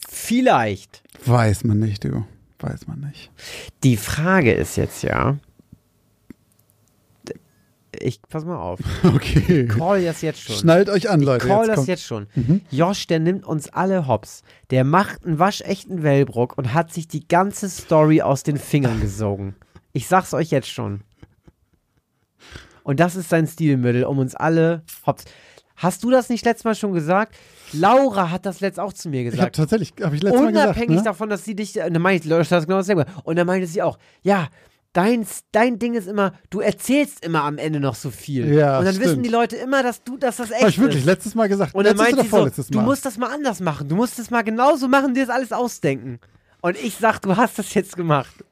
[0.07, 1.01] Vielleicht.
[1.25, 2.23] Weiß man nicht, du.
[2.59, 3.31] Weiß man nicht.
[3.83, 5.37] Die Frage ist jetzt ja.
[8.01, 8.79] Ich pass mal auf.
[9.03, 9.65] Okay.
[9.67, 10.55] Call das jetzt schon.
[10.55, 11.47] Schnallt euch an, Leute.
[11.47, 12.27] Call jetzt das kommt- jetzt schon.
[12.35, 12.61] Mhm.
[12.69, 14.43] Josh, der nimmt uns alle hops.
[14.69, 19.55] Der macht einen waschechten Wellbrock und hat sich die ganze Story aus den Fingern gesogen.
[19.93, 21.01] Ich sag's euch jetzt schon.
[22.89, 25.25] Und das ist sein Stilmittel, um uns alle hops.
[25.75, 27.35] Hast du das nicht letztes Mal schon gesagt?
[27.71, 29.55] Laura hat das letzt auch zu mir Ich habe gesagt.
[29.57, 31.03] tatsächlich, habe ich letztes Mal gesagt, Unabhängig ne?
[31.03, 33.05] davon, dass sie dich, äh, dann meinte ich, das genau dasselbe.
[33.25, 34.47] Und dann meinte sie auch, ja,
[34.91, 38.51] dein, dein Ding ist immer, du erzählst immer am Ende noch so viel.
[38.51, 39.25] Ja, und dann wissen stimmt.
[39.27, 41.05] die Leute immer, dass du, dass das echt Habe ich wirklich ist.
[41.05, 41.75] letztes Mal gesagt.
[41.75, 42.85] Und dann letztes meint oder sie so, vorletztes du Mal?
[42.85, 43.87] musst das mal anders machen.
[43.87, 46.19] Du musst das mal genauso machen, dir das alles ausdenken.
[46.61, 48.43] Und ich sag, du hast das jetzt gemacht.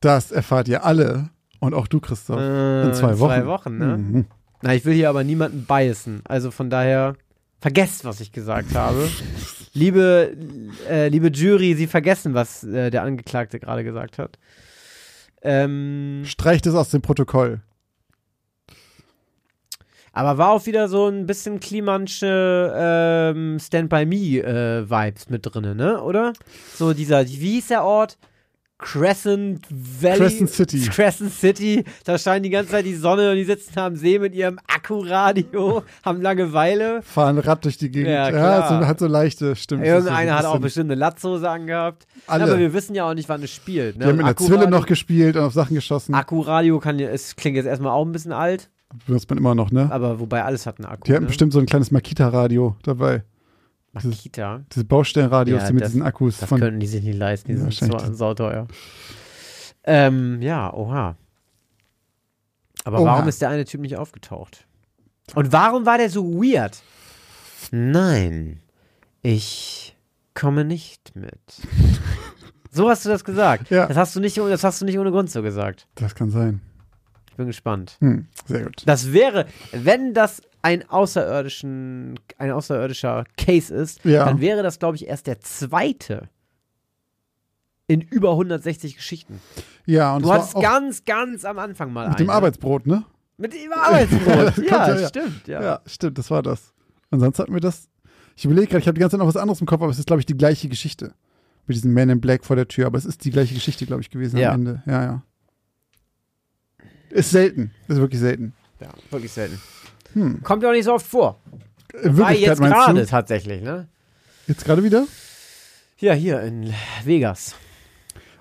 [0.00, 1.30] Das erfahrt ihr alle
[1.60, 3.28] und auch du, Christoph, Äh, in zwei in Wochen.
[3.30, 3.96] zwei Wochen, ne?
[3.98, 4.26] Mhm.
[4.62, 6.22] Na, ich will hier aber niemanden biasen.
[6.24, 7.14] Also von daher,
[7.60, 9.08] vergesst, was ich gesagt habe.
[9.72, 10.36] Liebe,
[10.88, 14.38] äh, liebe Jury, Sie vergessen, was äh, der Angeklagte gerade gesagt hat.
[15.42, 17.60] Ähm, Streicht es aus dem Protokoll.
[20.12, 25.76] aber war auch wieder so ein bisschen Klimansche ähm, Stand By Me äh, mit drin,
[25.76, 26.02] ne?
[26.02, 26.32] Oder?
[26.74, 28.18] So dieser, wie hieß der Ort?
[28.78, 30.18] Crescent Valley.
[30.18, 30.80] Crescent City.
[30.88, 31.84] Crescent City.
[32.04, 35.82] Da scheint die ganze Zeit die Sonne und die sitzen am See mit ihrem Akkuradio,
[36.04, 37.02] haben Langeweile.
[37.02, 38.08] Fahren Rad durch die Gegend.
[38.10, 39.82] Ja, Ja, so, hat so leichte Stimmen.
[39.82, 40.90] Irgendeiner hat auch bestimmt.
[40.92, 42.06] eine Latzhose angehabt.
[42.28, 42.44] Alle.
[42.44, 43.96] Aber wir wissen ja auch nicht, wann es spielt.
[43.98, 44.04] Ne?
[44.04, 46.14] Die haben mit einer Akkuradio- Zwille noch gespielt und auf Sachen geschossen.
[46.14, 48.70] Akkuradio kann es klingt jetzt erstmal auch ein bisschen alt,
[49.06, 49.88] Benutzt man immer noch, ne?
[49.92, 51.02] aber wobei alles hat einen Akku.
[51.04, 51.28] Die hatten ne?
[51.28, 53.22] bestimmt so ein kleines Makita-Radio dabei.
[54.04, 54.60] Makita.
[54.72, 56.60] Diese Baustellenradios, Ja, mit das- diesen Akkus Das von.
[56.60, 58.16] könnten die sich nicht leisten, die Ja, sind so, wahrscheinlich.
[58.18, 58.66] sauteuer.
[59.84, 61.16] Ähm, ja, oha.
[62.84, 63.12] Aber Oha.
[63.12, 64.66] warum ist der eine Typ nicht aufgetaucht?
[65.34, 66.78] Und warum war der so weird?
[67.70, 68.60] Nein,
[69.22, 69.96] ich
[70.34, 71.38] komme nicht mit.
[72.70, 73.70] so hast du das gesagt.
[73.70, 73.86] Ja.
[73.86, 75.86] Das hast du nicht, das hast du nicht ohne Grund so gesagt.
[75.96, 76.60] Das kann sein.
[77.30, 77.96] Ich bin gespannt.
[78.00, 78.82] Hm, sehr gut.
[78.86, 84.24] Das wäre, wenn das ein außerirdischen, ein außerirdischer Case ist, Ja.
[84.24, 86.28] dann wäre das, glaube ich, erst der zweite
[87.86, 89.40] in über 160 Geschichten.
[89.86, 92.36] Ja, und Du hattest ganz, ganz am Anfang mal mit dem eine.
[92.36, 93.04] Arbeitsbrot, ne?
[93.38, 94.58] Mit dem Arbeitsbrot.
[94.70, 95.08] Ja, ja.
[95.08, 95.46] stimmt.
[95.48, 95.62] Ja.
[95.62, 95.80] Ja.
[95.86, 96.74] stimmt, das war das.
[97.10, 97.88] Und sonst hatten wir das.
[98.36, 99.98] Ich überlege gerade, ich habe die ganze Zeit noch was anderes im Kopf, aber es
[99.98, 101.14] ist, glaube ich, die gleiche Geschichte.
[101.66, 104.02] Mit diesem Man in Black vor der Tür, aber es ist die gleiche Geschichte, glaube
[104.02, 104.50] ich, gewesen Ja.
[104.52, 104.82] am Ende.
[104.86, 105.22] Ja, ja.
[107.10, 107.70] Ist selten.
[107.88, 108.52] Ist wirklich selten.
[108.80, 109.60] Ja, wirklich selten.
[110.18, 110.42] Hm.
[110.42, 111.40] Kommt ja auch nicht so oft vor.
[112.02, 113.88] In War Wirklichkeit jetzt gerade tatsächlich, ne?
[114.46, 115.06] Jetzt gerade wieder?
[115.98, 116.72] Ja, hier in
[117.04, 117.54] Vegas.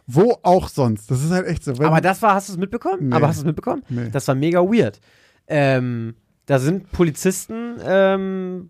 [0.05, 1.11] Wo auch sonst.
[1.11, 1.73] Das ist halt echt so.
[1.73, 3.09] Aber das war, hast du es mitbekommen?
[3.09, 3.15] Nee.
[3.15, 3.83] Aber hast du es mitbekommen?
[3.89, 4.09] Nee.
[4.11, 4.99] Das war mega weird.
[5.47, 8.69] Ähm, da sind Polizisten ähm,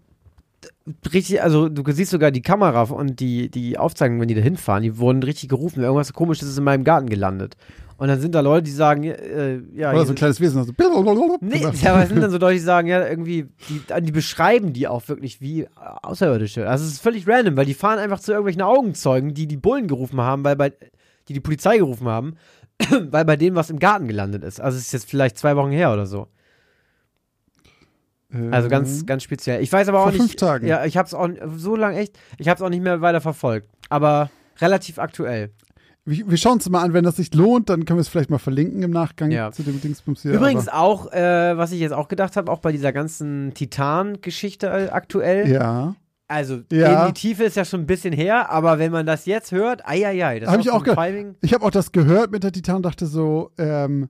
[1.13, 4.83] richtig, also du siehst sogar die Kamera und die, die Aufzeichnungen, wenn die da hinfahren,
[4.83, 5.83] die wurden richtig gerufen.
[5.83, 7.55] Irgendwas komisches ist in meinem Garten gelandet.
[7.97, 10.59] Und dann sind da Leute, die sagen, äh, ja, Oder so ein kleines Wesen.
[10.59, 10.71] Also
[11.41, 14.71] Nee, ja, aber es sind dann so Leute, die sagen, ja, irgendwie, die, die beschreiben
[14.71, 15.67] die auch wirklich wie äh,
[16.03, 16.69] Außerirdische.
[16.69, 19.87] Also es ist völlig random, weil die fahren einfach zu irgendwelchen Augenzeugen, die die Bullen
[19.87, 20.73] gerufen haben, weil bei,
[21.27, 22.35] die die Polizei gerufen haben,
[23.09, 24.61] weil bei denen was im Garten gelandet ist.
[24.61, 26.27] Also es ist jetzt vielleicht zwei Wochen her oder so.
[28.51, 29.61] Also ganz, ganz speziell.
[29.61, 30.21] Ich weiß aber auch Vor nicht.
[30.21, 30.67] fünf Tagen.
[30.67, 32.19] Ja, ich hab's auch so lange echt.
[32.37, 33.69] Ich hab's auch nicht mehr weiter verfolgt.
[33.89, 34.29] Aber
[34.59, 35.51] relativ aktuell.
[36.09, 38.29] Wir, wir schauen uns mal an, wenn das sich lohnt, dann können wir es vielleicht
[38.29, 39.51] mal verlinken im Nachgang Ja.
[39.51, 40.31] zu dem Dingsbums hier.
[40.31, 44.89] Übrigens auch, äh, was ich jetzt auch gedacht habe, auch bei dieser ganzen Titan-Geschichte äh,
[44.89, 45.49] aktuell.
[45.51, 45.95] Ja.
[46.29, 47.01] Also Ja.
[47.07, 49.85] in die Tiefe ist ja schon ein bisschen her, aber wenn man das jetzt hört,
[49.87, 51.35] eieiei, das Hab ist ich auch ge- Timing.
[51.41, 54.07] Ich habe auch das gehört mit der Titan dachte so, ähm,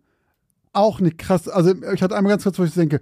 [0.73, 3.01] auch eine krasse, also ich hatte einmal ganz kurz, wo ich denke,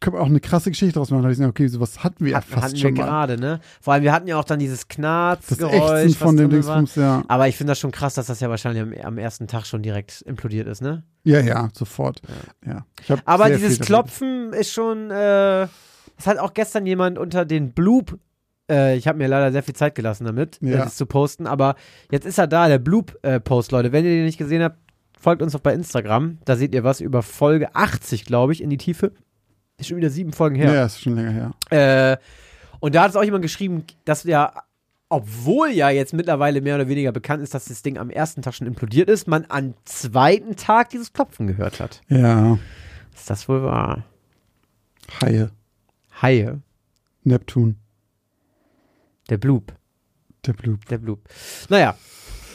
[0.00, 1.22] können wir auch eine krasse Geschichte draus machen.
[1.22, 3.04] Da ich gesagt, okay, sowas hatten wir ja Hat, fast hatten wir schon mal.
[3.04, 3.60] gerade, ne?
[3.80, 5.72] Vor allem, wir hatten ja auch dann dieses Das Knarzgeräusch.
[6.04, 6.50] Ächzen was von dem.
[6.50, 7.22] Dingsbums, ja.
[7.28, 9.82] Aber ich finde das schon krass, dass das ja wahrscheinlich am, am ersten Tag schon
[9.82, 11.02] direkt implodiert ist, ne?
[11.24, 12.20] Ja, ja, sofort.
[12.66, 12.84] Ja.
[13.08, 15.66] Hab Aber dieses Klopfen ist schon, äh,
[16.16, 18.18] das hat auch gestern jemand unter den Bloop,
[18.70, 20.74] äh, ich habe mir leider sehr viel Zeit gelassen damit, Ja.
[20.74, 21.74] äh, das zu posten, aber
[22.10, 23.92] jetzt ist er da, der Bloop-Post, Leute.
[23.92, 24.76] Wenn ihr den nicht gesehen habt,
[25.18, 26.38] folgt uns doch bei Instagram.
[26.44, 29.12] Da seht ihr was über Folge 80, glaube ich, in die Tiefe.
[29.78, 30.72] Ist schon wieder sieben Folgen her.
[30.72, 32.12] Ja, ist schon länger her.
[32.12, 32.16] Äh,
[32.80, 34.52] und da hat es auch jemand geschrieben, dass ja,
[35.08, 38.54] obwohl ja jetzt mittlerweile mehr oder weniger bekannt ist, dass das Ding am ersten Tag
[38.54, 42.00] schon implodiert ist, man am zweiten Tag dieses Klopfen gehört hat.
[42.08, 42.58] Ja.
[43.14, 44.04] Ist das wohl wahr?
[45.20, 45.50] Haie.
[46.22, 46.60] Haie.
[47.24, 47.76] Neptun.
[49.28, 49.74] Der Bloop.
[50.46, 50.84] Der Bloop.
[50.86, 51.20] Der Bloop.
[51.68, 51.96] Naja,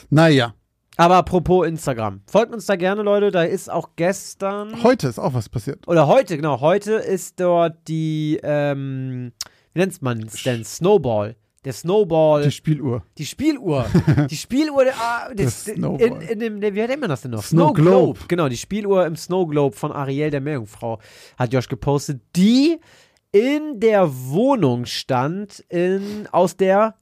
[0.10, 0.54] Naja,
[0.98, 2.22] aber apropos Instagram.
[2.28, 3.32] Folgt uns da gerne, Leute.
[3.32, 4.84] Da ist auch gestern.
[4.84, 5.88] heute ist auch was passiert.
[5.88, 6.60] oder heute, genau.
[6.62, 9.32] Heute ist dort die, ähm,
[9.74, 10.64] wie nennt man es denn?
[10.64, 11.36] Snowball.
[11.64, 12.44] Der Snowball.
[12.44, 13.04] Die Spieluhr.
[13.20, 13.86] Die Spieluhr.
[14.30, 17.44] die Spieluhr, ah, das, Das in, in dem, wie nennt man das denn noch?
[17.44, 18.20] Snow Globe.
[18.28, 21.00] Genau, die Spieluhr im Snow Globe von Ariel der Meerjungfrau
[21.38, 22.80] hat Josh gepostet, die
[23.32, 26.96] in der Wohnung stand in, aus der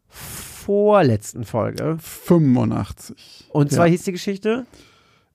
[0.69, 1.97] vorletzten Folge.
[1.99, 3.47] 85.
[3.49, 3.91] Und zwar ja.
[3.93, 4.67] hieß die Geschichte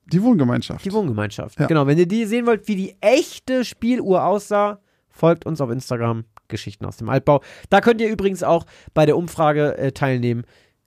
[0.07, 0.85] die Wohngemeinschaft.
[0.85, 1.59] die Wohngemeinschaft.
[1.59, 1.67] Ja.
[1.67, 4.79] Genau, wenn ihr die sehen wollt, wie die echte Spieluhr aussah,
[5.11, 7.41] folgt uns auf Instagram, Geschichten aus dem Altbau.
[7.69, 10.45] Da könnt ihr übrigens auch bei der Umfrage äh, teilnehmen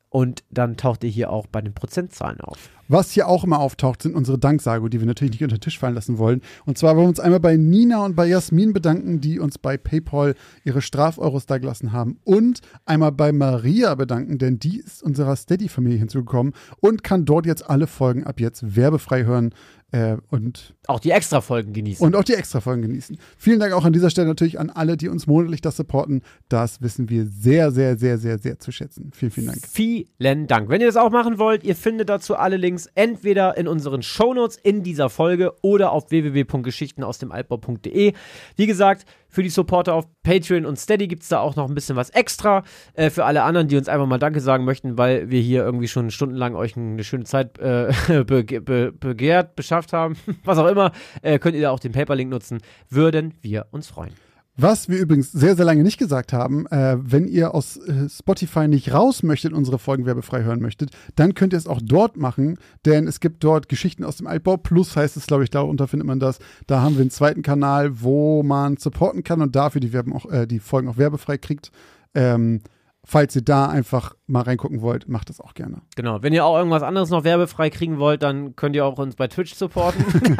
[0.07, 2.69] und dann taucht ihr hier auch bei den Prozentzahlen auf.
[2.87, 5.79] Was hier auch immer auftaucht, sind unsere Danksago, die wir natürlich nicht unter den Tisch
[5.79, 6.41] fallen lassen wollen.
[6.65, 9.77] Und zwar wollen wir uns einmal bei Nina und bei Jasmin bedanken, die uns bei
[9.77, 12.19] PayPal ihre Strafeuros da gelassen haben.
[12.23, 17.69] Und einmal bei Maria bedanken, denn die ist unserer Steady-Familie hinzugekommen und kann dort jetzt
[17.69, 19.53] alle Folgen ab jetzt werbefrei hören
[19.91, 22.05] äh, und, Auch die Extra-Folgen genießen.
[22.05, 23.17] und auch die Extra-Folgen genießen.
[23.37, 26.23] Vielen Dank auch an dieser Stelle natürlich an alle, die uns monatlich das supporten.
[26.49, 29.11] Das wissen wir sehr, sehr, sehr, sehr, sehr zu schätzen.
[29.13, 29.59] Vielen, vielen Dank.
[29.65, 30.67] Vielen Dank.
[30.67, 34.57] Wenn ihr das auch machen wollt, ihr findet dazu alle Links entweder in unseren Shownotes
[34.57, 38.13] in dieser Folge oder auf www.geschichtenausdemaltbau.de.
[38.55, 41.75] Wie gesagt, für die Supporter auf Patreon und Steady gibt es da auch noch ein
[41.75, 42.63] bisschen was extra.
[42.93, 45.87] Äh, für alle anderen, die uns einfach mal Danke sagen möchten, weil wir hier irgendwie
[45.87, 47.91] schon stundenlang euch eine schöne Zeit äh,
[48.25, 50.91] bege be begehrt, beschafft haben, was auch immer,
[51.21, 52.59] äh, könnt ihr da auch den Paperlink nutzen.
[52.89, 54.26] Würden wir uns freuen.
[54.59, 58.67] Was wir übrigens sehr, sehr lange nicht gesagt haben, äh, wenn ihr aus äh, Spotify
[58.67, 62.57] nicht raus möchtet, unsere Folgen werbefrei hören möchtet, dann könnt ihr es auch dort machen,
[62.83, 64.57] denn es gibt dort Geschichten aus dem Altbau.
[64.57, 66.39] Plus heißt es, glaube ich, darunter findet man das.
[66.65, 70.25] Da haben wir einen zweiten Kanal, wo man supporten kann und dafür die, Werben auch,
[70.31, 71.71] äh, die Folgen auch werbefrei kriegt.
[72.15, 72.61] Ähm,
[73.03, 75.83] falls ihr da einfach mal reingucken wollt, macht das auch gerne.
[75.95, 79.15] Genau, wenn ihr auch irgendwas anderes noch werbefrei kriegen wollt, dann könnt ihr auch uns
[79.15, 80.03] bei Twitch supporten.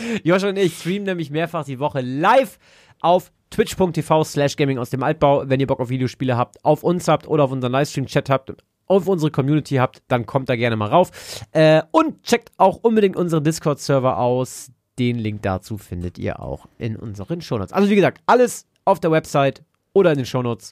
[0.24, 2.58] Josh und ich streamen nämlich mehrfach die Woche live
[3.00, 5.48] auf twitch.tv slash gaming aus dem Altbau.
[5.48, 8.54] Wenn ihr Bock auf Videospiele habt, auf uns habt oder auf unseren Livestream-Chat habt,
[8.86, 11.10] auf unsere Community habt, dann kommt da gerne mal rauf.
[11.52, 14.70] Äh, und checkt auch unbedingt unseren Discord-Server aus.
[14.98, 17.72] Den Link dazu findet ihr auch in unseren Shownotes.
[17.72, 19.62] Also wie gesagt, alles auf der Website
[19.92, 20.70] oder in den Shownotes.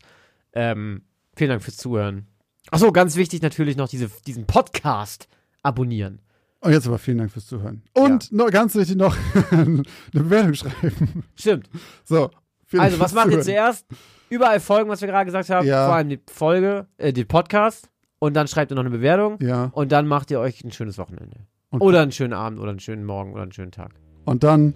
[0.55, 1.03] Ähm,
[1.37, 2.27] vielen Dank fürs Zuhören.
[2.71, 5.29] Achso, ganz wichtig natürlich noch diese, diesen Podcast
[5.63, 6.21] abonnieren.
[6.65, 7.83] Und jetzt aber vielen Dank fürs Zuhören.
[7.93, 9.17] Und noch, ganz wichtig noch
[9.51, 9.83] eine
[10.13, 11.25] Bewertung schreiben.
[11.37, 11.69] Stimmt.
[12.05, 12.31] So.
[12.77, 13.87] Also, was macht ihr zuerst?
[14.31, 15.67] Überall folgen, was wir gerade gesagt haben.
[15.67, 15.87] Ja.
[15.87, 17.89] Vor allem die Folge, äh, den Podcast.
[18.19, 19.37] Und dann schreibt ihr noch eine Bewertung.
[19.41, 19.67] Ja.
[19.75, 21.37] Und dann macht ihr euch ein schönes Wochenende.
[21.71, 23.93] Und- oder einen schönen Abend oder einen schönen Morgen oder einen schönen Tag.
[24.25, 24.75] Und dann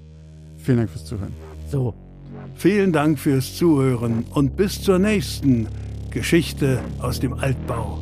[0.58, 1.32] vielen Dank fürs Zuhören.
[1.70, 1.94] So.
[2.54, 5.68] Vielen Dank fürs Zuhören und bis zur nächsten
[6.10, 7.98] Geschichte aus dem Altbau.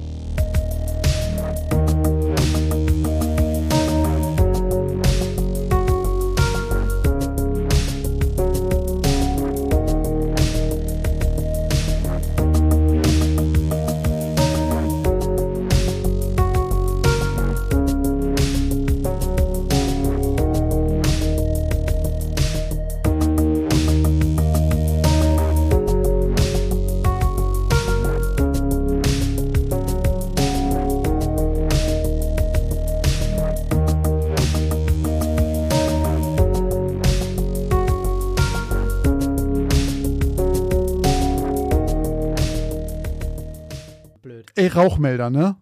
[44.57, 45.57] Ey, Rauchmelder, ne?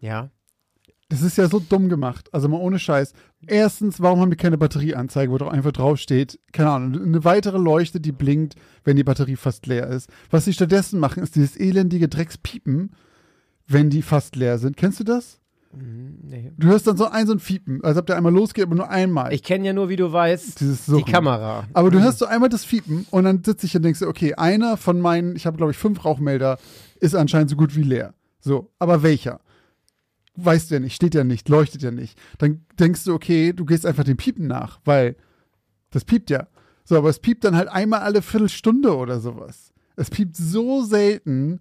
[0.00, 0.30] Ja.
[1.08, 2.28] Das ist ja so dumm gemacht.
[2.32, 3.14] Also mal ohne Scheiß.
[3.46, 8.00] Erstens, warum haben die keine Batterieanzeige, wo doch einfach draufsteht, keine Ahnung, eine weitere Leuchte,
[8.00, 8.54] die blinkt,
[8.84, 10.08] wenn die Batterie fast leer ist.
[10.30, 12.92] Was sie stattdessen machen, ist dieses elendige Dreckspiepen,
[13.66, 14.76] wenn die fast leer sind.
[14.76, 15.40] Kennst du das?
[15.72, 16.52] Mhm, Nee.
[16.56, 18.88] Du hörst dann so ein, so ein Fiepen, als ob der einmal losgeht, aber nur
[18.88, 19.32] einmal.
[19.32, 21.02] Ich kenne ja nur, wie du weißt, die.
[21.02, 21.64] Kamera.
[21.72, 24.76] Aber du hörst so einmal das Fiepen und dann sitze ich und denkst, okay, einer
[24.76, 26.58] von meinen, ich habe glaube ich fünf Rauchmelder,
[27.00, 28.14] ist anscheinend so gut wie leer.
[28.40, 29.40] So, aber welcher?
[30.36, 32.18] Weißt du ja nicht, steht ja nicht, leuchtet ja nicht.
[32.38, 35.16] Dann denkst du, okay, du gehst einfach dem Piepen nach, weil
[35.90, 36.48] das piept ja.
[36.84, 39.72] So, aber es piept dann halt einmal alle Viertelstunde oder sowas.
[39.96, 41.60] Es piept so selten.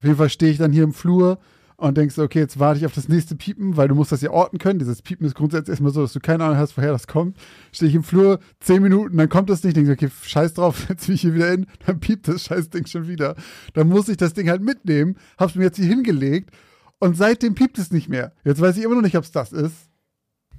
[0.00, 1.38] Auf jeden Fall stehe ich dann hier im Flur
[1.88, 4.30] und denkst, okay, jetzt warte ich auf das nächste Piepen, weil du musst das ja
[4.30, 4.78] orten können.
[4.78, 7.36] Dieses Piepen ist grundsätzlich erstmal so, dass du keine Ahnung hast, woher das kommt.
[7.72, 11.08] Stehe ich im Flur, zehn Minuten, dann kommt das nicht, denkst, okay, scheiß drauf, setz
[11.08, 13.34] mich hier wieder hin, dann piept das scheiß Ding schon wieder.
[13.74, 16.50] Dann muss ich das Ding halt mitnehmen, hab's mir jetzt hier hingelegt
[16.98, 18.32] und seitdem piept es nicht mehr.
[18.44, 19.74] Jetzt weiß ich immer noch nicht, ob es das ist.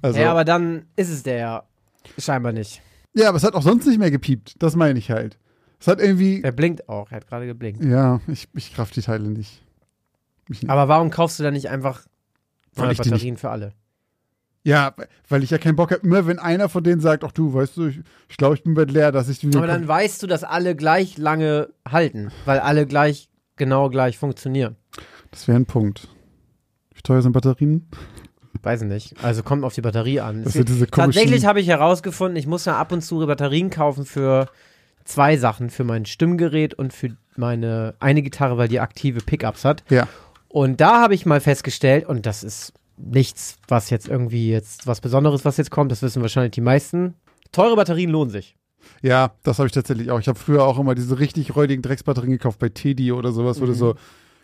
[0.02, 1.62] Also, Ja, aber dann ist es der ja
[2.18, 2.82] scheinbar nicht.
[3.14, 4.56] ja, aber es hat auch sonst nicht mehr gepiept.
[4.58, 5.38] Das meine ich halt.
[5.80, 6.42] Es hat irgendwie.
[6.42, 7.10] Er blinkt auch.
[7.10, 7.82] Er hat gerade geblinkt.
[7.84, 9.63] Ja, ich, ich kraft die Teile nicht.
[10.48, 12.02] Ich, Aber warum kaufst du dann nicht einfach
[12.76, 13.72] neue Batterien für alle?
[14.64, 14.94] ja,
[15.28, 16.00] weil ich ja keinen Bock habe.
[16.06, 18.74] Immer wenn einer von denen sagt, ach du, weißt du, ich, ich glaube, ich bin
[18.74, 19.54] bald leer, dass ich die.
[19.54, 24.76] Aber dann weißt du, dass alle gleich lange halten, weil alle gleich genau gleich funktionieren.
[25.30, 26.08] das wäre ein Punkt.
[26.94, 27.88] Wie teuer sind Batterien?
[28.62, 29.22] Weiß ich nicht.
[29.22, 30.44] Also kommt auf die Batterie an.
[30.44, 34.06] Das sind diese Tatsächlich habe ich herausgefunden, ich muss ja ab und zu Batterien kaufen
[34.06, 34.48] für
[35.04, 39.84] zwei Sachen, für mein Stimmgerät und für meine eine Gitarre, weil die aktive Pickups hat.
[39.90, 40.08] Ja.
[40.54, 45.00] Und da habe ich mal festgestellt, und das ist nichts, was jetzt irgendwie jetzt was
[45.00, 47.14] Besonderes, was jetzt kommt, das wissen wahrscheinlich die meisten.
[47.50, 48.56] Teure Batterien lohnen sich.
[49.02, 50.20] Ja, das habe ich tatsächlich auch.
[50.20, 53.62] Ich habe früher auch immer diese richtig räudigen Drecksbatterien gekauft bei Teddy oder sowas, Mhm.
[53.62, 53.94] wo du so,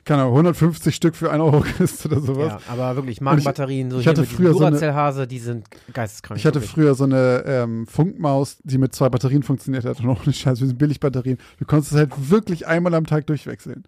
[0.05, 2.55] keine Ahnung, 150 Stück für 1 Euro kriegst oder sowas.
[2.67, 6.41] Ja, aber wirklich Markenbatterien, so ich hatte früher so eine- die sind geisteskrank.
[6.41, 10.25] Ich hatte früher so eine ähm, Funkmaus, die mit zwei Batterien funktioniert hat und auch
[10.25, 11.39] eine Scheiße, diese Billigbatterien.
[11.61, 13.85] Du konntest es halt wirklich einmal am Tag durchwechseln.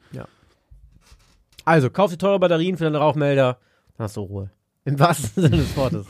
[1.65, 3.59] Also, kauf dir teure Batterien für deinen Rauchmelder,
[3.97, 4.51] dann hast du Ruhe.
[4.85, 6.07] Im wahrsten Sinne des Wortes.